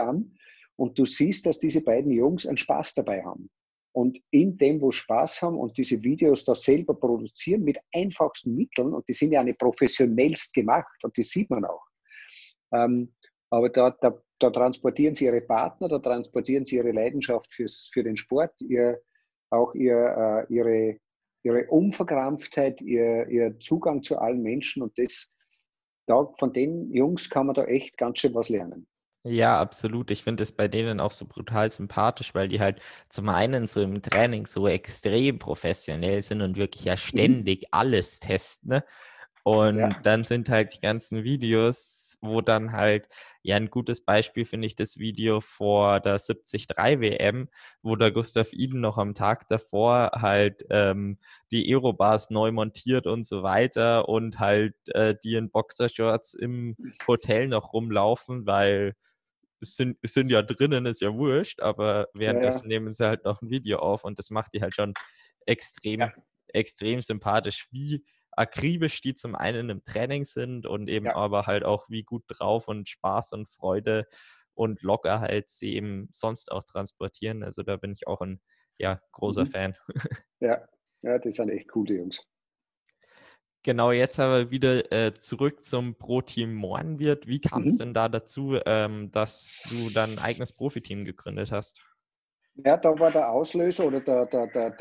an 0.00 0.36
und 0.76 0.98
du 0.98 1.04
siehst, 1.04 1.46
dass 1.46 1.58
diese 1.58 1.82
beiden 1.82 2.12
Jungs 2.12 2.46
einen 2.46 2.56
Spaß 2.56 2.94
dabei 2.94 3.24
haben. 3.24 3.50
Und 3.92 4.18
in 4.30 4.56
dem, 4.56 4.80
wo 4.80 4.90
Spaß 4.90 5.42
haben 5.42 5.58
und 5.58 5.76
diese 5.76 6.02
Videos 6.02 6.44
da 6.44 6.54
selber 6.54 6.94
produzieren 6.94 7.62
mit 7.62 7.78
einfachsten 7.94 8.54
Mitteln, 8.54 8.94
und 8.94 9.06
die 9.06 9.12
sind 9.12 9.32
ja 9.32 9.42
nicht 9.42 9.58
professionellst 9.58 10.54
gemacht 10.54 11.04
und 11.04 11.16
das 11.16 11.28
sieht 11.28 11.50
man 11.50 11.64
auch. 11.64 11.84
Ähm, 12.72 13.12
aber 13.50 13.68
da, 13.68 13.90
da, 14.00 14.18
da, 14.38 14.50
transportieren 14.50 15.14
sie 15.14 15.26
ihre 15.26 15.42
Partner, 15.42 15.88
da 15.88 15.98
transportieren 15.98 16.64
sie 16.64 16.76
ihre 16.76 16.92
Leidenschaft 16.92 17.52
fürs, 17.52 17.90
für 17.92 18.02
den 18.02 18.16
Sport, 18.16 18.54
ihr, 18.60 19.02
auch 19.50 19.74
ihr, 19.74 20.46
äh, 20.48 20.54
ihre, 20.54 20.98
ihre 21.42 21.66
Unverkrampftheit, 21.68 22.80
ihr, 22.80 23.28
ihr 23.28 23.58
Zugang 23.60 24.02
zu 24.02 24.18
allen 24.18 24.42
Menschen. 24.42 24.82
Und 24.82 24.96
das, 24.96 25.36
da, 26.06 26.32
von 26.38 26.54
den 26.54 26.90
Jungs 26.92 27.28
kann 27.28 27.46
man 27.46 27.54
da 27.54 27.64
echt 27.64 27.98
ganz 27.98 28.20
schön 28.20 28.34
was 28.34 28.48
lernen. 28.48 28.86
Ja, 29.24 29.60
absolut. 29.60 30.10
Ich 30.10 30.24
finde 30.24 30.42
es 30.42 30.50
bei 30.52 30.66
denen 30.66 30.98
auch 30.98 31.12
so 31.12 31.26
brutal 31.26 31.70
sympathisch, 31.70 32.34
weil 32.34 32.48
die 32.48 32.60
halt 32.60 32.82
zum 33.08 33.28
einen 33.28 33.68
so 33.68 33.80
im 33.80 34.02
Training 34.02 34.46
so 34.46 34.66
extrem 34.66 35.38
professionell 35.38 36.22
sind 36.22 36.42
und 36.42 36.56
wirklich 36.56 36.84
ja 36.84 36.94
mhm. 36.94 36.98
ständig 36.98 37.66
alles 37.70 38.18
testen. 38.18 38.70
Ne? 38.70 38.84
Und 39.44 39.78
ja. 39.78 39.88
dann 40.02 40.22
sind 40.24 40.48
halt 40.50 40.74
die 40.74 40.80
ganzen 40.80 41.24
Videos, 41.24 42.16
wo 42.20 42.40
dann 42.40 42.72
halt, 42.72 43.08
ja, 43.42 43.56
ein 43.56 43.70
gutes 43.70 44.04
Beispiel 44.04 44.44
finde 44.44 44.66
ich 44.66 44.76
das 44.76 44.98
Video 44.98 45.40
vor 45.40 45.98
der 46.00 46.18
73 46.18 46.68
WM, 46.76 47.48
wo 47.82 47.96
der 47.96 48.12
Gustav 48.12 48.52
Iden 48.52 48.80
noch 48.80 48.98
am 48.98 49.14
Tag 49.14 49.48
davor 49.48 50.12
halt 50.14 50.64
ähm, 50.70 51.18
die 51.50 51.72
Aerobars 51.72 52.30
neu 52.30 52.52
montiert 52.52 53.06
und 53.08 53.26
so 53.26 53.42
weiter 53.42 54.08
und 54.08 54.38
halt 54.38 54.74
äh, 54.94 55.16
die 55.24 55.34
in 55.34 55.50
Boxershorts 55.50 56.34
im 56.34 56.76
Hotel 57.08 57.48
noch 57.48 57.72
rumlaufen, 57.72 58.46
weil 58.46 58.94
sind, 59.62 59.98
sind 60.02 60.30
ja 60.30 60.42
drinnen, 60.42 60.86
ist 60.86 61.00
ja 61.00 61.14
wurscht, 61.14 61.60
aber 61.60 62.08
währenddessen 62.14 62.70
ja, 62.70 62.74
ja. 62.74 62.80
nehmen 62.80 62.92
sie 62.92 63.06
halt 63.06 63.24
noch 63.24 63.40
ein 63.42 63.50
Video 63.50 63.78
auf 63.78 64.04
und 64.04 64.18
das 64.18 64.30
macht 64.30 64.54
die 64.54 64.62
halt 64.62 64.74
schon 64.74 64.94
extrem, 65.46 66.00
ja. 66.00 66.12
extrem 66.48 67.02
sympathisch, 67.02 67.68
wie 67.70 68.04
akribisch 68.32 69.00
die 69.00 69.14
zum 69.14 69.34
einen 69.34 69.70
im 69.70 69.84
Training 69.84 70.24
sind 70.24 70.66
und 70.66 70.88
eben 70.88 71.08
aber 71.08 71.46
halt 71.46 71.64
auch 71.64 71.88
wie 71.88 72.02
gut 72.02 72.24
drauf 72.28 72.68
und 72.68 72.88
Spaß 72.88 73.32
und 73.32 73.48
Freude 73.48 74.06
und 74.54 74.82
Lockerheit 74.82 75.48
sie 75.50 75.74
eben 75.74 76.08
sonst 76.12 76.50
auch 76.50 76.62
transportieren. 76.62 77.42
Also 77.42 77.62
da 77.62 77.76
bin 77.76 77.92
ich 77.92 78.06
auch 78.06 78.20
ein 78.20 78.40
ja, 78.78 79.00
großer 79.12 79.42
mhm. 79.42 79.46
Fan. 79.46 79.76
Ja. 80.40 80.66
ja, 81.02 81.20
das 81.20 81.36
sind 81.36 81.50
echt 81.50 81.68
coole 81.68 81.94
Jungs. 81.94 82.20
Genau, 83.64 83.92
jetzt 83.92 84.18
aber 84.18 84.50
wieder 84.50 84.90
äh, 84.90 85.14
zurück 85.14 85.62
zum 85.62 85.94
Pro-Team 85.94 86.52
Mohrenwirt. 86.52 87.28
Wie 87.28 87.40
kam 87.40 87.62
es 87.62 87.74
mhm. 87.74 87.78
denn 87.78 87.94
da 87.94 88.08
dazu, 88.08 88.58
ähm, 88.66 89.12
dass 89.12 89.62
du 89.70 89.88
dann 89.90 90.12
ein 90.12 90.18
eigenes 90.18 90.52
Profiteam 90.52 91.04
gegründet 91.04 91.52
hast? 91.52 91.80
Ja, 92.54 92.76
da 92.76 92.98
war 92.98 93.12
der 93.12 93.30
Auslöser 93.30 93.86
oder 93.86 94.00
der, 94.00 94.26
der, 94.26 94.48
der, 94.48 94.76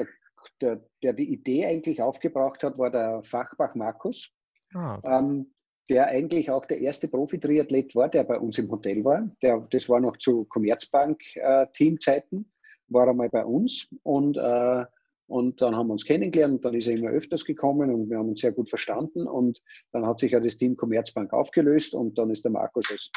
der, 0.62 0.82
der 1.04 1.14
die 1.14 1.32
Idee 1.32 1.66
eigentlich 1.68 2.02
aufgebracht 2.02 2.64
hat, 2.64 2.80
war 2.80 2.90
der 2.90 3.22
Fachbach 3.24 3.76
Markus, 3.76 4.32
ah, 4.74 4.96
okay. 4.96 5.16
ähm, 5.16 5.54
der 5.90 6.08
eigentlich 6.08 6.50
auch 6.50 6.66
der 6.66 6.80
erste 6.80 7.08
Profi-Triathlet 7.08 7.94
war, 7.96 8.10
der 8.10 8.24
bei 8.24 8.40
uns 8.40 8.58
im 8.58 8.72
Hotel 8.72 9.04
war. 9.04 9.30
Der, 9.44 9.60
das 9.72 9.88
war 9.90 10.00
noch 10.00 10.18
zu 10.18 10.46
Commerzbank-Teamzeiten, 10.46 12.40
äh, 12.40 12.46
war 12.88 13.06
er 13.08 13.14
mal 13.14 13.30
bei 13.30 13.46
uns 13.46 13.88
und 14.04 14.38
äh, 14.38 14.86
und 15.32 15.62
dann 15.62 15.78
haben 15.78 15.88
wir 15.88 15.94
uns 15.94 16.04
kennengelernt 16.04 16.56
und 16.56 16.66
dann 16.66 16.74
ist 16.74 16.88
er 16.88 16.98
immer 16.98 17.10
öfters 17.10 17.46
gekommen 17.46 17.90
und 17.90 18.10
wir 18.10 18.18
haben 18.18 18.28
uns 18.28 18.42
sehr 18.42 18.52
gut 18.52 18.70
verstanden. 18.70 19.28
Und 19.28 19.64
dann 19.94 20.06
hat 20.06 20.20
sich 20.20 20.34
ja 20.34 20.42
das 20.42 20.58
Team 20.58 20.76
Commerzbank 20.76 21.32
aufgelöst 21.32 21.96
und 21.96 22.18
dann 22.18 22.32
ist 22.32 22.44
der 22.44 22.52
Markus 22.52 22.92
als 22.92 23.10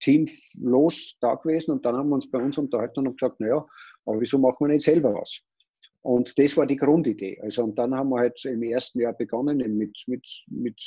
Team, 0.00 0.26
los 0.58 1.18
da 1.20 1.34
gewesen. 1.34 1.72
Und 1.72 1.84
dann 1.84 1.96
haben 1.96 2.08
wir 2.08 2.14
uns 2.14 2.30
bei 2.30 2.42
uns 2.42 2.56
unterhalten 2.56 3.06
und 3.06 3.20
gesagt, 3.20 3.40
naja, 3.40 3.66
aber 4.06 4.20
wieso 4.22 4.38
machen 4.38 4.56
wir 4.60 4.68
nicht 4.68 4.86
selber 4.86 5.12
was? 5.12 5.42
Und 6.00 6.38
das 6.38 6.56
war 6.56 6.66
die 6.66 6.76
Grundidee. 6.76 7.38
Also, 7.42 7.64
und 7.64 7.78
dann 7.78 7.94
haben 7.94 8.08
wir 8.08 8.20
halt 8.20 8.42
im 8.46 8.62
ersten 8.62 9.00
Jahr 9.00 9.12
begonnen 9.12 9.58
mit, 9.76 10.02
mit, 10.06 10.26
mit 10.46 10.82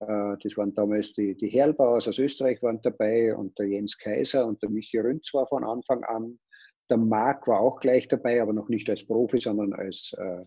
äh, 0.00 0.34
das 0.42 0.56
waren 0.56 0.72
damals 0.72 1.12
die, 1.12 1.36
die 1.36 1.48
Herlbauers 1.48 2.08
aus 2.08 2.18
Österreich 2.18 2.62
waren 2.62 2.80
dabei 2.80 3.36
und 3.36 3.58
der 3.58 3.66
Jens 3.66 3.98
Kaiser 3.98 4.46
und 4.46 4.62
der 4.62 4.70
Michi 4.70 4.98
Rünz 4.98 5.34
war 5.34 5.46
von 5.46 5.62
Anfang 5.62 6.02
an 6.04 6.38
der 6.90 6.96
Marc 6.96 7.46
war 7.46 7.60
auch 7.60 7.80
gleich 7.80 8.08
dabei, 8.08 8.42
aber 8.42 8.52
noch 8.52 8.68
nicht 8.68 8.88
als 8.90 9.06
Profi, 9.06 9.40
sondern 9.40 9.72
als, 9.72 10.12
äh, 10.18 10.44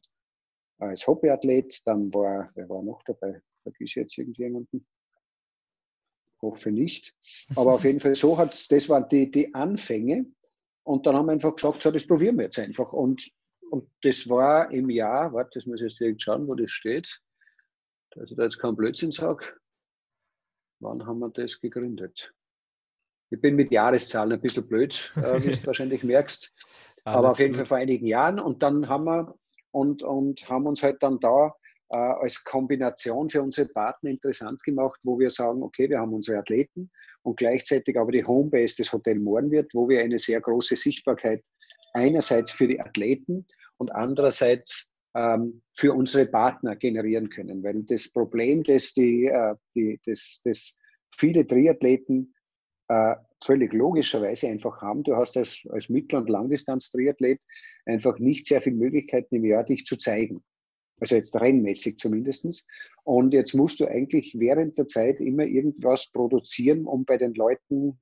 als 0.77 1.07
Hobbyathlet. 1.07 1.81
Dann 1.85 2.13
war, 2.13 2.51
wer 2.55 2.69
war 2.69 2.83
noch 2.83 3.03
dabei? 3.03 3.41
Vergiss 3.63 3.95
jetzt 3.95 4.17
irgendjemanden? 4.17 4.85
Hoffe 6.41 6.71
nicht. 6.71 7.15
Aber 7.55 7.73
auf 7.73 7.83
jeden 7.83 7.99
Fall 7.99 8.15
so 8.15 8.37
hat 8.37 8.53
es, 8.53 8.67
das 8.67 8.89
waren 8.89 9.07
die, 9.09 9.31
die 9.31 9.53
Anfänge. 9.55 10.25
Und 10.83 11.07
dann 11.07 11.15
haben 11.15 11.25
wir 11.25 11.31
einfach 11.31 11.55
gesagt, 11.55 11.81
so, 11.81 11.91
das 11.91 12.05
probieren 12.05 12.37
wir 12.37 12.45
jetzt 12.45 12.59
einfach. 12.59 12.93
Und, 12.93 13.31
und 13.71 13.89
das 14.03 14.29
war 14.29 14.71
im 14.71 14.89
Jahr, 14.89 15.33
warte, 15.33 15.51
das 15.55 15.65
muss 15.65 15.81
ich 15.81 15.89
jetzt 15.89 15.99
direkt 15.99 16.21
schauen, 16.21 16.47
wo 16.47 16.53
das 16.53 16.69
steht, 16.69 17.21
dass 18.11 18.29
ich 18.29 18.37
da 18.37 18.43
jetzt 18.43 18.59
keinen 18.59 18.75
Blödsinn 18.75 19.11
sage. 19.11 19.45
Wann 20.79 21.05
haben 21.07 21.19
wir 21.19 21.29
das 21.29 21.59
gegründet? 21.59 22.33
Ich 23.29 23.41
bin 23.41 23.55
mit 23.55 23.71
Jahreszahlen 23.71 24.33
ein 24.33 24.41
bisschen 24.41 24.67
blöd, 24.67 25.11
äh, 25.15 25.43
wie 25.43 25.51
du 25.51 25.65
wahrscheinlich 25.67 26.03
merkst. 26.03 26.53
Aber 27.03 27.31
auf 27.31 27.39
jeden 27.39 27.51
gut. 27.51 27.57
Fall 27.57 27.65
vor 27.65 27.77
einigen 27.77 28.07
Jahren. 28.07 28.39
Und 28.39 28.63
dann 28.63 28.87
haben 28.89 29.05
wir 29.05 29.35
und, 29.71 30.03
und 30.03 30.47
haben 30.49 30.67
uns 30.67 30.81
halt 30.83 31.03
dann 31.03 31.19
da 31.19 31.53
äh, 31.89 31.97
als 31.97 32.43
Kombination 32.43 33.29
für 33.29 33.41
unsere 33.41 33.67
Partner 33.67 34.09
interessant 34.09 34.63
gemacht, 34.63 34.99
wo 35.03 35.19
wir 35.19 35.29
sagen, 35.29 35.61
okay, 35.63 35.89
wir 35.89 35.99
haben 35.99 36.13
unsere 36.13 36.39
Athleten 36.39 36.89
und 37.23 37.37
gleichzeitig 37.37 37.97
aber 37.99 38.11
die 38.11 38.23
Homebase 38.23 38.77
des 38.77 38.93
Hotel 38.93 39.19
Mohrenwirt, 39.19 39.73
wo 39.73 39.89
wir 39.89 40.01
eine 40.01 40.19
sehr 40.19 40.41
große 40.41 40.75
Sichtbarkeit 40.75 41.43
einerseits 41.93 42.51
für 42.51 42.67
die 42.67 42.79
Athleten 42.79 43.45
und 43.77 43.93
andererseits 43.93 44.93
ähm, 45.15 45.61
für 45.73 45.93
unsere 45.93 46.25
Partner 46.25 46.75
generieren 46.75 47.29
können. 47.29 47.63
Weil 47.63 47.83
das 47.83 48.11
Problem, 48.11 48.63
das, 48.63 48.93
die, 48.93 49.25
äh, 49.25 49.55
die, 49.75 49.99
das, 50.05 50.41
das 50.43 50.77
viele 51.15 51.45
Triathleten 51.47 52.33
äh, 52.87 53.15
völlig 53.43 53.73
logischerweise 53.73 54.47
einfach 54.47 54.81
haben. 54.81 55.03
Du 55.03 55.15
hast 55.15 55.37
als, 55.37 55.65
als 55.69 55.89
Mittel- 55.89 56.19
und 56.19 56.29
Langdistanz-Triathlet 56.29 57.39
einfach 57.85 58.17
nicht 58.19 58.45
sehr 58.45 58.61
viele 58.61 58.75
Möglichkeiten 58.75 59.35
im 59.35 59.45
Jahr, 59.45 59.63
dich 59.63 59.85
zu 59.85 59.97
zeigen. 59.97 60.43
Also 60.99 61.15
jetzt 61.15 61.35
rennmäßig 61.39 61.97
zumindest. 61.97 62.67
Und 63.03 63.33
jetzt 63.33 63.53
musst 63.53 63.79
du 63.79 63.85
eigentlich 63.85 64.35
während 64.37 64.77
der 64.77 64.87
Zeit 64.87 65.19
immer 65.19 65.43
irgendwas 65.43 66.11
produzieren, 66.11 66.85
um 66.85 67.05
bei 67.05 67.17
den 67.17 67.33
Leuten 67.33 67.99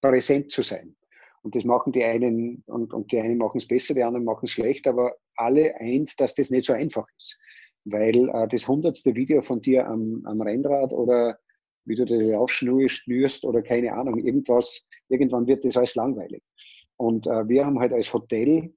präsent 0.00 0.50
zu 0.50 0.62
sein. 0.62 0.96
Und 1.42 1.54
das 1.54 1.64
machen 1.64 1.92
die 1.92 2.02
einen, 2.02 2.64
und, 2.66 2.92
und 2.92 3.12
die 3.12 3.20
einen 3.20 3.38
machen 3.38 3.58
es 3.58 3.68
besser, 3.68 3.94
die 3.94 4.02
anderen 4.02 4.24
machen 4.24 4.46
es 4.46 4.50
schlecht, 4.50 4.88
aber 4.88 5.16
alle 5.36 5.76
eint, 5.76 6.18
dass 6.20 6.34
das 6.34 6.50
nicht 6.50 6.64
so 6.64 6.72
einfach 6.72 7.06
ist. 7.16 7.40
Weil 7.84 8.28
äh, 8.30 8.48
das 8.48 8.66
hundertste 8.66 9.14
Video 9.14 9.42
von 9.42 9.62
dir 9.62 9.86
am, 9.86 10.22
am 10.24 10.40
Rennrad 10.40 10.92
oder 10.92 11.38
wie 11.86 11.94
du 11.94 12.04
das 12.04 12.34
aufschnürst 12.36 13.44
oder 13.44 13.62
keine 13.62 13.92
Ahnung, 13.94 14.18
irgendwas, 14.18 14.86
irgendwann 15.08 15.46
wird 15.46 15.64
das 15.64 15.76
alles 15.76 15.94
langweilig. 15.94 16.42
Und 16.96 17.26
äh, 17.26 17.48
wir 17.48 17.64
haben 17.64 17.78
halt 17.78 17.92
als 17.92 18.12
Hotel 18.12 18.72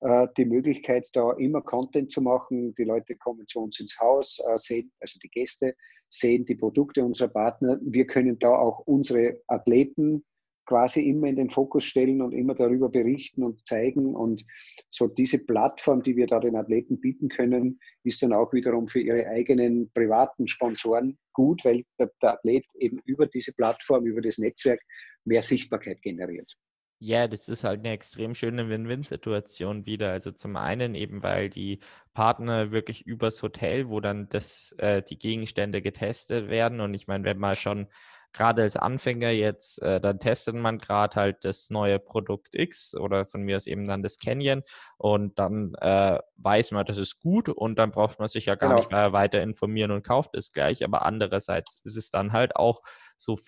äh, 0.00 0.28
die 0.36 0.44
Möglichkeit, 0.44 1.08
da 1.12 1.32
immer 1.32 1.62
Content 1.62 2.10
zu 2.10 2.20
machen. 2.20 2.74
Die 2.74 2.84
Leute 2.84 3.16
kommen 3.16 3.46
zu 3.46 3.60
uns 3.60 3.80
ins 3.80 3.98
Haus, 4.00 4.38
äh, 4.46 4.58
sehen, 4.58 4.92
also 5.00 5.18
die 5.22 5.30
Gäste 5.30 5.74
sehen 6.08 6.44
die 6.44 6.54
Produkte 6.54 7.04
unserer 7.04 7.28
Partner. 7.28 7.78
Wir 7.82 8.06
können 8.06 8.38
da 8.38 8.54
auch 8.56 8.80
unsere 8.80 9.40
Athleten 9.46 10.24
quasi 10.66 11.08
immer 11.08 11.28
in 11.28 11.36
den 11.36 11.50
Fokus 11.50 11.84
stellen 11.84 12.20
und 12.20 12.32
immer 12.32 12.54
darüber 12.54 12.88
berichten 12.88 13.42
und 13.42 13.66
zeigen. 13.66 14.14
Und 14.14 14.44
so 14.90 15.06
diese 15.06 15.44
Plattform, 15.44 16.02
die 16.02 16.16
wir 16.16 16.26
da 16.26 16.40
den 16.40 16.56
Athleten 16.56 17.00
bieten 17.00 17.28
können, 17.28 17.80
ist 18.02 18.22
dann 18.22 18.32
auch 18.32 18.52
wiederum 18.52 18.88
für 18.88 19.00
ihre 19.00 19.26
eigenen 19.26 19.90
privaten 19.92 20.48
Sponsoren 20.48 21.16
gut, 21.32 21.64
weil 21.64 21.82
der, 21.98 22.10
der 22.20 22.34
Athlet 22.34 22.66
eben 22.78 23.00
über 23.04 23.26
diese 23.26 23.52
Plattform, 23.54 24.06
über 24.06 24.20
das 24.20 24.38
Netzwerk 24.38 24.80
mehr 25.24 25.42
Sichtbarkeit 25.42 26.02
generiert. 26.02 26.56
Ja, 26.98 27.28
das 27.28 27.48
ist 27.50 27.62
halt 27.62 27.80
eine 27.80 27.90
extrem 27.90 28.34
schöne 28.34 28.70
Win-Win-Situation 28.70 29.84
wieder. 29.84 30.12
Also 30.12 30.30
zum 30.30 30.56
einen 30.56 30.94
eben, 30.94 31.22
weil 31.22 31.50
die 31.50 31.80
Partner 32.14 32.70
wirklich 32.70 33.06
übers 33.06 33.42
Hotel, 33.42 33.88
wo 33.88 34.00
dann 34.00 34.30
das, 34.30 34.72
äh, 34.78 35.02
die 35.02 35.18
Gegenstände 35.18 35.82
getestet 35.82 36.48
werden. 36.48 36.80
Und 36.80 36.94
ich 36.94 37.06
meine, 37.06 37.24
wenn 37.24 37.38
man 37.38 37.54
schon 37.54 37.88
gerade 38.32 38.62
als 38.62 38.76
Anfänger 38.76 39.30
jetzt, 39.30 39.82
äh, 39.82 40.00
dann 40.00 40.18
testet 40.18 40.54
man 40.54 40.78
gerade 40.78 41.16
halt 41.16 41.44
das 41.44 41.70
neue 41.70 41.98
Produkt 41.98 42.54
X 42.54 42.94
oder 42.94 43.26
von 43.26 43.42
mir 43.42 43.56
aus 43.56 43.66
eben 43.66 43.86
dann 43.86 44.02
das 44.02 44.18
Canyon 44.18 44.62
und 44.98 45.38
dann 45.38 45.74
äh, 45.80 46.18
weiß 46.36 46.72
man, 46.72 46.84
das 46.84 46.98
ist 46.98 47.20
gut 47.20 47.48
und 47.48 47.78
dann 47.78 47.90
braucht 47.90 48.18
man 48.18 48.28
sich 48.28 48.46
ja 48.46 48.54
gar 48.54 48.70
genau. 48.70 48.80
nicht 48.80 48.90
weiter 49.12 49.42
informieren 49.42 49.90
und 49.90 50.04
kauft 50.04 50.34
es 50.34 50.52
gleich. 50.52 50.84
Aber 50.84 51.04
andererseits 51.04 51.80
ist 51.84 51.96
es 51.96 52.10
dann 52.10 52.32
halt 52.32 52.56
auch 52.56 52.82
so 53.16 53.38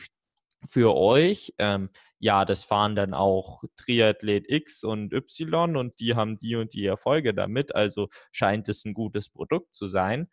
für 0.65 0.97
euch, 0.97 1.55
ähm, 1.59 1.91
ja, 2.19 2.45
das 2.45 2.65
fahren 2.65 2.97
dann 2.97 3.15
auch 3.15 3.63
Triathlet 3.77 4.51
X 4.51 4.83
und 4.83 5.13
Y 5.13 5.77
und 5.77 6.01
die 6.01 6.17
haben 6.17 6.37
die 6.37 6.57
und 6.57 6.73
die 6.75 6.87
Erfolge 6.87 7.33
damit. 7.33 7.75
Also 7.75 8.09
scheint 8.33 8.69
es 8.69 8.85
ein 8.85 8.95
gutes 8.95 9.31
Produkt 9.31 9.75
zu 9.75 9.87
sein. 9.87 10.29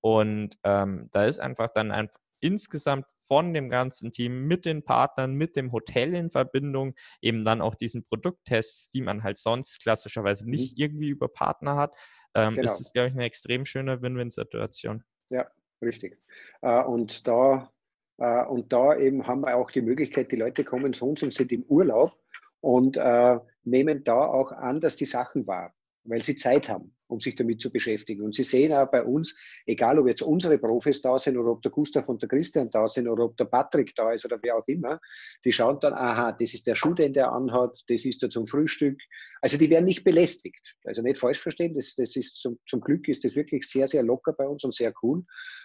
Und 0.00 0.56
ähm, 0.64 1.08
da 1.12 1.24
ist 1.24 1.40
einfach 1.40 1.68
dann 1.74 1.90
einfach 1.90 2.20
insgesamt 2.40 3.06
von 3.26 3.54
dem 3.54 3.68
ganzen 3.68 4.12
Team 4.12 4.46
mit 4.46 4.66
den 4.66 4.84
Partnern, 4.84 5.34
mit 5.34 5.56
dem 5.56 5.72
Hotel 5.72 6.14
in 6.14 6.30
Verbindung, 6.30 6.94
eben 7.20 7.44
dann 7.44 7.60
auch 7.60 7.74
diesen 7.74 8.02
Produkttests, 8.02 8.90
die 8.90 9.02
man 9.02 9.22
halt 9.22 9.36
sonst 9.36 9.82
klassischerweise 9.82 10.48
nicht 10.48 10.76
mhm. 10.76 10.84
irgendwie 10.84 11.08
über 11.08 11.28
Partner 11.28 11.76
hat, 11.76 11.96
ähm, 12.34 12.54
genau. 12.54 12.64
ist 12.64 12.80
es, 12.80 12.92
glaube 12.92 13.08
ich, 13.08 13.14
eine 13.14 13.24
extrem 13.24 13.64
schöne 13.64 14.02
Win-Win-Situation. 14.02 15.02
Ja, 15.30 15.46
richtig. 15.82 16.18
Äh, 16.62 16.82
und 16.82 17.26
da 17.26 17.72
äh, 18.18 18.44
und 18.44 18.72
da 18.72 18.96
eben 18.96 19.26
haben 19.26 19.42
wir 19.42 19.56
auch 19.56 19.70
die 19.70 19.82
Möglichkeit, 19.82 20.32
die 20.32 20.36
Leute 20.36 20.64
kommen 20.64 20.94
zu 20.94 21.06
uns 21.06 21.22
und 21.22 21.34
sind 21.34 21.52
im 21.52 21.64
Urlaub 21.64 22.12
und 22.60 22.96
äh, 22.96 23.38
nehmen 23.64 24.04
da 24.04 24.24
auch 24.24 24.52
anders 24.52 24.96
die 24.96 25.04
Sachen 25.04 25.46
wahr, 25.46 25.74
weil 26.04 26.22
sie 26.22 26.36
Zeit 26.36 26.68
haben 26.68 26.95
um 27.08 27.20
sich 27.20 27.34
damit 27.34 27.60
zu 27.60 27.70
beschäftigen. 27.70 28.22
Und 28.22 28.34
Sie 28.34 28.42
sehen 28.42 28.72
auch 28.72 28.90
bei 28.90 29.02
uns, 29.02 29.38
egal 29.66 29.98
ob 29.98 30.08
jetzt 30.08 30.22
unsere 30.22 30.58
Profis 30.58 31.00
da 31.02 31.18
sind 31.18 31.36
oder 31.36 31.50
ob 31.50 31.62
der 31.62 31.70
Gustav 31.70 32.08
und 32.08 32.22
der 32.22 32.28
Christian 32.28 32.70
da 32.70 32.86
sind 32.88 33.08
oder 33.08 33.24
ob 33.24 33.36
der 33.36 33.44
Patrick 33.44 33.94
da 33.94 34.12
ist 34.12 34.24
oder 34.24 34.38
wer 34.42 34.56
auch 34.56 34.66
immer, 34.66 35.00
die 35.44 35.52
schauen 35.52 35.78
dann, 35.80 35.94
aha, 35.94 36.32
das 36.32 36.54
ist 36.54 36.66
der 36.66 36.74
Schuh, 36.74 36.94
den 36.94 37.12
der 37.12 37.32
anhat, 37.32 37.82
das 37.88 38.04
ist 38.04 38.22
er 38.22 38.30
zum 38.30 38.46
Frühstück. 38.46 39.00
Also 39.40 39.58
die 39.58 39.70
werden 39.70 39.84
nicht 39.84 40.04
belästigt. 40.04 40.76
Also 40.84 41.02
nicht 41.02 41.18
falsch 41.18 41.40
verstehen, 41.40 41.74
das, 41.74 41.94
das 41.94 42.16
ist 42.16 42.40
zum, 42.40 42.58
zum 42.66 42.80
Glück 42.80 43.08
ist 43.08 43.24
das 43.24 43.36
wirklich 43.36 43.68
sehr, 43.68 43.86
sehr 43.86 44.02
locker 44.02 44.32
bei 44.32 44.46
uns 44.46 44.64
und 44.64 44.74
sehr 44.74 44.92
cool. 45.02 45.24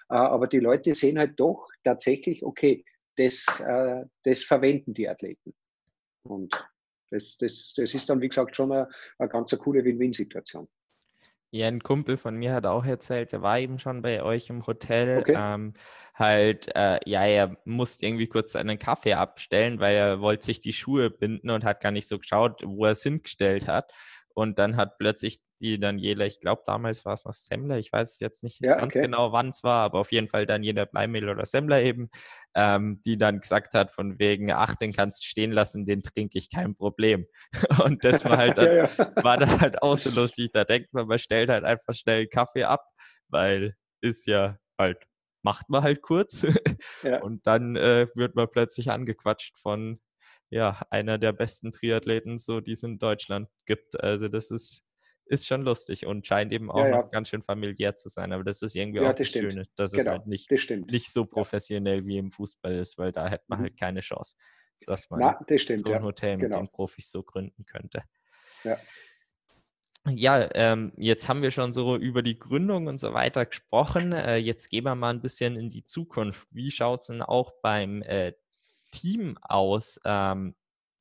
Äh, 0.09 0.15
aber 0.15 0.47
die 0.47 0.59
Leute 0.59 0.93
sehen 0.93 1.17
halt 1.19 1.39
doch 1.39 1.69
tatsächlich, 1.83 2.43
okay, 2.43 2.83
das, 3.17 3.45
äh, 3.65 4.05
das 4.23 4.43
verwenden 4.43 4.93
die 4.93 5.07
Athleten. 5.07 5.53
Und 6.23 6.53
das, 7.09 7.37
das, 7.37 7.73
das 7.75 7.93
ist 7.93 8.09
dann, 8.09 8.21
wie 8.21 8.29
gesagt, 8.29 8.55
schon 8.55 8.71
eine, 8.71 8.87
eine 9.17 9.29
ganz 9.29 9.57
coole 9.57 9.83
Win-Win-Situation. 9.83 10.67
Ja, 11.53 11.67
ein 11.67 11.83
Kumpel 11.83 12.15
von 12.15 12.37
mir 12.37 12.53
hat 12.53 12.65
auch 12.65 12.85
erzählt, 12.85 13.33
der 13.33 13.41
war 13.41 13.59
eben 13.59 13.77
schon 13.77 14.01
bei 14.01 14.23
euch 14.23 14.49
im 14.49 14.65
Hotel. 14.65 15.19
Okay. 15.19 15.35
Ähm, 15.37 15.73
halt, 16.15 16.73
äh, 16.75 16.97
ja, 17.05 17.25
er 17.25 17.57
musste 17.65 18.05
irgendwie 18.05 18.27
kurz 18.27 18.53
seinen 18.53 18.79
Kaffee 18.79 19.15
abstellen, 19.15 19.79
weil 19.81 19.95
er 19.95 20.21
wollte 20.21 20.45
sich 20.45 20.61
die 20.61 20.71
Schuhe 20.71 21.09
binden 21.09 21.49
und 21.49 21.65
hat 21.65 21.81
gar 21.81 21.91
nicht 21.91 22.07
so 22.07 22.17
geschaut, 22.19 22.63
wo 22.65 22.85
er 22.85 22.91
es 22.91 23.03
hingestellt 23.03 23.67
hat. 23.67 23.91
Und 24.33 24.59
dann 24.59 24.77
hat 24.77 24.97
plötzlich 24.97 25.39
die 25.61 25.79
Daniela, 25.79 26.25
ich 26.25 26.39
glaube 26.39 26.63
damals 26.65 27.05
war 27.05 27.13
es 27.13 27.23
noch 27.23 27.33
Semmler, 27.33 27.77
ich 27.77 27.91
weiß 27.93 28.19
jetzt 28.19 28.43
nicht 28.43 28.63
ja, 28.65 28.75
ganz 28.75 28.95
okay. 28.95 29.05
genau, 29.05 29.31
wann 29.31 29.49
es 29.49 29.63
war, 29.63 29.85
aber 29.85 29.99
auf 29.99 30.11
jeden 30.11 30.27
Fall 30.27 30.45
Daniela 30.45 30.85
Bleimehl 30.85 31.29
oder 31.29 31.45
Semmler 31.45 31.81
eben, 31.81 32.09
ähm, 32.55 32.99
die 33.05 33.17
dann 33.17 33.39
gesagt 33.39 33.73
hat, 33.75 33.91
von 33.91 34.19
wegen, 34.19 34.51
ach, 34.51 34.75
den 34.75 34.91
kannst 34.91 35.21
du 35.21 35.27
stehen 35.27 35.51
lassen, 35.51 35.85
den 35.85 36.01
trinke 36.01 36.37
ich, 36.37 36.49
kein 36.49 36.75
Problem. 36.75 37.27
Und 37.85 38.03
das 38.03 38.25
war 38.25 38.37
halt 38.37 38.57
dann, 38.57 38.65
ja, 38.65 38.85
ja. 38.85 39.23
war 39.23 39.37
dann 39.37 39.61
halt 39.61 39.81
auch 39.81 39.97
so 39.97 40.09
lustig. 40.09 40.51
Da 40.51 40.63
denkt 40.63 40.93
man, 40.93 41.07
man 41.07 41.19
stellt 41.19 41.49
halt 41.49 41.63
einfach 41.63 41.93
schnell 41.93 42.27
Kaffee 42.27 42.63
ab, 42.63 42.85
weil 43.29 43.75
ist 44.01 44.25
ja 44.25 44.57
halt, 44.79 44.97
macht 45.43 45.69
man 45.69 45.83
halt 45.83 46.01
kurz. 46.01 46.45
Und 47.21 47.45
dann 47.45 47.75
äh, 47.75 48.07
wird 48.15 48.35
man 48.35 48.49
plötzlich 48.49 48.91
angequatscht 48.91 49.57
von 49.57 49.99
ja, 50.51 50.77
einer 50.89 51.17
der 51.17 51.31
besten 51.31 51.71
Triathleten, 51.71 52.37
so 52.37 52.59
die 52.59 52.73
es 52.73 52.83
in 52.83 52.99
Deutschland 52.99 53.49
gibt. 53.65 53.99
Also 54.03 54.27
das 54.27 54.51
ist, 54.51 54.85
ist 55.25 55.47
schon 55.47 55.61
lustig 55.61 56.05
und 56.05 56.27
scheint 56.27 56.51
eben 56.51 56.69
auch 56.69 56.83
ja, 56.83 56.89
ja. 56.89 56.97
noch 56.97 57.09
ganz 57.09 57.29
schön 57.29 57.41
familiär 57.41 57.95
zu 57.95 58.09
sein. 58.09 58.33
Aber 58.33 58.43
das 58.43 58.61
ist 58.61 58.75
irgendwie 58.75 58.99
ja, 58.99 59.09
auch 59.09 59.15
das, 59.15 59.31
das 59.31 59.41
Schöne, 59.41 59.63
dass 59.77 59.93
genau, 59.93 60.01
es 60.01 60.07
halt 60.09 60.27
nicht, 60.27 60.51
nicht 60.51 61.11
so 61.11 61.25
professionell 61.25 62.05
wie 62.05 62.17
im 62.17 62.31
Fußball 62.31 62.75
ist, 62.75 62.97
weil 62.97 63.13
da 63.13 63.29
hätte 63.29 63.45
man 63.47 63.59
mhm. 63.59 63.63
halt 63.63 63.79
keine 63.79 64.01
Chance, 64.01 64.35
dass 64.85 65.09
man 65.09 65.21
Na, 65.21 65.39
das 65.47 65.61
stimmt, 65.61 65.83
so 65.83 65.93
ein 65.93 66.03
Hotel 66.03 66.35
mit 66.35 66.51
genau. 66.51 66.59
den 66.59 66.69
Profis 66.69 67.09
so 67.09 67.23
gründen 67.23 67.65
könnte. 67.65 68.03
Ja. 68.65 68.77
Ja, 70.09 70.49
ähm, 70.55 70.93
jetzt 70.97 71.29
haben 71.29 71.43
wir 71.43 71.51
schon 71.51 71.73
so 71.73 71.95
über 71.95 72.23
die 72.23 72.39
Gründung 72.39 72.87
und 72.87 72.97
so 72.97 73.13
weiter 73.13 73.45
gesprochen. 73.45 74.13
Äh, 74.13 74.37
jetzt 74.37 74.69
gehen 74.69 74.83
wir 74.83 74.95
mal 74.95 75.11
ein 75.11 75.21
bisschen 75.21 75.55
in 75.55 75.69
die 75.69 75.85
Zukunft. 75.85 76.47
Wie 76.49 76.71
schaut 76.71 77.01
es 77.01 77.07
denn 77.07 77.21
auch 77.21 77.53
beim 77.61 78.01
äh, 78.01 78.33
Team 78.91 79.37
aus? 79.41 79.99
Ähm, 80.05 80.55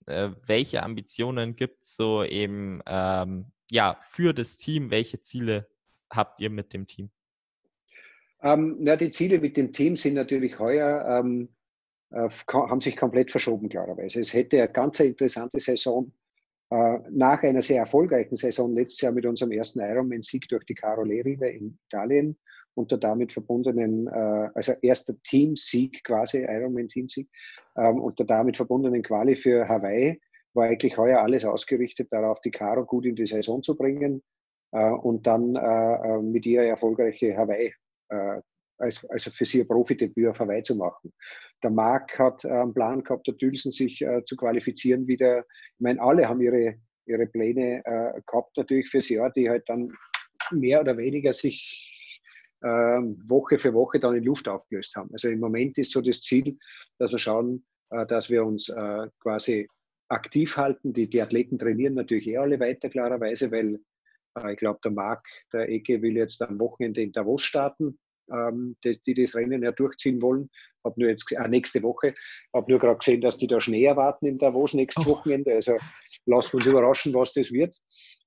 äh, 0.07 0.30
welche 0.47 0.82
Ambitionen 0.82 1.57
gibt 1.57 1.84
es 1.84 1.97
so 1.97 2.24
eben 2.24 2.80
ähm, 2.86 3.47
ja, 3.70 3.99
für 4.01 4.32
das 4.32 4.57
Team? 4.57 4.91
Welche 4.91 5.20
Ziele 5.20 5.68
habt 6.11 6.41
ihr 6.41 6.51
mit 6.51 6.72
dem 6.72 6.86
Team? 6.86 7.11
Ähm, 8.43 8.76
na, 8.80 8.97
die 8.97 9.11
Ziele 9.11 9.38
mit 9.38 9.57
dem 9.57 9.72
Team 9.72 9.97
sind 9.97 10.14
natürlich 10.14 10.59
heuer, 10.59 11.22
äh, 12.12 12.28
haben 12.53 12.80
sich 12.80 12.97
komplett 12.97 13.30
verschoben, 13.30 13.68
klarerweise. 13.68 14.20
Es 14.20 14.32
hätte 14.32 14.59
eine 14.59 14.72
ganz 14.72 14.99
interessante 15.01 15.61
Saison 15.61 16.11
äh, 16.70 16.99
nach 17.11 17.43
einer 17.43 17.62
sehr 17.62 17.80
erfolgreichen 17.80 18.36
Saison 18.36 18.74
letztes 18.74 19.03
Jahr 19.03 19.12
mit 19.12 19.26
unserem 19.26 19.53
ersten 19.53 19.80
Ironman-Sieg 19.80 20.49
durch 20.49 20.64
die 20.64 20.74
Carolee-Rive 20.74 21.49
in 21.49 21.78
Italien 21.86 22.38
und 22.74 22.90
der 22.90 22.98
damit 22.98 23.32
verbundenen, 23.32 24.06
äh, 24.06 24.48
also 24.54 24.72
erster 24.82 25.14
Teamsieg 25.22 26.02
quasi, 26.04 26.44
Ironman-Teamsieg, 26.44 27.28
ähm, 27.76 28.00
und 28.00 28.18
der 28.18 28.26
damit 28.26 28.56
verbundenen 28.56 29.02
Quali 29.02 29.34
für 29.34 29.68
Hawaii 29.68 30.20
war 30.54 30.66
eigentlich 30.66 30.96
heuer 30.96 31.20
alles 31.20 31.44
ausgerichtet 31.44 32.08
darauf, 32.10 32.40
die 32.40 32.50
Caro 32.50 32.84
gut 32.84 33.06
in 33.06 33.16
die 33.16 33.26
Saison 33.26 33.62
zu 33.62 33.76
bringen 33.76 34.22
äh, 34.72 34.90
und 34.90 35.26
dann 35.26 35.56
äh, 35.56 35.60
äh 35.60 36.22
mit 36.22 36.46
ihr 36.46 36.62
erfolgreiche 36.62 37.36
Hawaii, 37.36 37.72
äh, 38.08 38.40
als, 38.78 39.04
also 39.10 39.30
für 39.30 39.44
sie 39.44 39.60
ein 39.60 39.68
Profidebüt 39.68 40.28
auf 40.28 40.40
Hawaii 40.40 40.62
zu 40.62 40.74
machen. 40.76 41.12
Der 41.62 41.70
Marc 41.70 42.18
hat 42.18 42.44
äh, 42.44 42.48
einen 42.48 42.74
Plan 42.74 43.04
gehabt, 43.04 43.26
der 43.26 43.34
Dülsen 43.34 43.72
sich 43.72 44.04
zu 44.24 44.36
qualifizieren 44.36 45.06
wieder. 45.06 45.40
Ich 45.40 45.80
meine, 45.80 46.00
alle 46.00 46.28
haben 46.28 46.40
ihre, 46.40 46.76
ihre 47.06 47.26
Pläne 47.26 47.82
gehabt 48.26 48.56
natürlich 48.56 48.88
fürs 48.88 49.08
Jahr, 49.08 49.30
die 49.30 49.50
halt 49.50 49.68
dann 49.68 49.92
mehr 50.50 50.80
oder 50.80 50.96
weniger 50.96 51.32
sich 51.32 51.89
Woche 52.62 53.58
für 53.58 53.72
Woche 53.72 54.00
dann 54.00 54.16
in 54.16 54.24
Luft 54.24 54.48
aufgelöst 54.48 54.94
haben. 54.96 55.11
Also 55.12 55.28
im 55.28 55.40
Moment 55.40 55.78
ist 55.78 55.92
so 55.92 56.00
das 56.00 56.20
Ziel, 56.22 56.58
dass 56.98 57.12
wir 57.12 57.18
schauen, 57.18 57.64
äh, 57.90 58.06
dass 58.06 58.30
wir 58.30 58.44
uns 58.44 58.68
äh, 58.68 59.08
quasi 59.20 59.68
aktiv 60.08 60.56
halten. 60.56 60.92
Die, 60.92 61.08
die 61.08 61.22
Athleten 61.22 61.58
trainieren 61.58 61.94
natürlich 61.94 62.26
eh 62.26 62.36
alle 62.36 62.61
weiter, 62.61 62.88
klarerweise, 62.88 63.50
weil 63.50 63.80
äh, 64.38 64.52
ich 64.52 64.58
glaube, 64.58 64.80
der 64.84 64.92
Marc, 64.92 65.26
der 65.52 65.68
Ecke 65.68 66.02
will 66.02 66.16
jetzt 66.16 66.42
am 66.42 66.61
Wochenende 66.61 67.02
in 67.02 67.12
Davos 67.12 67.42
starten, 67.42 67.98
ähm, 68.32 68.76
die, 68.84 69.00
die 69.06 69.14
das 69.14 69.34
Rennen 69.34 69.62
ja 69.62 69.72
durchziehen 69.72 70.22
wollen. 70.22 70.50
Habe 70.84 70.98
nur 70.98 71.10
jetzt 71.10 71.30
äh, 71.32 71.48
nächste 71.48 71.82
Woche, 71.82 72.14
habe 72.54 72.70
nur 72.70 72.78
gerade 72.78 72.98
gesehen, 72.98 73.20
dass 73.20 73.36
die 73.36 73.46
da 73.46 73.60
Schnee 73.60 73.84
erwarten 73.84 74.26
in 74.26 74.38
Davos 74.38 74.72
nächstes 74.74 75.06
oh. 75.06 75.10
Wochenende. 75.10 75.54
Also 75.54 75.76
wir 76.26 76.36
uns 76.36 76.66
überraschen, 76.66 77.14
was 77.14 77.34
das 77.34 77.52
wird. 77.52 77.76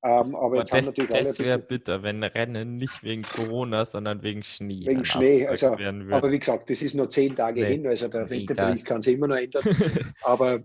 Ähm, 0.05 0.35
aber, 0.35 0.57
jetzt 0.57 0.73
das, 0.73 0.79
haben 0.79 0.85
natürlich 0.85 1.09
das 1.11 1.39
wäre 1.39 1.59
bitter, 1.59 2.03
wenn 2.03 2.23
Rennen 2.23 2.75
nicht 2.75 3.03
wegen 3.03 3.21
Corona, 3.21 3.85
sondern 3.85 4.21
wegen 4.21 4.43
Schnee. 4.43 4.85
Wegen 4.85 5.05
Schnee, 5.05 5.47
also, 5.47 5.67
aber 5.67 6.29
wie 6.29 6.39
gesagt, 6.39 6.69
das 6.69 6.81
ist 6.81 6.93
nur 6.93 7.09
zehn 7.09 7.35
Tage 7.35 7.61
nee, 7.61 7.67
hin, 7.67 7.87
also 7.87 8.09
der 8.09 8.29
Wetterbericht 8.29 8.85
kann 8.85 9.01
sich 9.01 9.15
immer 9.15 9.27
noch 9.27 9.37
ändern. 9.37 9.63
aber, 10.23 10.61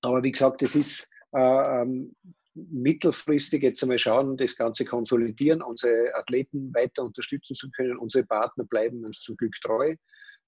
aber 0.00 0.22
wie 0.24 0.32
gesagt, 0.32 0.62
das 0.62 0.74
ist 0.74 1.12
äh, 1.32 1.82
ähm, 1.82 2.16
mittelfristig 2.56 3.62
jetzt 3.62 3.82
einmal 3.82 3.98
schauen, 3.98 4.36
das 4.36 4.56
Ganze 4.56 4.84
konsolidieren, 4.84 5.62
unsere 5.62 6.14
Athleten 6.14 6.72
weiter 6.74 7.04
unterstützen 7.04 7.54
zu 7.54 7.70
können. 7.70 7.98
Unsere 7.98 8.24
Partner 8.24 8.64
bleiben 8.64 9.04
uns 9.04 9.20
zum 9.20 9.36
Glück 9.36 9.54
treu. 9.62 9.94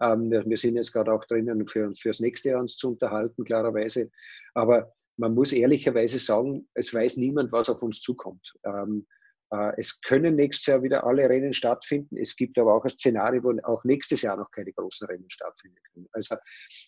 Ähm, 0.01 0.31
wir 0.31 0.57
sind 0.57 0.77
jetzt 0.77 0.93
gerade 0.93 1.13
auch 1.13 1.25
drinnen, 1.25 1.67
für, 1.67 1.93
das 2.05 2.21
nächste 2.21 2.51
Jahr 2.51 2.61
uns 2.61 2.77
zu 2.77 2.93
unterhalten, 2.93 3.45
klarerweise. 3.45 4.11
Aber 4.55 4.93
man 5.17 5.35
muss 5.35 5.53
ehrlicherweise 5.53 6.19
sagen, 6.19 6.69
es 6.75 6.95
weiß 6.95 7.17
niemand, 7.17 7.53
was 7.53 7.69
auf 7.69 7.83
uns 7.83 8.01
zukommt. 8.01 8.55
Ähm, 8.65 9.07
äh, 9.51 9.73
es 9.77 10.01
können 10.01 10.37
nächstes 10.37 10.67
Jahr 10.67 10.83
wieder 10.83 11.05
alle 11.05 11.29
Rennen 11.29 11.53
stattfinden. 11.53 12.17
Es 12.17 12.37
gibt 12.37 12.59
aber 12.59 12.75
auch 12.75 12.85
ein 12.85 12.91
Szenario, 12.91 13.43
wo 13.43 13.53
auch 13.65 13.85
nächstes 13.85 14.23
Jahr 14.23 14.37
noch 14.37 14.51
keine 14.51 14.73
großen 14.73 15.07
Rennen 15.09 15.29
stattfinden 15.29 15.79
können. 15.93 16.07
Also 16.13 16.37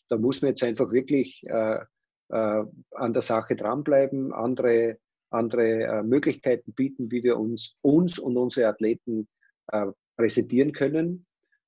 da 0.09 0.17
muss 0.17 0.41
man 0.43 0.51
jetzt 0.51 0.63
einfach 0.63 0.91
wirklich 0.93 1.43
äh, 1.47 1.81
äh, 2.31 2.65
an 2.93 3.13
der 3.13 3.23
Sache 3.23 3.57
dranbleiben, 3.57 4.33
andere, 4.33 4.99
andere 5.31 5.85
äh, 5.85 6.03
Möglichkeiten 6.03 6.73
bieten, 6.73 7.11
wie 7.11 7.23
wir 7.23 7.39
uns, 7.39 7.77
uns 7.83 8.19
und 8.19 8.37
unsere 8.37 8.69
Athleten 8.69 9.29
äh, 9.69 9.87
präsentieren 10.17 10.73
können 10.73 11.27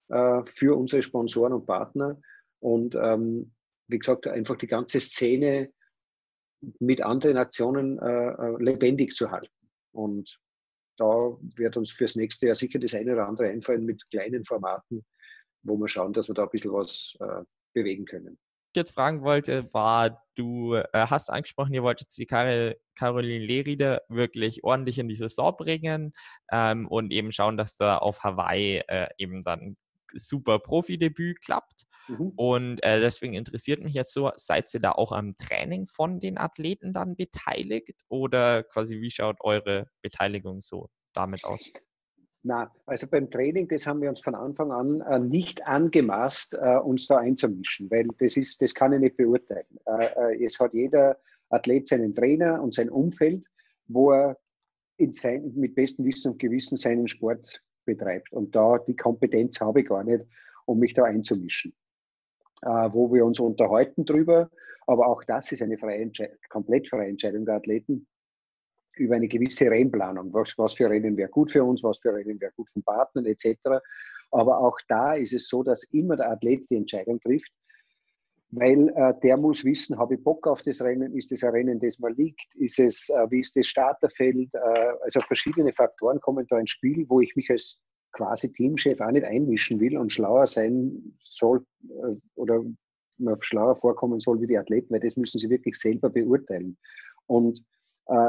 äh, 0.08 0.42
für 0.46 0.76
unsere 0.76 1.02
Sponsoren 1.02 1.52
und 1.52 1.66
Partner. 1.66 2.20
Und 2.60 2.94
ähm, 2.94 3.52
wie 3.88 3.98
gesagt, 3.98 4.26
einfach 4.26 4.56
die 4.56 4.66
ganze 4.66 5.00
Szene 5.00 5.72
mit 6.78 7.02
anderen 7.02 7.36
Aktionen 7.36 7.98
äh, 7.98 8.62
lebendig 8.62 9.14
zu 9.14 9.30
halten. 9.30 9.52
Und 9.92 10.38
da 10.96 11.36
wird 11.56 11.76
uns 11.76 11.90
fürs 11.90 12.16
nächste 12.16 12.46
Jahr 12.46 12.54
sicher 12.54 12.78
das 12.78 12.94
eine 12.94 13.12
oder 13.14 13.26
andere 13.26 13.48
einfallen 13.48 13.84
mit 13.84 14.08
kleinen 14.10 14.44
Formaten, 14.44 15.04
wo 15.62 15.76
wir 15.76 15.88
schauen, 15.88 16.12
dass 16.12 16.28
wir 16.28 16.34
da 16.34 16.44
ein 16.44 16.50
bisschen 16.50 16.72
was 16.72 17.16
äh, 17.20 17.42
bewegen 17.72 18.04
können. 18.04 18.38
Jetzt 18.74 18.92
fragen 18.92 19.22
wollte, 19.22 19.72
war, 19.74 20.22
du 20.34 20.74
äh, 20.74 20.84
hast 20.92 21.30
angesprochen, 21.30 21.74
ihr 21.74 21.82
wolltet 21.82 22.08
die 22.16 22.26
Karol, 22.26 22.76
Caroline 22.94 23.44
Lehride 23.44 24.02
wirklich 24.08 24.64
ordentlich 24.64 24.98
in 24.98 25.08
die 25.08 25.14
Saison 25.14 25.54
bringen 25.56 26.12
ähm, 26.50 26.88
und 26.88 27.12
eben 27.12 27.32
schauen, 27.32 27.56
dass 27.56 27.76
da 27.76 27.98
auf 27.98 28.22
Hawaii 28.22 28.82
äh, 28.88 29.08
eben 29.18 29.42
dann 29.42 29.76
super 30.14 30.58
Profi-Debüt 30.58 31.40
klappt. 31.42 31.82
Mhm. 32.08 32.32
Und 32.36 32.82
äh, 32.82 33.00
deswegen 33.00 33.34
interessiert 33.34 33.82
mich 33.82 33.94
jetzt 33.94 34.12
so, 34.12 34.32
seid 34.36 34.72
ihr 34.74 34.80
da 34.80 34.92
auch 34.92 35.12
am 35.12 35.36
Training 35.36 35.86
von 35.86 36.18
den 36.18 36.38
Athleten 36.38 36.92
dann 36.92 37.16
beteiligt 37.16 37.92
oder 38.08 38.62
quasi 38.64 39.00
wie 39.00 39.10
schaut 39.10 39.36
eure 39.40 39.86
Beteiligung 40.02 40.60
so 40.60 40.88
damit 41.12 41.44
aus? 41.44 41.72
Na, 42.44 42.72
also 42.86 43.06
beim 43.06 43.30
Training, 43.30 43.68
das 43.68 43.86
haben 43.86 44.02
wir 44.02 44.08
uns 44.08 44.20
von 44.20 44.34
Anfang 44.34 44.72
an 44.72 45.00
äh, 45.02 45.20
nicht 45.20 45.64
angemaßt, 45.64 46.54
äh, 46.54 46.78
uns 46.78 47.06
da 47.06 47.18
einzumischen, 47.18 47.88
weil 47.90 48.08
das 48.18 48.36
ist, 48.36 48.60
das 48.60 48.74
kann 48.74 48.92
ich 48.92 49.00
nicht 49.00 49.16
beurteilen. 49.16 49.78
Äh, 49.86 50.06
äh 50.34 50.44
es 50.44 50.58
hat 50.58 50.74
jeder 50.74 51.18
Athlet 51.50 51.86
seinen 51.86 52.14
Trainer 52.14 52.60
und 52.60 52.74
sein 52.74 52.90
Umfeld, 52.90 53.44
wo 53.86 54.10
er 54.10 54.38
sein, 55.12 55.52
mit 55.54 55.76
bestem 55.76 56.04
Wissen 56.04 56.32
und 56.32 56.38
Gewissen 56.38 56.78
seinen 56.78 57.06
Sport 57.06 57.62
betreibt. 57.84 58.32
Und 58.32 58.54
da 58.56 58.78
die 58.78 58.96
Kompetenz 58.96 59.60
habe 59.60 59.80
ich 59.80 59.88
gar 59.88 60.02
nicht, 60.02 60.24
um 60.66 60.78
mich 60.80 60.94
da 60.94 61.04
einzumischen. 61.04 61.72
Äh, 62.62 62.68
wo 62.92 63.12
wir 63.12 63.24
uns 63.24 63.38
unterhalten 63.40 64.04
drüber, 64.04 64.50
aber 64.86 65.06
auch 65.06 65.22
das 65.24 65.52
ist 65.52 65.62
eine 65.62 65.78
freie 65.78 66.10
komplett 66.48 66.88
freie 66.88 67.08
Entscheidung 67.08 67.44
der 67.44 67.56
Athleten 67.56 68.06
über 68.96 69.16
eine 69.16 69.28
gewisse 69.28 69.70
Rennplanung. 69.70 70.32
Was, 70.32 70.52
was 70.56 70.74
für 70.74 70.88
Rennen 70.88 71.16
wäre 71.16 71.30
gut 71.30 71.50
für 71.50 71.64
uns, 71.64 71.82
was 71.82 71.98
für 71.98 72.12
Rennen 72.12 72.40
wäre 72.40 72.52
gut 72.56 72.68
für 72.68 72.80
den 72.80 72.84
Partner 72.84 73.24
etc. 73.26 73.58
Aber 74.30 74.58
auch 74.58 74.78
da 74.88 75.14
ist 75.14 75.32
es 75.32 75.48
so, 75.48 75.62
dass 75.62 75.84
immer 75.92 76.16
der 76.16 76.30
Athlet 76.30 76.68
die 76.70 76.76
Entscheidung 76.76 77.20
trifft, 77.20 77.52
weil 78.50 78.88
äh, 78.90 79.14
der 79.22 79.36
muss 79.38 79.64
wissen, 79.64 79.98
habe 79.98 80.14
ich 80.14 80.22
Bock 80.22 80.46
auf 80.46 80.62
das 80.62 80.82
Rennen, 80.82 81.16
ist 81.16 81.32
das 81.32 81.42
ein 81.42 81.50
Rennen, 81.50 81.80
das 81.80 81.98
mir 81.98 82.10
liegt, 82.10 82.54
ist 82.54 82.78
es, 82.78 83.08
äh, 83.08 83.30
wie 83.30 83.40
ist 83.40 83.56
das 83.56 83.66
Starterfeld, 83.66 84.50
äh, 84.54 84.92
also 85.02 85.20
verschiedene 85.20 85.72
Faktoren 85.72 86.20
kommen 86.20 86.46
da 86.48 86.58
ins 86.58 86.70
Spiel, 86.70 87.06
wo 87.08 87.20
ich 87.20 87.34
mich 87.34 87.50
als 87.50 87.78
quasi 88.12 88.52
Teamchef 88.52 89.00
auch 89.00 89.10
nicht 89.10 89.24
einmischen 89.24 89.80
will 89.80 89.96
und 89.96 90.12
schlauer 90.12 90.46
sein 90.46 91.16
soll 91.18 91.64
äh, 91.88 92.14
oder 92.34 92.62
mir 93.16 93.38
schlauer 93.40 93.76
vorkommen 93.76 94.20
soll 94.20 94.40
wie 94.42 94.46
die 94.46 94.58
Athleten, 94.58 94.92
weil 94.92 95.00
das 95.00 95.16
müssen 95.16 95.38
sie 95.38 95.48
wirklich 95.48 95.76
selber 95.76 96.10
beurteilen. 96.10 96.76
Und 97.26 97.64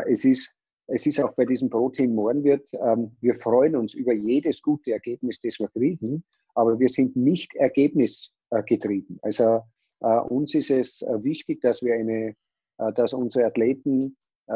es, 0.08 0.26
ist, 0.26 0.58
es 0.88 1.06
ist 1.06 1.24
auch 1.24 1.34
bei 1.34 1.46
diesem 1.46 1.70
Pro-Team 1.70 2.14
Mohrenwirt, 2.16 2.70
ähm, 2.74 3.16
wir 3.22 3.36
freuen 3.36 3.76
uns 3.76 3.94
über 3.94 4.14
jedes 4.14 4.62
gute 4.62 4.92
Ergebnis, 4.92 5.40
das 5.40 5.60
wir 5.60 5.70
kriegen, 5.70 6.24
aber 6.56 6.80
wir 6.80 6.90
sind 6.90 7.16
nicht 7.16 7.56
ergebnisgetrieben. 7.56 9.20
Also 9.22 9.62
äh, 10.02 10.20
uns 10.20 10.54
ist 10.54 10.70
es 10.70 11.02
äh, 11.02 11.24
wichtig, 11.24 11.62
dass 11.62 11.82
wir 11.82 11.96
eine, 11.96 12.36
äh, 12.78 12.94
dass 12.94 13.14
unsere 13.14 13.46
Athleten 13.46 14.18
äh, 14.48 14.54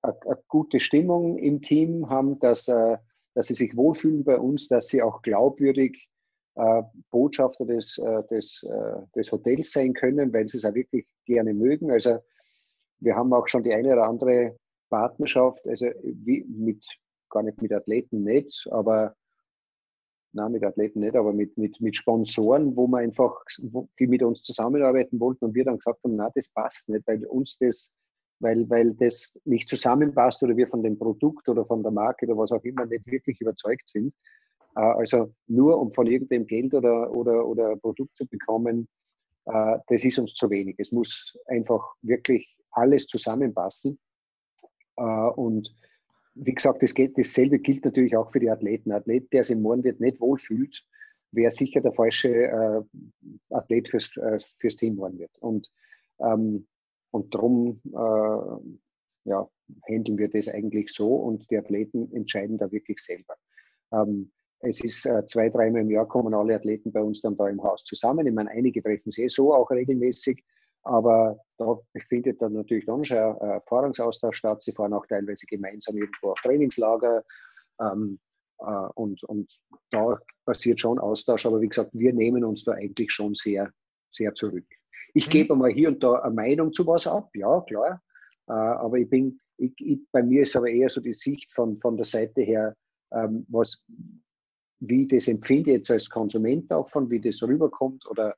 eine 0.00 0.16
gute 0.46 0.78
Stimmung 0.78 1.38
im 1.38 1.60
Team 1.60 2.08
haben, 2.08 2.38
dass, 2.38 2.66
dass 2.66 3.46
sie 3.48 3.54
sich 3.54 3.76
wohlfühlen 3.76 4.22
bei 4.22 4.38
uns, 4.38 4.68
dass 4.68 4.86
sie 4.86 5.02
auch 5.02 5.22
glaubwürdig 5.22 6.08
Botschafter 7.10 7.66
des, 7.66 8.00
des, 8.30 8.64
des 9.16 9.32
Hotels 9.32 9.72
sein 9.72 9.94
können, 9.94 10.32
weil 10.32 10.48
sie 10.48 10.58
es 10.58 10.64
auch 10.64 10.74
wirklich 10.74 11.04
gerne 11.26 11.52
mögen. 11.52 11.90
Also 11.90 12.18
wir 13.00 13.16
haben 13.16 13.32
auch 13.32 13.48
schon 13.48 13.62
die 13.62 13.72
eine 13.72 13.92
oder 13.92 14.06
andere 14.06 14.56
Partnerschaft, 14.90 15.66
also 15.68 15.86
wie 16.02 16.44
mit, 16.44 16.84
gar 17.30 17.42
nicht 17.42 17.60
mit 17.60 17.72
Athleten 17.72 18.24
nicht, 18.24 18.66
aber 18.70 19.14
nein, 20.32 20.52
mit 20.52 20.64
Athleten 20.64 21.00
nicht, 21.00 21.16
aber 21.16 21.32
mit, 21.32 21.56
mit, 21.56 21.80
mit 21.80 21.96
Sponsoren, 21.96 22.76
wo 22.76 22.86
man 22.86 23.04
einfach, 23.04 23.42
wo, 23.62 23.88
die 23.98 24.06
mit 24.06 24.22
uns 24.22 24.42
zusammenarbeiten 24.42 25.20
wollten 25.20 25.46
und 25.46 25.54
wir 25.54 25.64
dann 25.64 25.78
gesagt 25.78 26.02
haben, 26.04 26.16
na, 26.16 26.30
das 26.34 26.48
passt 26.48 26.88
nicht, 26.88 27.06
weil 27.06 27.24
uns 27.26 27.58
das, 27.58 27.94
weil, 28.40 28.68
weil 28.70 28.94
das 28.94 29.38
nicht 29.44 29.68
zusammenpasst 29.68 30.42
oder 30.42 30.56
wir 30.56 30.68
von 30.68 30.82
dem 30.82 30.98
Produkt 30.98 31.48
oder 31.48 31.64
von 31.66 31.82
der 31.82 31.92
Marke 31.92 32.26
oder 32.26 32.38
was 32.38 32.52
auch 32.52 32.64
immer 32.64 32.86
nicht 32.86 33.06
wirklich 33.06 33.40
überzeugt 33.40 33.88
sind. 33.88 34.14
Äh, 34.76 34.80
also 34.80 35.34
nur 35.46 35.78
um 35.78 35.92
von 35.92 36.06
irgendeinem 36.06 36.46
Geld 36.46 36.74
oder, 36.74 37.10
oder, 37.10 37.46
oder 37.46 37.76
Produkt 37.76 38.16
zu 38.16 38.26
bekommen, 38.26 38.88
äh, 39.46 39.78
das 39.88 40.04
ist 40.04 40.18
uns 40.18 40.34
zu 40.34 40.48
wenig. 40.50 40.76
Es 40.78 40.92
muss 40.92 41.36
einfach 41.46 41.94
wirklich 42.02 42.57
alles 42.70 43.06
zusammenpassen. 43.06 43.98
Äh, 44.96 45.02
und 45.02 45.74
wie 46.34 46.54
gesagt, 46.54 46.82
das 46.82 46.94
geht, 46.94 47.18
dasselbe 47.18 47.58
gilt 47.58 47.84
natürlich 47.84 48.16
auch 48.16 48.30
für 48.30 48.40
die 48.40 48.50
Athleten. 48.50 48.92
Ein 48.92 48.98
Athlet, 48.98 49.32
der 49.32 49.44
sich 49.44 49.56
im 49.56 49.62
Mohrenwirt 49.62 50.00
nicht 50.00 50.20
wohlfühlt, 50.20 50.84
wäre 51.32 51.50
sicher 51.50 51.80
der 51.80 51.92
falsche 51.92 52.28
äh, 52.30 52.82
Athlet 53.50 53.88
fürs, 53.88 54.16
äh, 54.16 54.38
fürs 54.58 54.76
Team 54.76 54.96
Mohrenwirt. 54.96 55.36
Und, 55.40 55.70
ähm, 56.20 56.66
und 57.10 57.34
darum 57.34 57.80
äh, 57.84 59.28
ja, 59.28 59.48
handeln 59.88 60.18
wir 60.18 60.28
das 60.28 60.48
eigentlich 60.48 60.92
so 60.92 61.14
und 61.16 61.50
die 61.50 61.58
Athleten 61.58 62.10
entscheiden 62.12 62.58
da 62.58 62.70
wirklich 62.70 62.98
selber. 63.00 63.34
Ähm, 63.92 64.30
es 64.60 64.82
ist 64.82 65.06
äh, 65.06 65.24
zwei, 65.26 65.50
dreimal 65.50 65.82
im 65.82 65.90
Jahr 65.90 66.08
kommen 66.08 66.34
alle 66.34 66.56
Athleten 66.56 66.92
bei 66.92 67.02
uns 67.02 67.20
dann 67.20 67.36
da 67.36 67.48
im 67.48 67.62
Haus 67.62 67.84
zusammen. 67.84 68.26
Ich 68.26 68.32
meine, 68.32 68.50
einige 68.50 68.82
treffen 68.82 69.10
sich 69.10 69.24
eh 69.24 69.28
so 69.28 69.54
auch 69.54 69.70
regelmäßig, 69.70 70.44
aber 70.88 71.38
da 71.58 71.78
findet 72.08 72.40
dann 72.40 72.54
natürlich 72.54 72.86
dann 72.86 73.04
schon 73.04 73.18
ein 73.18 73.50
Erfahrungsaustausch 73.50 74.36
statt. 74.36 74.62
Sie 74.62 74.72
fahren 74.72 74.94
auch 74.94 75.06
teilweise 75.06 75.44
gemeinsam 75.46 75.96
irgendwo 75.96 76.30
auf 76.30 76.40
Trainingslager. 76.40 77.24
Ähm, 77.80 78.18
äh, 78.60 78.88
und, 78.94 79.22
und 79.24 79.52
da 79.90 80.18
passiert 80.46 80.80
schon 80.80 80.98
Austausch. 80.98 81.44
Aber 81.44 81.60
wie 81.60 81.68
gesagt, 81.68 81.90
wir 81.92 82.12
nehmen 82.14 82.42
uns 82.42 82.64
da 82.64 82.72
eigentlich 82.72 83.12
schon 83.12 83.34
sehr, 83.34 83.70
sehr 84.08 84.34
zurück. 84.34 84.66
Ich 85.12 85.26
mhm. 85.26 85.30
gebe 85.30 85.56
mal 85.56 85.70
hier 85.70 85.88
und 85.88 86.02
da 86.02 86.20
eine 86.20 86.34
Meinung 86.34 86.72
zu 86.72 86.86
was 86.86 87.06
ab, 87.06 87.28
ja, 87.34 87.60
klar. 87.62 88.02
Äh, 88.48 88.52
aber 88.52 88.96
ich 88.96 89.10
bin, 89.10 89.38
ich, 89.58 89.74
ich, 89.78 89.98
bei 90.10 90.22
mir 90.22 90.42
ist 90.42 90.56
aber 90.56 90.70
eher 90.70 90.88
so 90.88 91.02
die 91.02 91.14
Sicht 91.14 91.52
von, 91.52 91.78
von 91.80 91.96
der 91.96 92.06
Seite 92.06 92.40
her, 92.40 92.74
ähm, 93.12 93.44
was, 93.48 93.84
wie 94.80 95.02
ich 95.02 95.08
das 95.08 95.28
empfinde 95.28 95.72
jetzt 95.72 95.90
als 95.90 96.08
Konsument 96.08 96.72
auch 96.72 96.88
von, 96.88 97.10
wie 97.10 97.20
das 97.20 97.42
rüberkommt 97.42 98.06
oder 98.08 98.34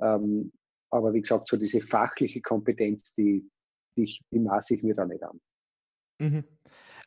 ähm, 0.00 0.50
aber 0.90 1.12
wie 1.12 1.20
gesagt, 1.20 1.48
so 1.48 1.56
diese 1.56 1.80
fachliche 1.80 2.40
Kompetenz, 2.40 3.14
die, 3.14 3.48
die, 3.96 4.18
die 4.30 4.38
maße 4.38 4.74
ich 4.74 4.82
mir 4.82 4.94
da 4.94 5.04
nicht 5.04 5.22
an. 5.22 5.40
Mhm. 6.18 6.44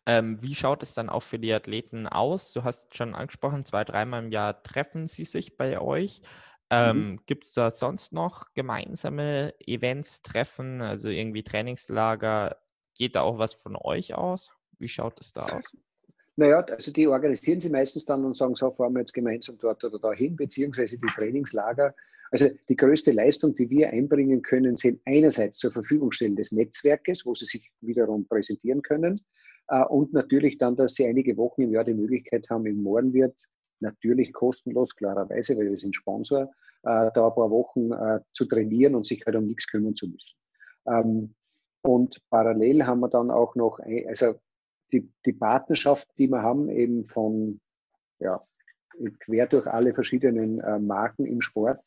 Ähm, 0.06 0.42
wie 0.42 0.56
schaut 0.56 0.84
es 0.84 0.94
dann 0.94 1.10
auch 1.10 1.24
für 1.24 1.40
die 1.40 1.54
Athleten 1.54 2.08
aus? 2.08 2.52
Du 2.52 2.64
hast 2.64 2.96
schon 2.96 3.16
angesprochen, 3.16 3.66
zwei, 3.66 3.84
dreimal 3.84 4.24
im 4.24 4.32
Jahr 4.32 4.62
treffen 4.64 5.08
sie 5.08 5.26
sich 5.26 5.56
bei 5.56 5.80
euch. 5.80 6.22
Ähm, 6.70 7.12
mhm. 7.12 7.20
Gibt 7.26 7.46
es 7.46 7.54
da 7.54 7.72
sonst 7.72 8.14
noch 8.14 8.54
gemeinsame 8.54 9.54
Events, 9.60 10.22
Treffen, 10.22 10.82
also 10.82 11.08
irgendwie 11.10 11.44
Trainingslager? 11.44 12.58
Geht 12.98 13.16
da 13.16 13.22
auch 13.22 13.38
was 13.38 13.54
von 13.54 13.76
euch 13.76 14.16
aus? 14.16 14.52
Wie 14.78 14.88
schaut 14.88 15.22
es 15.22 15.34
da 15.34 15.46
aus? 15.46 15.78
Naja, 16.36 16.62
also 16.62 16.92
die 16.92 17.08
organisieren 17.08 17.62
sie 17.62 17.70
meistens 17.70 18.06
dann 18.06 18.26
und 18.26 18.36
sagen, 18.36 18.56
so 18.56 18.72
fahren 18.72 18.94
wir 18.94 19.02
jetzt 19.02 19.14
gemeinsam 19.14 19.58
dort 19.60 19.84
oder 19.84 20.00
dahin, 20.00 20.36
beziehungsweise 20.36 20.98
die 20.98 21.08
Trainingslager 21.16 21.94
also 22.34 22.50
die 22.68 22.76
größte 22.76 23.12
Leistung, 23.12 23.54
die 23.54 23.70
wir 23.70 23.92
einbringen 23.92 24.42
können, 24.42 24.76
sind 24.76 25.00
einerseits 25.06 25.60
zur 25.60 25.72
Verfügung 25.72 26.12
stellen 26.12 26.36
des 26.36 26.52
Netzwerkes, 26.52 27.28
wo 27.28 27.36
sie 27.36 27.46
sich 27.46 27.72
wiederum 27.80 28.28
präsentieren 28.28 28.82
können 28.82 29.14
äh, 29.68 29.84
und 29.84 30.14
natürlich 30.14 30.58
dann, 30.58 30.76
dass 30.76 30.96
sie 30.96 31.06
einige 31.06 31.38
Wochen 31.38 31.62
im 31.62 31.72
Jahr 31.72 31.84
die 31.84 31.94
Möglichkeit 31.94 32.50
haben, 32.50 32.66
im 32.66 32.82
Mohrenwirt, 32.82 33.36
natürlich 33.82 34.34
kostenlos, 34.34 34.96
klarerweise, 34.96 35.56
weil 35.58 35.70
wir 35.70 35.78
sind 35.78 35.96
Sponsor, 35.96 36.46
äh, 36.82 37.12
da 37.14 37.28
ein 37.28 37.36
paar 37.36 37.52
Wochen 37.52 37.92
äh, 37.92 38.22
zu 38.34 38.46
trainieren 38.46 38.96
und 38.96 39.06
sich 39.06 39.24
halt 39.28 39.36
um 39.36 39.46
nichts 39.46 39.68
kümmern 39.68 39.94
zu 39.94 40.08
müssen. 40.08 40.36
Ähm, 40.88 41.36
und 41.84 42.20
parallel 42.32 42.88
haben 42.88 43.02
wir 43.02 43.10
dann 43.10 43.30
auch 43.30 43.54
noch, 43.54 43.78
also 44.08 44.40
die, 44.92 45.08
die 45.24 45.34
Partnerschaft, 45.34 46.08
die 46.18 46.30
wir 46.30 46.42
haben, 46.42 46.68
eben 46.70 47.06
von, 47.06 47.62
ja, 48.18 48.42
quer 49.20 49.46
durch 49.46 49.68
alle 49.68 49.94
verschiedenen 49.94 50.88
Marken 50.88 51.26
im 51.26 51.42
Sport, 51.42 51.80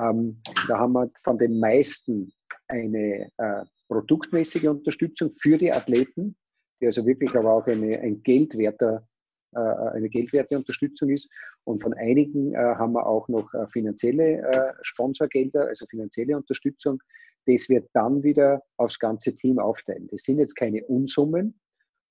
ähm, 0.00 0.40
da 0.68 0.78
haben 0.78 0.92
wir 0.92 1.10
von 1.22 1.38
den 1.38 1.58
meisten 1.58 2.32
eine 2.68 3.30
äh, 3.38 3.64
produktmäßige 3.88 4.64
Unterstützung 4.64 5.32
für 5.40 5.58
die 5.58 5.72
Athleten, 5.72 6.36
die 6.80 6.86
also 6.86 7.04
wirklich 7.06 7.34
aber 7.34 7.52
auch 7.52 7.66
eine, 7.66 7.98
ein 8.00 8.22
geldwerter, 8.22 9.06
äh, 9.54 9.58
eine 9.58 10.08
geldwerte 10.08 10.56
Unterstützung 10.56 11.10
ist. 11.10 11.30
Und 11.64 11.82
von 11.82 11.92
einigen 11.94 12.54
äh, 12.54 12.56
haben 12.56 12.92
wir 12.92 13.06
auch 13.06 13.28
noch 13.28 13.52
äh, 13.54 13.66
finanzielle 13.68 14.38
äh, 14.38 14.72
Sponsorgelder, 14.82 15.66
also 15.68 15.86
finanzielle 15.86 16.36
Unterstützung, 16.36 17.00
das 17.46 17.68
wird 17.68 17.88
dann 17.92 18.22
wieder 18.22 18.62
aufs 18.76 18.98
ganze 18.98 19.34
Team 19.34 19.58
aufteilen. 19.58 20.08
Das 20.10 20.22
sind 20.22 20.38
jetzt 20.38 20.54
keine 20.54 20.84
Unsummen, 20.86 21.60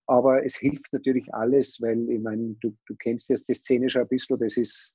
aber 0.08 0.46
es 0.46 0.58
hilft 0.58 0.92
natürlich 0.92 1.34
alles, 1.34 1.82
weil 1.82 2.10
ich 2.10 2.20
meine, 2.20 2.56
du, 2.62 2.76
du 2.86 2.96
kennst 2.98 3.30
jetzt 3.30 3.48
die 3.48 3.54
Szene 3.54 3.90
schon 3.90 4.02
ein 4.02 4.08
bisschen, 4.10 4.40
das 4.40 4.58
ist 4.58 4.94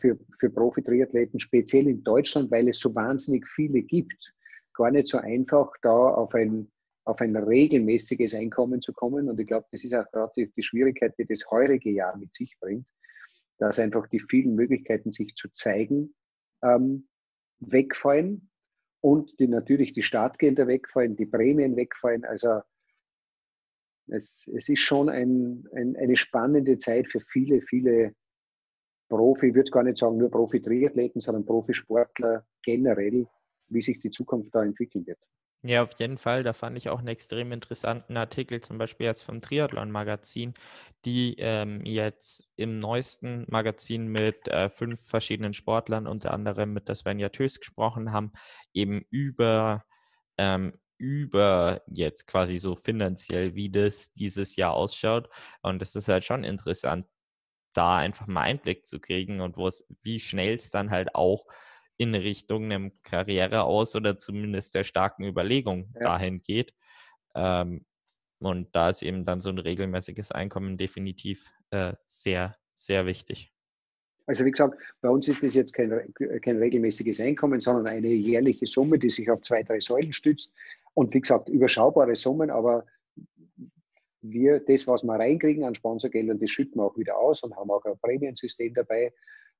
für, 0.00 0.18
für 0.38 0.50
Profi-Triathleten, 0.50 1.40
speziell 1.40 1.88
in 1.88 2.02
Deutschland, 2.02 2.50
weil 2.50 2.68
es 2.68 2.78
so 2.78 2.94
wahnsinnig 2.94 3.46
viele 3.46 3.82
gibt, 3.82 4.32
gar 4.74 4.90
nicht 4.90 5.08
so 5.08 5.18
einfach, 5.18 5.72
da 5.82 5.90
auf 5.90 6.34
ein, 6.34 6.70
auf 7.04 7.20
ein 7.20 7.36
regelmäßiges 7.36 8.34
Einkommen 8.34 8.80
zu 8.80 8.92
kommen. 8.92 9.28
Und 9.28 9.38
ich 9.40 9.46
glaube, 9.46 9.66
das 9.72 9.84
ist 9.84 9.94
auch 9.94 10.10
gerade 10.12 10.32
die, 10.36 10.52
die 10.52 10.62
Schwierigkeit, 10.62 11.14
die 11.18 11.26
das 11.26 11.50
heurige 11.50 11.90
Jahr 11.90 12.16
mit 12.16 12.34
sich 12.34 12.56
bringt, 12.60 12.86
dass 13.58 13.78
einfach 13.78 14.06
die 14.08 14.20
vielen 14.20 14.54
Möglichkeiten, 14.54 15.12
sich 15.12 15.34
zu 15.34 15.48
zeigen, 15.52 16.14
ähm, 16.62 17.08
wegfallen 17.60 18.50
und 19.00 19.38
die 19.38 19.48
natürlich 19.48 19.92
die 19.92 20.02
Startgelder 20.02 20.66
wegfallen, 20.66 21.16
die 21.16 21.26
Prämien 21.26 21.76
wegfallen. 21.76 22.24
Also 22.24 22.60
es, 24.08 24.46
es 24.54 24.68
ist 24.68 24.80
schon 24.80 25.08
ein, 25.08 25.66
ein, 25.74 25.96
eine 25.96 26.16
spannende 26.16 26.78
Zeit 26.78 27.08
für 27.08 27.20
viele, 27.20 27.62
viele 27.62 28.14
Profi, 29.08 29.48
ich 29.48 29.54
würde 29.54 29.70
gar 29.70 29.82
nicht 29.82 29.98
sagen 29.98 30.18
nur 30.18 30.30
Profi-Triathleten, 30.30 31.20
sondern 31.20 31.44
Profisportler 31.44 32.44
generell, 32.62 33.26
wie 33.68 33.82
sich 33.82 34.00
die 34.00 34.10
Zukunft 34.10 34.54
da 34.54 34.62
entwickeln 34.62 35.06
wird. 35.06 35.18
Ja, 35.68 35.82
auf 35.82 35.98
jeden 35.98 36.18
Fall. 36.18 36.42
Da 36.44 36.52
fand 36.52 36.76
ich 36.76 36.88
auch 36.90 36.98
einen 36.98 37.08
extrem 37.08 37.50
interessanten 37.50 38.16
Artikel, 38.16 38.60
zum 38.60 38.78
Beispiel 38.78 39.06
jetzt 39.06 39.22
vom 39.22 39.40
Triathlon-Magazin, 39.40 40.54
die 41.04 41.34
ähm, 41.38 41.84
jetzt 41.84 42.48
im 42.56 42.78
neuesten 42.78 43.46
Magazin 43.48 44.06
mit 44.06 44.46
äh, 44.48 44.68
fünf 44.68 45.00
verschiedenen 45.08 45.54
Sportlern, 45.54 46.06
unter 46.06 46.32
anderem 46.32 46.72
mit 46.72 46.88
der 46.88 46.94
Svenja 46.94 47.30
Tös 47.30 47.58
gesprochen 47.58 48.12
haben, 48.12 48.32
eben 48.74 49.02
über, 49.10 49.84
ähm, 50.38 50.74
über 50.98 51.82
jetzt 51.88 52.26
quasi 52.26 52.58
so 52.58 52.76
finanziell, 52.76 53.54
wie 53.54 53.70
das 53.70 54.12
dieses 54.12 54.56
Jahr 54.56 54.74
ausschaut. 54.74 55.28
Und 55.62 55.82
das 55.82 55.96
ist 55.96 56.08
halt 56.08 56.24
schon 56.24 56.44
interessant, 56.44 57.06
da 57.76 57.96
einfach 57.96 58.26
mal 58.26 58.42
Einblick 58.42 58.86
zu 58.86 59.00
kriegen 59.00 59.40
und 59.40 59.56
wo 59.56 59.66
es, 59.66 59.88
wie 60.02 60.20
schnell 60.20 60.54
es 60.54 60.70
dann 60.70 60.90
halt 60.90 61.14
auch 61.14 61.46
in 61.98 62.14
Richtung 62.14 62.64
einem 62.64 62.92
Karriere 63.02 63.64
aus 63.64 63.96
oder 63.96 64.18
zumindest 64.18 64.74
der 64.74 64.84
starken 64.84 65.24
Überlegung 65.24 65.92
ja. 65.94 66.00
dahin 66.00 66.42
geht. 66.42 66.74
Ähm, 67.34 67.84
und 68.38 68.74
da 68.74 68.90
ist 68.90 69.02
eben 69.02 69.24
dann 69.24 69.40
so 69.40 69.48
ein 69.48 69.58
regelmäßiges 69.58 70.30
Einkommen 70.30 70.76
definitiv 70.76 71.50
äh, 71.70 71.94
sehr, 72.04 72.56
sehr 72.74 73.06
wichtig. 73.06 73.52
Also 74.26 74.44
wie 74.44 74.50
gesagt, 74.50 74.76
bei 75.00 75.08
uns 75.08 75.28
ist 75.28 75.42
das 75.42 75.54
jetzt 75.54 75.72
kein, 75.72 76.12
kein 76.42 76.58
regelmäßiges 76.58 77.20
Einkommen, 77.20 77.60
sondern 77.60 77.88
eine 77.88 78.08
jährliche 78.08 78.66
Summe, 78.66 78.98
die 78.98 79.08
sich 79.08 79.30
auf 79.30 79.40
zwei, 79.42 79.62
drei 79.62 79.80
Säulen 79.80 80.12
stützt. 80.12 80.52
Und 80.94 81.14
wie 81.14 81.20
gesagt, 81.20 81.48
überschaubare 81.48 82.16
Summen, 82.16 82.50
aber 82.50 82.84
wir, 84.30 84.60
das, 84.60 84.86
was 84.86 85.04
wir 85.04 85.14
reinkriegen 85.14 85.64
an 85.64 85.74
Sponsorgeldern, 85.74 86.38
das 86.38 86.50
schütten 86.50 86.80
wir 86.80 86.84
auch 86.84 86.96
wieder 86.96 87.16
aus 87.18 87.42
und 87.42 87.56
haben 87.56 87.70
auch 87.70 87.84
ein 87.84 87.98
Prämiensystem 88.00 88.74
dabei. 88.74 89.12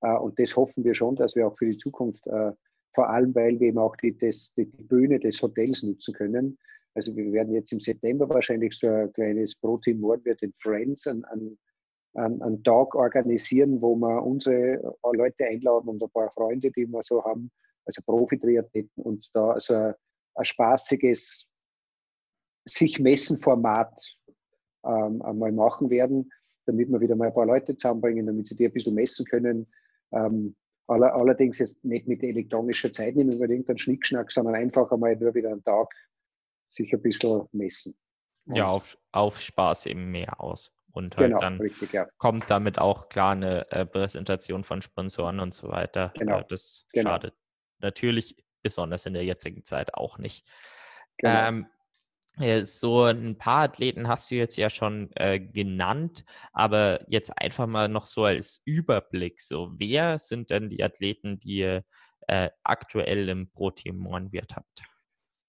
Äh, 0.02 0.16
und 0.16 0.38
das 0.38 0.56
hoffen 0.56 0.84
wir 0.84 0.94
schon, 0.94 1.16
dass 1.16 1.34
wir 1.34 1.46
auch 1.46 1.56
für 1.56 1.66
die 1.66 1.76
Zukunft, 1.76 2.26
äh, 2.26 2.52
vor 2.94 3.10
allem 3.10 3.34
weil 3.34 3.58
wir 3.60 3.68
eben 3.68 3.78
auch 3.78 3.96
die, 3.96 4.16
das, 4.16 4.54
die, 4.54 4.64
Bühne 4.64 5.18
des 5.18 5.40
Hotels 5.42 5.82
nutzen 5.82 6.14
können. 6.14 6.58
Also 6.94 7.14
wir 7.14 7.30
werden 7.32 7.52
jetzt 7.52 7.72
im 7.72 7.80
September 7.80 8.28
wahrscheinlich 8.28 8.74
so 8.74 8.88
ein 8.88 9.12
kleines 9.12 9.56
Pro-Team 9.56 10.00
Mordwirt 10.00 10.42
in 10.42 10.54
Friends 10.62 11.06
an 11.06 11.58
Tag 12.64 12.94
organisieren, 12.94 13.82
wo 13.82 13.94
wir 13.94 14.22
unsere 14.22 14.96
Leute 15.12 15.44
einladen 15.44 15.90
und 15.90 16.02
ein 16.02 16.08
paar 16.08 16.30
Freunde, 16.30 16.70
die 16.70 16.86
wir 16.86 17.02
so 17.02 17.22
haben, 17.22 17.50
also 17.84 18.00
Profi-Triathleten 18.06 19.02
und 19.02 19.28
da 19.34 19.50
also 19.50 19.74
ein, 19.74 19.94
ein 20.36 20.44
spaßiges 20.46 21.50
sich 22.66 22.98
messen 22.98 23.40
Format 23.40 23.92
ähm, 24.86 25.22
einmal 25.22 25.52
machen 25.52 25.90
werden, 25.90 26.30
damit 26.66 26.88
wir 26.88 27.00
wieder 27.00 27.16
mal 27.16 27.28
ein 27.28 27.34
paar 27.34 27.46
Leute 27.46 27.76
zusammenbringen, 27.76 28.26
damit 28.26 28.48
sie 28.48 28.56
die 28.56 28.66
ein 28.66 28.72
bisschen 28.72 28.94
messen 28.94 29.26
können. 29.26 29.66
Ähm, 30.12 30.56
aller, 30.86 31.14
allerdings 31.14 31.58
jetzt 31.58 31.84
nicht 31.84 32.06
mit 32.06 32.22
elektronischer 32.22 32.92
Zeit 32.92 33.16
nehmen 33.16 33.32
über 33.32 33.48
irgendeinen 33.48 33.78
Schnickschnack, 33.78 34.30
sondern 34.30 34.54
einfach 34.54 34.90
einmal 34.92 35.16
nur 35.16 35.34
wieder 35.34 35.50
einen 35.50 35.64
Tag 35.64 35.92
sich 36.68 36.92
ein 36.92 37.02
bisschen 37.02 37.42
messen. 37.52 37.96
Und 38.46 38.56
ja, 38.56 38.66
auf, 38.66 38.96
auf 39.12 39.40
Spaß 39.40 39.86
eben 39.86 40.10
mehr 40.10 40.40
aus. 40.40 40.72
Und 40.92 41.16
halt 41.18 41.28
genau, 41.28 41.40
dann 41.40 41.60
richtig, 41.60 41.92
ja. 41.92 42.06
kommt 42.16 42.50
damit 42.50 42.78
auch 42.78 43.08
klar 43.10 43.32
eine 43.32 43.70
äh, 43.70 43.84
Präsentation 43.84 44.64
von 44.64 44.80
Sponsoren 44.80 45.40
und 45.40 45.52
so 45.52 45.68
weiter. 45.68 46.12
Genau. 46.16 46.40
Äh, 46.40 46.44
das 46.48 46.86
genau. 46.92 47.10
schadet 47.10 47.34
natürlich 47.80 48.36
besonders 48.62 49.04
in 49.04 49.12
der 49.12 49.24
jetzigen 49.24 49.62
Zeit 49.62 49.92
auch 49.94 50.18
nicht. 50.18 50.48
Genau. 51.18 51.48
Ähm, 51.48 51.62
äh, 51.62 51.75
so 52.62 53.04
ein 53.04 53.38
paar 53.38 53.62
Athleten 53.62 54.08
hast 54.08 54.30
du 54.30 54.34
jetzt 54.34 54.56
ja 54.56 54.68
schon 54.68 55.10
äh, 55.14 55.40
genannt, 55.40 56.24
aber 56.52 57.00
jetzt 57.08 57.32
einfach 57.36 57.66
mal 57.66 57.88
noch 57.88 58.06
so 58.06 58.24
als 58.24 58.62
Überblick. 58.64 59.40
So, 59.40 59.72
wer 59.76 60.18
sind 60.18 60.50
denn 60.50 60.68
die 60.68 60.82
Athleten, 60.82 61.38
die 61.40 61.58
ihr 61.58 61.84
äh, 62.28 62.50
aktuell 62.62 63.28
im 63.28 63.50
Pro-Team 63.50 63.96
Mornwirt 63.96 64.54
habt? 64.56 64.82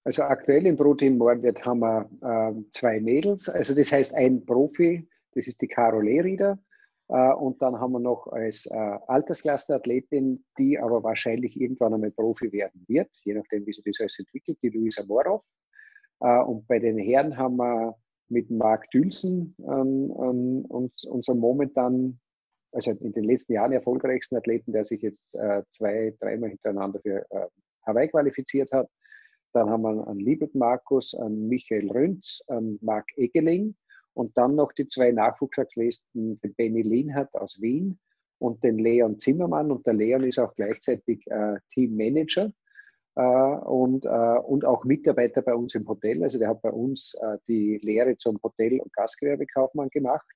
Also 0.04 0.22
aktuell 0.22 0.64
im 0.66 0.76
Pro-Team 0.76 1.18
Mornwirt 1.18 1.64
haben 1.66 1.80
wir 1.80 2.08
äh, 2.22 2.70
zwei 2.70 3.00
Mädels. 3.00 3.48
Also 3.48 3.74
das 3.74 3.92
heißt 3.92 4.14
ein 4.14 4.46
Profi, 4.46 5.06
das 5.34 5.46
ist 5.46 5.60
die 5.60 5.68
Caro 5.68 6.00
Lehrieder. 6.00 6.58
Äh, 7.08 7.32
und 7.34 7.60
dann 7.60 7.78
haben 7.78 7.92
wir 7.92 8.00
noch 8.00 8.26
als 8.28 8.66
äh, 8.66 8.74
Altersklasse-Athletin, 8.74 10.44
die 10.58 10.78
aber 10.78 11.02
wahrscheinlich 11.02 11.60
irgendwann 11.60 11.94
einmal 11.94 12.10
Profi 12.10 12.52
werden 12.52 12.84
wird, 12.88 13.10
je 13.24 13.34
nachdem, 13.34 13.66
wie 13.66 13.72
sich 13.72 13.84
das 13.84 14.00
alles 14.00 14.18
entwickelt, 14.18 14.58
die 14.62 14.70
Luisa 14.70 15.04
Morow. 15.04 15.42
Äh, 16.20 16.40
und 16.42 16.66
bei 16.66 16.78
den 16.78 16.98
Herren 16.98 17.36
haben 17.36 17.56
wir 17.56 17.96
mit 18.28 18.50
Marc 18.50 18.90
Dülsen 18.90 19.54
ähm, 19.60 20.12
ähm, 20.20 20.64
uns, 20.68 21.04
unseren 21.04 21.38
momentan, 21.38 22.20
also 22.72 22.90
in 22.90 23.12
den 23.12 23.24
letzten 23.24 23.54
Jahren 23.54 23.72
erfolgreichsten 23.72 24.36
Athleten, 24.36 24.72
der 24.72 24.84
sich 24.84 25.02
jetzt 25.02 25.34
äh, 25.34 25.62
zwei, 25.70 26.14
dreimal 26.20 26.50
hintereinander 26.50 27.00
für 27.00 27.24
äh, 27.30 27.46
Hawaii 27.86 28.08
qualifiziert 28.08 28.70
hat. 28.72 28.88
Dann 29.54 29.70
haben 29.70 29.82
wir 29.82 30.06
einen 30.06 30.20
Liebet 30.20 30.54
Markus, 30.54 31.14
einen 31.14 31.48
Michael 31.48 31.90
Rünz, 31.90 32.42
einen 32.48 32.78
Marc 32.82 33.06
Egeling 33.16 33.74
und 34.12 34.36
dann 34.36 34.56
noch 34.56 34.72
die 34.72 34.86
zwei 34.88 35.10
Nachwuchsathleten, 35.10 36.38
den 36.40 36.54
Benny 36.54 36.82
Lienhardt 36.82 37.34
aus 37.34 37.58
Wien 37.60 37.98
und 38.38 38.62
den 38.62 38.78
Leon 38.78 39.18
Zimmermann. 39.18 39.70
Und 39.70 39.86
der 39.86 39.94
Leon 39.94 40.24
ist 40.24 40.38
auch 40.38 40.54
gleichzeitig 40.54 41.26
äh, 41.28 41.56
Teammanager 41.72 42.52
und, 43.22 44.04
äh, 44.04 44.38
und 44.44 44.64
auch 44.64 44.84
Mitarbeiter 44.84 45.42
bei 45.42 45.54
uns 45.54 45.74
im 45.74 45.88
Hotel. 45.88 46.22
Also 46.22 46.38
der 46.38 46.48
hat 46.48 46.62
bei 46.62 46.70
uns 46.70 47.14
äh, 47.20 47.38
die 47.48 47.80
Lehre 47.82 48.16
zum 48.16 48.38
Hotel- 48.42 48.80
und 48.80 48.92
Gastgewerbekaufmann 48.92 49.88
gemacht 49.88 50.26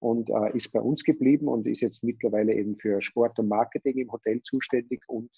und 0.00 0.28
ist 0.52 0.70
bei 0.70 0.82
uns 0.82 1.02
geblieben 1.02 1.48
und 1.48 1.66
ist 1.66 1.80
jetzt 1.80 2.04
mittlerweile 2.04 2.52
eben 2.52 2.76
für 2.76 3.00
Sport 3.00 3.38
und 3.38 3.48
Marketing 3.48 3.96
im 3.96 4.12
Hotel 4.12 4.42
zuständig 4.42 5.02
und 5.06 5.30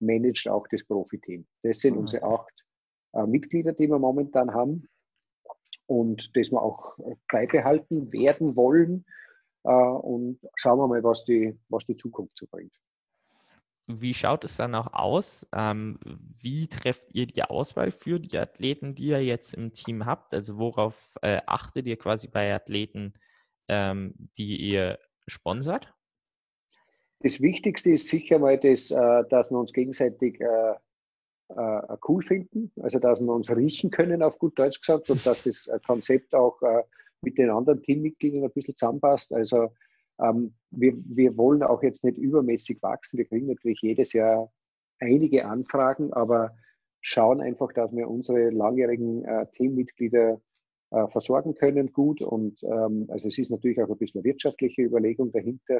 managt 0.00 0.48
auch 0.48 0.66
das 0.68 0.82
Profiteam. 0.82 1.46
Das 1.62 1.80
sind 1.80 1.92
mhm. 1.92 2.00
unsere 2.00 2.22
acht 2.22 2.64
Mitglieder, 3.26 3.74
die 3.74 3.86
wir 3.86 3.98
momentan 3.98 4.54
haben 4.54 4.88
und 5.84 6.30
das 6.34 6.50
wir 6.50 6.62
auch 6.62 6.96
beibehalten 7.30 8.10
werden 8.14 8.56
wollen. 8.56 9.04
und 9.62 10.40
schauen 10.54 10.78
wir 10.78 10.88
mal, 10.88 11.04
was 11.04 11.24
die, 11.24 11.58
was 11.68 11.84
die 11.84 11.96
Zukunft 11.96 12.38
so 12.38 12.46
bringt. 12.50 12.72
Wie 13.86 14.14
schaut 14.14 14.44
es 14.44 14.56
dann 14.56 14.74
auch 14.74 14.92
aus? 14.94 15.46
Ähm, 15.54 15.98
wie 16.04 16.68
trefft 16.68 17.08
ihr 17.12 17.26
die 17.26 17.42
Auswahl 17.42 17.90
für 17.90 18.18
die 18.18 18.38
Athleten, 18.38 18.94
die 18.94 19.08
ihr 19.08 19.22
jetzt 19.22 19.54
im 19.54 19.72
Team 19.74 20.06
habt? 20.06 20.32
Also 20.32 20.56
worauf 20.58 21.16
äh, 21.20 21.38
achtet 21.46 21.86
ihr 21.86 21.98
quasi 21.98 22.28
bei 22.28 22.54
Athleten, 22.54 23.12
ähm, 23.68 24.14
die 24.38 24.56
ihr 24.56 24.98
sponsert? 25.26 25.92
Das 27.20 27.42
Wichtigste 27.42 27.92
ist 27.92 28.08
sicher 28.08 28.38
mal, 28.38 28.58
das, 28.58 28.90
äh, 28.90 29.24
dass 29.28 29.50
wir 29.50 29.58
uns 29.58 29.72
gegenseitig 29.72 30.40
äh, 30.40 30.74
äh 31.50 31.96
cool 32.08 32.22
finden, 32.22 32.72
also 32.82 32.98
dass 32.98 33.20
wir 33.20 33.34
uns 33.34 33.50
riechen 33.50 33.90
können, 33.90 34.22
auf 34.22 34.38
gut 34.38 34.58
Deutsch 34.58 34.80
gesagt, 34.80 35.10
und 35.10 35.24
dass 35.26 35.42
das 35.44 35.68
Konzept 35.86 36.34
auch 36.34 36.60
äh, 36.62 36.84
mit 37.20 37.36
den 37.36 37.50
anderen 37.50 37.82
Teammitgliedern 37.82 38.44
ein 38.44 38.52
bisschen 38.52 38.76
zusammenpasst. 38.76 39.32
Also 39.32 39.70
ähm, 40.20 40.54
wir, 40.70 40.94
wir 41.04 41.36
wollen 41.36 41.62
auch 41.62 41.82
jetzt 41.82 42.04
nicht 42.04 42.18
übermäßig 42.18 42.82
wachsen. 42.82 43.18
Wir 43.18 43.26
kriegen 43.26 43.46
natürlich 43.46 43.80
jedes 43.82 44.12
Jahr 44.12 44.52
einige 45.00 45.46
Anfragen, 45.46 46.12
aber 46.12 46.56
schauen 47.00 47.40
einfach, 47.40 47.72
dass 47.72 47.94
wir 47.94 48.08
unsere 48.08 48.50
langjährigen 48.50 49.24
äh, 49.24 49.46
Teammitglieder 49.52 50.40
äh, 50.90 51.08
versorgen 51.08 51.54
können 51.54 51.92
gut. 51.92 52.22
Und 52.22 52.62
ähm, 52.62 53.06
also 53.08 53.28
es 53.28 53.38
ist 53.38 53.50
natürlich 53.50 53.82
auch 53.82 53.90
ein 53.90 53.98
bisschen 53.98 54.20
eine 54.20 54.24
wirtschaftliche 54.24 54.82
Überlegung 54.82 55.32
dahinter, 55.32 55.78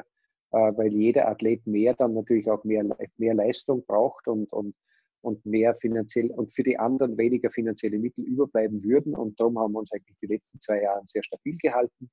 äh, 0.51 0.71
weil 0.75 0.93
jeder 0.93 1.27
Athlet 1.27 1.65
mehr 1.65 1.93
dann 1.95 2.13
natürlich 2.13 2.49
auch 2.49 2.63
mehr, 2.63 2.85
mehr 3.17 3.33
Leistung 3.33 3.83
braucht 3.85 4.27
und, 4.27 4.51
und, 4.51 4.75
und 5.21 5.43
mehr 5.45 5.75
finanziell 5.75 6.29
und 6.29 6.53
für 6.53 6.63
die 6.63 6.77
anderen 6.77 7.17
weniger 7.17 7.49
finanzielle 7.49 7.97
Mittel 7.97 8.23
überbleiben 8.23 8.83
würden. 8.83 9.15
Und 9.15 9.39
darum 9.39 9.57
haben 9.57 9.73
wir 9.73 9.79
uns 9.79 9.91
eigentlich 9.91 10.17
die 10.21 10.27
letzten 10.27 10.59
zwei 10.59 10.83
Jahre 10.83 11.01
sehr 11.07 11.23
stabil 11.23 11.57
gehalten 11.57 12.11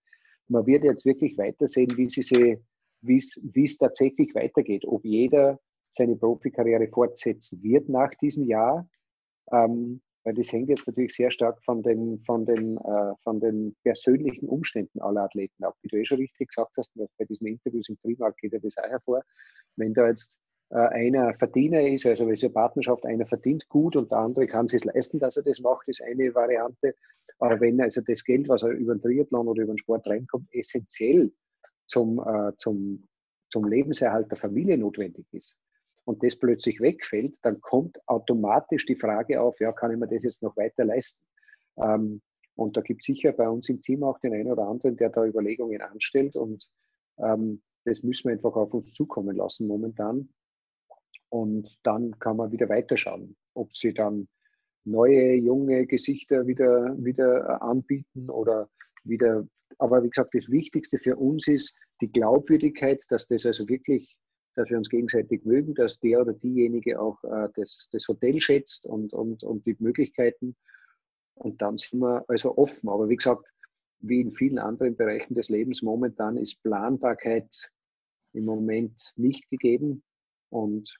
man 0.52 0.66
wird 0.66 0.84
jetzt 0.84 1.04
wirklich 1.06 1.36
weitersehen, 1.38 1.96
wie 1.96 2.08
sie, 2.08 2.58
wie 3.02 3.64
es 3.64 3.78
tatsächlich 3.78 4.34
weitergeht. 4.34 4.84
Ob 4.86 5.04
jeder 5.04 5.58
seine 5.90 6.16
Profikarriere 6.16 6.88
fortsetzen 6.88 7.62
wird 7.62 7.88
nach 7.88 8.14
diesem 8.22 8.46
Jahr 8.46 8.88
Ähm, 9.52 10.00
weil 10.24 10.34
das 10.34 10.52
hängt 10.52 10.68
jetzt 10.68 10.86
natürlich 10.86 11.14
sehr 11.14 11.30
stark 11.30 11.62
von 11.64 11.82
den, 11.82 12.20
von 12.20 12.46
den, 12.46 12.76
äh, 12.78 13.14
von 13.24 13.40
den 13.40 13.74
persönlichen 13.82 14.48
Umständen 14.48 15.00
aller 15.00 15.22
Athleten 15.24 15.64
ab. 15.64 15.74
Wie 15.82 15.88
du 15.88 15.96
eh 15.98 16.04
schon 16.04 16.18
richtig 16.18 16.48
gesagt 16.48 16.76
hast, 16.78 16.90
bei 16.94 17.24
diesen 17.24 17.46
Interviews 17.48 17.88
im 17.88 17.98
Trimark 18.00 18.36
geht 18.38 18.52
ja 18.52 18.58
das 18.60 18.78
auch 18.78 18.88
hervor. 18.88 19.22
Wenn 19.76 19.94
da 19.94 20.06
jetzt 20.08 20.38
äh, 20.70 20.76
einer 20.76 21.34
Verdiener 21.34 21.82
ist, 21.82 22.06
also 22.06 22.26
wenn 22.26 22.34
es 22.34 22.44
eine 22.44 22.52
Partnerschaft, 22.52 23.04
einer 23.04 23.26
verdient 23.26 23.68
gut 23.68 23.96
und 23.96 24.10
der 24.12 24.18
andere 24.18 24.46
kann 24.46 24.66
es 24.66 24.84
leisten, 24.84 25.18
dass 25.18 25.36
er 25.36 25.42
das 25.44 25.60
macht, 25.60 25.88
ist 25.88 26.02
eine 26.02 26.34
Variante. 26.34 26.94
Aber 27.42 27.60
wenn 27.60 27.80
also 27.80 28.00
das 28.00 28.22
Geld, 28.22 28.48
was 28.48 28.62
er 28.62 28.70
über 28.70 28.94
den 28.94 29.02
Triathlon 29.02 29.48
oder 29.48 29.64
über 29.64 29.72
den 29.72 29.78
Sport 29.78 30.06
reinkommt, 30.06 30.46
essentiell 30.52 31.32
zum, 31.88 32.20
äh, 32.20 32.52
zum, 32.58 33.02
zum 33.50 33.64
Lebenserhalt 33.64 34.30
der 34.30 34.38
Familie 34.38 34.78
notwendig 34.78 35.26
ist, 35.32 35.56
und 36.04 36.22
das 36.22 36.36
plötzlich 36.36 36.80
wegfällt, 36.80 37.34
dann 37.42 37.60
kommt 37.60 37.98
automatisch 38.06 38.86
die 38.86 38.94
Frage 38.94 39.40
auf, 39.40 39.58
ja, 39.58 39.72
kann 39.72 39.90
ich 39.90 39.98
mir 39.98 40.06
das 40.06 40.22
jetzt 40.22 40.40
noch 40.40 40.56
weiter 40.56 40.84
leisten? 40.84 41.24
Ähm, 41.78 42.22
und 42.54 42.76
da 42.76 42.80
gibt 42.80 43.02
es 43.02 43.06
sicher 43.06 43.32
bei 43.32 43.48
uns 43.48 43.68
im 43.68 43.82
Team 43.82 44.04
auch 44.04 44.20
den 44.20 44.34
einen 44.34 44.52
oder 44.52 44.68
anderen, 44.68 44.96
der 44.96 45.10
da 45.10 45.26
Überlegungen 45.26 45.82
anstellt 45.82 46.36
und 46.36 46.68
ähm, 47.18 47.60
das 47.84 48.04
müssen 48.04 48.28
wir 48.28 48.34
einfach 48.34 48.54
auf 48.54 48.72
uns 48.72 48.92
zukommen 48.92 49.34
lassen 49.34 49.66
momentan. 49.66 50.28
Und 51.28 51.76
dann 51.82 52.16
kann 52.20 52.36
man 52.36 52.52
wieder 52.52 52.68
weiterschauen, 52.68 53.36
ob 53.54 53.74
sie 53.74 53.92
dann 53.92 54.28
neue, 54.84 55.34
junge 55.34 55.86
Gesichter 55.86 56.46
wieder, 56.46 56.96
wieder 56.98 57.62
anbieten 57.62 58.30
oder 58.30 58.68
wieder. 59.04 59.46
Aber 59.78 60.02
wie 60.02 60.10
gesagt, 60.10 60.34
das 60.34 60.48
Wichtigste 60.48 60.98
für 60.98 61.16
uns 61.16 61.48
ist 61.48 61.74
die 62.00 62.10
Glaubwürdigkeit, 62.10 63.04
dass 63.08 63.26
das 63.26 63.46
also 63.46 63.68
wirklich 63.68 64.16
dass 64.54 64.68
wir 64.68 64.76
uns 64.76 64.90
gegenseitig 64.90 65.44
mögen, 65.44 65.74
dass 65.74 65.98
der 66.00 66.20
oder 66.20 66.32
diejenige 66.34 67.00
auch 67.00 67.22
äh, 67.24 67.48
das, 67.56 67.88
das 67.90 68.06
Hotel 68.08 68.40
schätzt 68.40 68.84
und, 68.84 69.12
und, 69.12 69.42
und 69.42 69.66
die 69.66 69.76
Möglichkeiten. 69.78 70.56
Und 71.34 71.62
dann 71.62 71.78
sind 71.78 72.00
wir 72.00 72.24
also 72.28 72.56
offen. 72.58 72.88
Aber 72.88 73.08
wie 73.08 73.16
gesagt, 73.16 73.46
wie 74.00 74.20
in 74.20 74.32
vielen 74.32 74.58
anderen 74.58 74.96
Bereichen 74.96 75.34
des 75.34 75.48
Lebens 75.48 75.82
momentan 75.82 76.36
ist 76.36 76.62
Planbarkeit 76.62 77.70
im 78.34 78.44
Moment 78.44 79.12
nicht 79.16 79.48
gegeben. 79.48 80.02
Und 80.50 80.94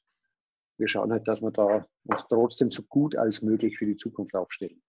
wir 0.83 0.89
schauen 0.89 1.13
halt, 1.13 1.29
dass 1.29 1.41
wir 1.41 1.53
da 1.53 1.87
uns 2.07 2.27
trotzdem 2.27 2.73
so 2.73 2.83
gut 2.83 3.17
als 3.17 3.41
möglich 3.41 3.79
für 3.79 3.87
die 3.87 3.97
Zukunft 3.97 4.35
aufstellen. 4.35 4.83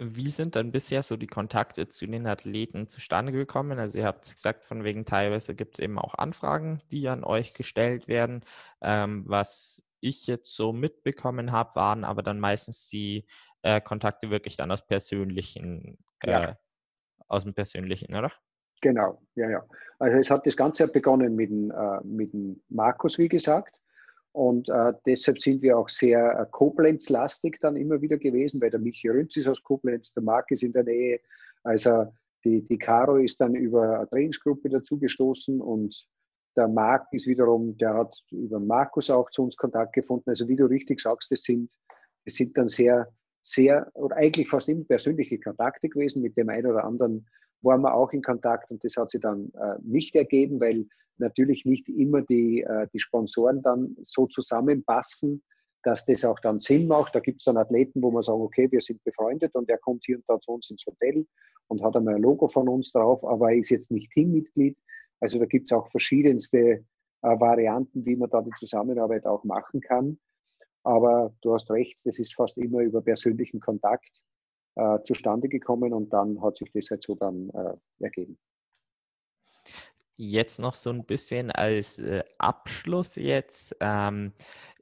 Wie 0.00 0.28
sind 0.28 0.56
dann 0.56 0.72
bisher 0.72 1.04
so 1.04 1.16
die 1.16 1.28
Kontakte 1.28 1.86
zu 1.86 2.08
den 2.08 2.26
Athleten 2.26 2.88
zustande 2.88 3.30
gekommen? 3.30 3.78
Also 3.78 3.98
ihr 3.98 4.06
habt 4.06 4.22
gesagt, 4.22 4.64
von 4.64 4.82
wegen 4.82 5.04
teilweise 5.04 5.54
gibt 5.54 5.78
es 5.78 5.84
eben 5.84 6.00
auch 6.00 6.14
Anfragen, 6.14 6.80
die 6.90 7.08
an 7.08 7.22
euch 7.22 7.54
gestellt 7.54 8.08
werden. 8.08 8.42
Ähm, 8.80 9.22
was 9.26 9.84
ich 10.00 10.26
jetzt 10.26 10.56
so 10.56 10.72
mitbekommen 10.72 11.52
habe, 11.52 11.76
waren 11.76 12.04
aber 12.04 12.24
dann 12.24 12.40
meistens 12.40 12.88
die 12.88 13.24
äh, 13.62 13.80
Kontakte 13.80 14.30
wirklich 14.30 14.56
dann 14.56 14.72
aus 14.72 14.84
persönlichen, 14.84 15.98
äh, 16.24 16.30
ja. 16.30 16.58
aus 17.28 17.44
dem 17.44 17.54
persönlichen, 17.54 18.16
oder? 18.16 18.32
Genau, 18.80 19.22
ja, 19.36 19.48
ja. 19.48 19.64
Also 20.00 20.18
es 20.18 20.30
hat 20.30 20.44
das 20.46 20.56
Ganze 20.56 20.88
begonnen 20.88 21.36
mit 21.36 21.50
äh, 21.50 22.04
mit 22.04 22.32
dem 22.32 22.62
Markus, 22.68 23.18
wie 23.18 23.28
gesagt. 23.28 23.78
Und 24.32 24.68
äh, 24.68 24.92
deshalb 25.06 25.38
sind 25.38 25.62
wir 25.62 25.78
auch 25.78 25.88
sehr 25.88 26.38
äh, 26.38 26.46
Koblenz-lastig 26.50 27.58
dann 27.60 27.76
immer 27.76 28.00
wieder 28.00 28.18
gewesen, 28.18 28.60
weil 28.60 28.70
der 28.70 28.80
Michi 28.80 29.08
Rünz 29.08 29.36
ist 29.36 29.48
aus 29.48 29.62
Koblenz, 29.62 30.12
der 30.12 30.22
Marc 30.22 30.50
ist 30.50 30.62
in 30.62 30.72
der 30.72 30.84
Nähe. 30.84 31.20
Also 31.64 32.06
die, 32.44 32.62
die 32.66 32.78
Caro 32.78 33.16
ist 33.16 33.40
dann 33.40 33.54
über 33.54 33.98
eine 33.98 34.08
Trainingsgruppe 34.08 34.68
dazugestoßen 34.68 35.60
und 35.60 36.06
der 36.56 36.68
Marc 36.68 37.06
ist 37.12 37.26
wiederum, 37.26 37.76
der 37.78 37.94
hat 37.94 38.16
über 38.30 38.58
Markus 38.60 39.10
auch 39.10 39.30
zu 39.30 39.44
uns 39.44 39.56
Kontakt 39.56 39.92
gefunden. 39.92 40.30
Also 40.30 40.48
wie 40.48 40.56
du 40.56 40.66
richtig 40.66 41.00
sagst, 41.00 41.30
das 41.30 41.42
sind, 41.42 41.72
sind 42.26 42.56
dann 42.56 42.68
sehr, 42.68 43.08
sehr 43.42 43.90
oder 43.94 44.16
eigentlich 44.16 44.48
fast 44.48 44.68
immer 44.68 44.84
persönliche 44.84 45.38
Kontakte 45.38 45.88
gewesen. 45.88 46.22
Mit 46.22 46.36
dem 46.36 46.48
einen 46.48 46.66
oder 46.66 46.84
anderen 46.84 47.28
waren 47.62 47.82
wir 47.82 47.94
auch 47.94 48.12
in 48.12 48.22
Kontakt 48.22 48.70
und 48.70 48.82
das 48.84 48.96
hat 48.96 49.10
sich 49.10 49.20
dann 49.20 49.52
äh, 49.54 49.76
nicht 49.82 50.14
ergeben, 50.14 50.60
weil 50.60 50.86
natürlich 51.18 51.64
nicht 51.64 51.88
immer 51.88 52.22
die, 52.22 52.62
äh, 52.62 52.86
die 52.92 53.00
Sponsoren 53.00 53.62
dann 53.62 53.96
so 54.02 54.26
zusammenpassen, 54.26 55.42
dass 55.82 56.04
das 56.04 56.24
auch 56.24 56.38
dann 56.40 56.60
Sinn 56.60 56.86
macht. 56.86 57.14
Da 57.14 57.20
gibt 57.20 57.40
es 57.40 57.44
dann 57.44 57.56
Athleten, 57.56 58.02
wo 58.02 58.10
man 58.10 58.22
sagen, 58.22 58.40
okay, 58.40 58.70
wir 58.70 58.80
sind 58.80 59.02
befreundet 59.04 59.54
und 59.54 59.68
er 59.70 59.78
kommt 59.78 60.04
hier 60.04 60.16
und 60.16 60.24
da 60.28 60.38
zu 60.40 60.52
uns 60.52 60.70
ins 60.70 60.84
Hotel 60.86 61.26
und 61.68 61.82
hat 61.82 61.96
einmal 61.96 62.14
ein 62.14 62.22
Logo 62.22 62.48
von 62.48 62.68
uns 62.68 62.92
drauf, 62.92 63.24
aber 63.24 63.50
er 63.50 63.58
ist 63.58 63.70
jetzt 63.70 63.90
nicht 63.90 64.10
Teammitglied. 64.12 64.76
Also 65.20 65.38
da 65.38 65.46
gibt 65.46 65.66
es 65.66 65.72
auch 65.76 65.90
verschiedenste 65.90 66.58
äh, 66.58 66.84
Varianten, 67.22 68.04
wie 68.06 68.16
man 68.16 68.30
da 68.30 68.42
die 68.42 68.52
Zusammenarbeit 68.58 69.26
auch 69.26 69.44
machen 69.44 69.80
kann. 69.80 70.18
Aber 70.84 71.34
du 71.42 71.54
hast 71.54 71.70
recht, 71.70 71.98
das 72.04 72.18
ist 72.18 72.34
fast 72.34 72.56
immer 72.56 72.80
über 72.80 73.02
persönlichen 73.02 73.60
Kontakt 73.60 74.22
äh, 74.78 75.02
zustande 75.02 75.48
gekommen 75.48 75.92
und 75.92 76.12
dann 76.12 76.40
hat 76.40 76.56
sich 76.56 76.70
das 76.72 76.90
halt 76.90 77.02
so 77.02 77.16
dann 77.16 77.50
äh, 77.50 78.04
ergeben. 78.04 78.38
Jetzt 80.16 80.58
noch 80.58 80.74
so 80.74 80.90
ein 80.90 81.04
bisschen 81.04 81.52
als 81.52 81.98
äh, 81.98 82.24
Abschluss 82.38 83.16
jetzt. 83.16 83.76
Ähm, 83.80 84.32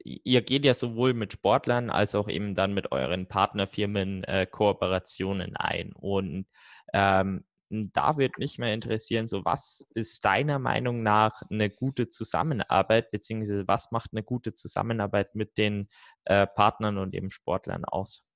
ihr 0.02 0.40
geht 0.42 0.64
ja 0.64 0.72
sowohl 0.72 1.12
mit 1.12 1.34
Sportlern 1.34 1.90
als 1.90 2.14
auch 2.14 2.28
eben 2.28 2.54
dann 2.54 2.72
mit 2.72 2.92
euren 2.92 3.26
Partnerfirmen 3.26 4.24
äh, 4.24 4.46
Kooperationen 4.46 5.56
ein. 5.56 5.92
Und 5.92 6.46
ähm, 6.94 7.44
da 7.68 8.16
wird 8.16 8.38
mich 8.38 8.58
mehr 8.58 8.72
interessieren, 8.72 9.26
so 9.26 9.44
was 9.44 9.86
ist 9.94 10.24
deiner 10.24 10.58
Meinung 10.58 11.02
nach 11.02 11.42
eine 11.50 11.68
gute 11.68 12.08
Zusammenarbeit, 12.08 13.10
beziehungsweise 13.10 13.66
was 13.66 13.90
macht 13.90 14.12
eine 14.12 14.22
gute 14.22 14.54
Zusammenarbeit 14.54 15.34
mit 15.34 15.58
den 15.58 15.88
äh, 16.24 16.46
Partnern 16.46 16.96
und 16.96 17.14
eben 17.14 17.30
Sportlern 17.30 17.84
aus? 17.84 18.26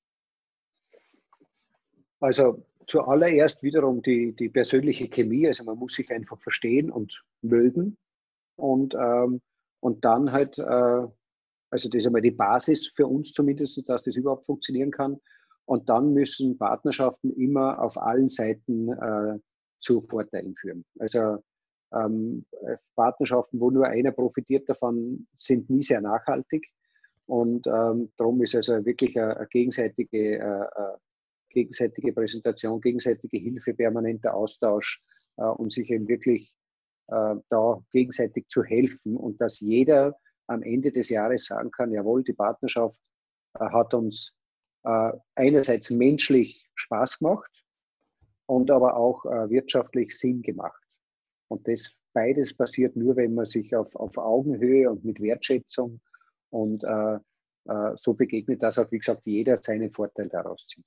Also 2.20 2.62
zuallererst 2.86 3.62
wiederum 3.62 4.02
die, 4.02 4.34
die 4.34 4.48
persönliche 4.48 5.08
Chemie. 5.08 5.46
Also 5.46 5.64
man 5.64 5.78
muss 5.78 5.94
sich 5.94 6.10
einfach 6.10 6.38
verstehen 6.40 6.90
und 6.90 7.22
mögen. 7.42 7.96
Und, 8.56 8.94
ähm, 8.94 9.40
und 9.80 10.04
dann 10.04 10.32
halt, 10.32 10.58
äh, 10.58 10.62
also 11.70 11.88
das 11.88 11.94
ist 11.94 12.06
einmal 12.06 12.22
die 12.22 12.30
Basis 12.30 12.88
für 12.88 13.06
uns 13.06 13.32
zumindest, 13.32 13.88
dass 13.88 14.02
das 14.02 14.16
überhaupt 14.16 14.46
funktionieren 14.46 14.90
kann. 14.90 15.18
Und 15.64 15.88
dann 15.88 16.12
müssen 16.12 16.58
Partnerschaften 16.58 17.32
immer 17.32 17.80
auf 17.80 17.96
allen 17.96 18.28
Seiten 18.28 18.92
äh, 18.92 19.38
zu 19.80 20.02
Vorteilen 20.02 20.54
führen. 20.56 20.84
Also 20.98 21.38
ähm, 21.92 22.44
Partnerschaften, 22.96 23.60
wo 23.60 23.70
nur 23.70 23.86
einer 23.86 24.12
profitiert 24.12 24.68
davon, 24.68 25.26
sind 25.38 25.70
nie 25.70 25.82
sehr 25.82 26.00
nachhaltig. 26.00 26.66
Und 27.26 27.66
ähm, 27.68 28.10
darum 28.16 28.42
ist 28.42 28.54
also 28.56 28.84
wirklich 28.84 29.16
eine, 29.16 29.36
eine 29.36 29.46
gegenseitige 29.46 30.38
äh, 30.38 30.64
äh 30.64 30.96
gegenseitige 31.50 32.12
Präsentation, 32.12 32.80
gegenseitige 32.80 33.38
Hilfe, 33.38 33.74
permanenter 33.74 34.34
Austausch 34.34 35.02
äh, 35.36 35.44
und 35.44 35.72
sich 35.72 35.90
eben 35.90 36.08
wirklich 36.08 36.54
äh, 37.08 37.36
da 37.48 37.82
gegenseitig 37.92 38.48
zu 38.48 38.62
helfen 38.62 39.16
und 39.16 39.40
dass 39.40 39.60
jeder 39.60 40.16
am 40.46 40.62
Ende 40.62 40.92
des 40.92 41.08
Jahres 41.08 41.46
sagen 41.46 41.70
kann, 41.70 41.92
jawohl, 41.92 42.24
die 42.24 42.32
Partnerschaft 42.32 42.98
äh, 43.58 43.64
hat 43.64 43.94
uns 43.94 44.34
äh, 44.84 45.12
einerseits 45.34 45.90
menschlich 45.90 46.68
Spaß 46.74 47.18
gemacht 47.18 47.50
und 48.46 48.70
aber 48.70 48.96
auch 48.96 49.24
äh, 49.26 49.50
wirtschaftlich 49.50 50.18
Sinn 50.18 50.42
gemacht. 50.42 50.82
Und 51.48 51.66
das 51.68 51.92
beides 52.12 52.56
passiert 52.56 52.96
nur, 52.96 53.16
wenn 53.16 53.34
man 53.34 53.46
sich 53.46 53.74
auf, 53.74 53.94
auf 53.96 54.16
Augenhöhe 54.16 54.90
und 54.90 55.04
mit 55.04 55.20
Wertschätzung 55.20 56.00
und 56.50 56.82
äh, 56.84 57.18
so 57.96 58.14
begegnet, 58.14 58.62
dass 58.62 58.78
auch, 58.78 58.90
wie 58.90 58.98
gesagt, 58.98 59.22
jeder 59.26 59.58
seinen 59.58 59.92
Vorteil 59.92 60.28
daraus 60.28 60.66
zieht. 60.66 60.84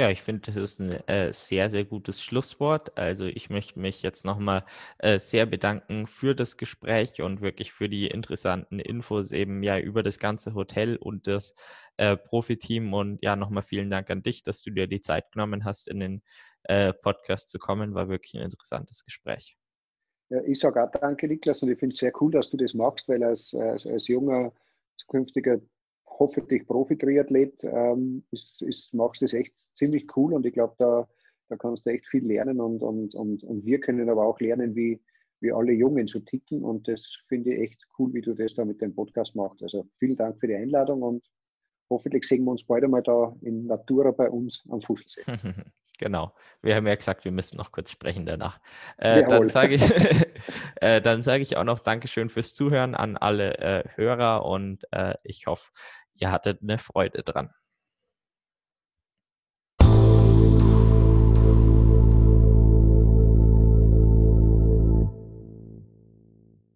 Ja, 0.00 0.08
ich 0.08 0.22
finde, 0.22 0.40
das 0.46 0.56
ist 0.56 0.80
ein 0.80 0.92
äh, 1.08 1.30
sehr, 1.30 1.68
sehr 1.68 1.84
gutes 1.84 2.22
Schlusswort. 2.22 2.96
Also 2.96 3.26
ich 3.26 3.50
möchte 3.50 3.78
mich 3.78 4.02
jetzt 4.02 4.24
nochmal 4.24 4.64
äh, 4.96 5.18
sehr 5.18 5.44
bedanken 5.44 6.06
für 6.06 6.34
das 6.34 6.56
Gespräch 6.56 7.20
und 7.20 7.42
wirklich 7.42 7.70
für 7.70 7.90
die 7.90 8.06
interessanten 8.06 8.78
Infos 8.78 9.30
eben 9.32 9.62
ja 9.62 9.78
über 9.78 10.02
das 10.02 10.18
ganze 10.18 10.54
Hotel 10.54 10.96
und 10.96 11.26
das 11.26 11.54
äh, 11.98 12.16
Profiteam. 12.16 12.94
Und 12.94 13.22
ja, 13.22 13.36
nochmal 13.36 13.62
vielen 13.62 13.90
Dank 13.90 14.08
an 14.08 14.22
dich, 14.22 14.42
dass 14.42 14.62
du 14.62 14.70
dir 14.70 14.86
die 14.86 15.02
Zeit 15.02 15.32
genommen 15.32 15.66
hast, 15.66 15.86
in 15.86 16.00
den 16.00 16.22
äh, 16.62 16.94
Podcast 16.94 17.50
zu 17.50 17.58
kommen. 17.58 17.92
War 17.92 18.08
wirklich 18.08 18.32
ein 18.32 18.42
interessantes 18.42 19.04
Gespräch. 19.04 19.58
Ja, 20.30 20.40
ich 20.44 20.60
sage 20.60 20.82
auch 20.82 20.90
danke, 20.92 21.28
Niklas, 21.28 21.62
und 21.62 21.70
ich 21.70 21.78
finde 21.78 21.92
es 21.92 21.98
sehr 21.98 22.12
cool, 22.22 22.32
dass 22.32 22.48
du 22.48 22.56
das 22.56 22.72
machst, 22.72 23.06
weil 23.06 23.22
als, 23.22 23.52
als, 23.52 23.84
als 23.84 24.08
junger 24.08 24.54
zukünftiger 24.96 25.60
hoffentlich 26.20 26.66
Profi-Triathlet, 26.66 27.64
ähm, 27.64 28.22
ist, 28.30 28.62
ist, 28.62 28.94
machst 28.94 29.22
du 29.22 29.24
das 29.24 29.32
echt 29.32 29.54
ziemlich 29.74 30.06
cool 30.16 30.34
und 30.34 30.46
ich 30.46 30.52
glaube, 30.52 30.74
da, 30.78 31.08
da 31.48 31.56
kannst 31.56 31.86
du 31.86 31.90
echt 31.90 32.06
viel 32.06 32.24
lernen 32.24 32.60
und, 32.60 32.82
und, 32.82 33.14
und, 33.14 33.42
und 33.42 33.64
wir 33.64 33.80
können 33.80 34.08
aber 34.08 34.26
auch 34.26 34.38
lernen, 34.38 34.76
wie, 34.76 35.00
wie 35.40 35.50
alle 35.50 35.72
Jungen 35.72 36.06
so 36.06 36.20
ticken 36.20 36.62
und 36.62 36.86
das 36.86 37.16
finde 37.26 37.54
ich 37.54 37.62
echt 37.62 37.86
cool, 37.98 38.12
wie 38.12 38.20
du 38.20 38.34
das 38.34 38.54
da 38.54 38.64
mit 38.64 38.82
dem 38.82 38.94
Podcast 38.94 39.34
machst. 39.34 39.62
Also 39.62 39.88
vielen 39.98 40.16
Dank 40.16 40.38
für 40.38 40.46
die 40.46 40.54
Einladung 40.54 41.02
und 41.02 41.24
hoffentlich 41.88 42.28
sehen 42.28 42.44
wir 42.44 42.52
uns 42.52 42.64
bald 42.64 42.84
einmal 42.84 43.02
da 43.02 43.34
in 43.40 43.66
Natura 43.66 44.10
bei 44.10 44.30
uns 44.30 44.62
am 44.68 44.82
Fußballsee. 44.82 45.54
Genau. 46.00 46.32
Wir 46.62 46.76
haben 46.76 46.86
ja 46.86 46.94
gesagt, 46.94 47.26
wir 47.26 47.30
müssen 47.30 47.58
noch 47.58 47.72
kurz 47.72 47.90
sprechen 47.90 48.24
danach. 48.24 48.58
Äh, 48.96 49.22
dann 49.28 49.48
sage 49.48 49.74
ich, 49.74 49.82
äh, 50.80 51.02
dann 51.02 51.22
ich 51.42 51.58
auch 51.58 51.64
noch 51.64 51.78
Dankeschön 51.78 52.30
fürs 52.30 52.54
Zuhören 52.54 52.94
an 52.94 53.18
alle 53.18 53.58
äh, 53.58 53.84
Hörer 53.96 54.46
und 54.46 54.82
äh, 54.92 55.14
ich 55.24 55.46
hoffe, 55.46 55.70
ihr 56.20 56.30
hattet 56.30 56.62
eine 56.62 56.78
Freude 56.78 57.22
dran. 57.22 57.50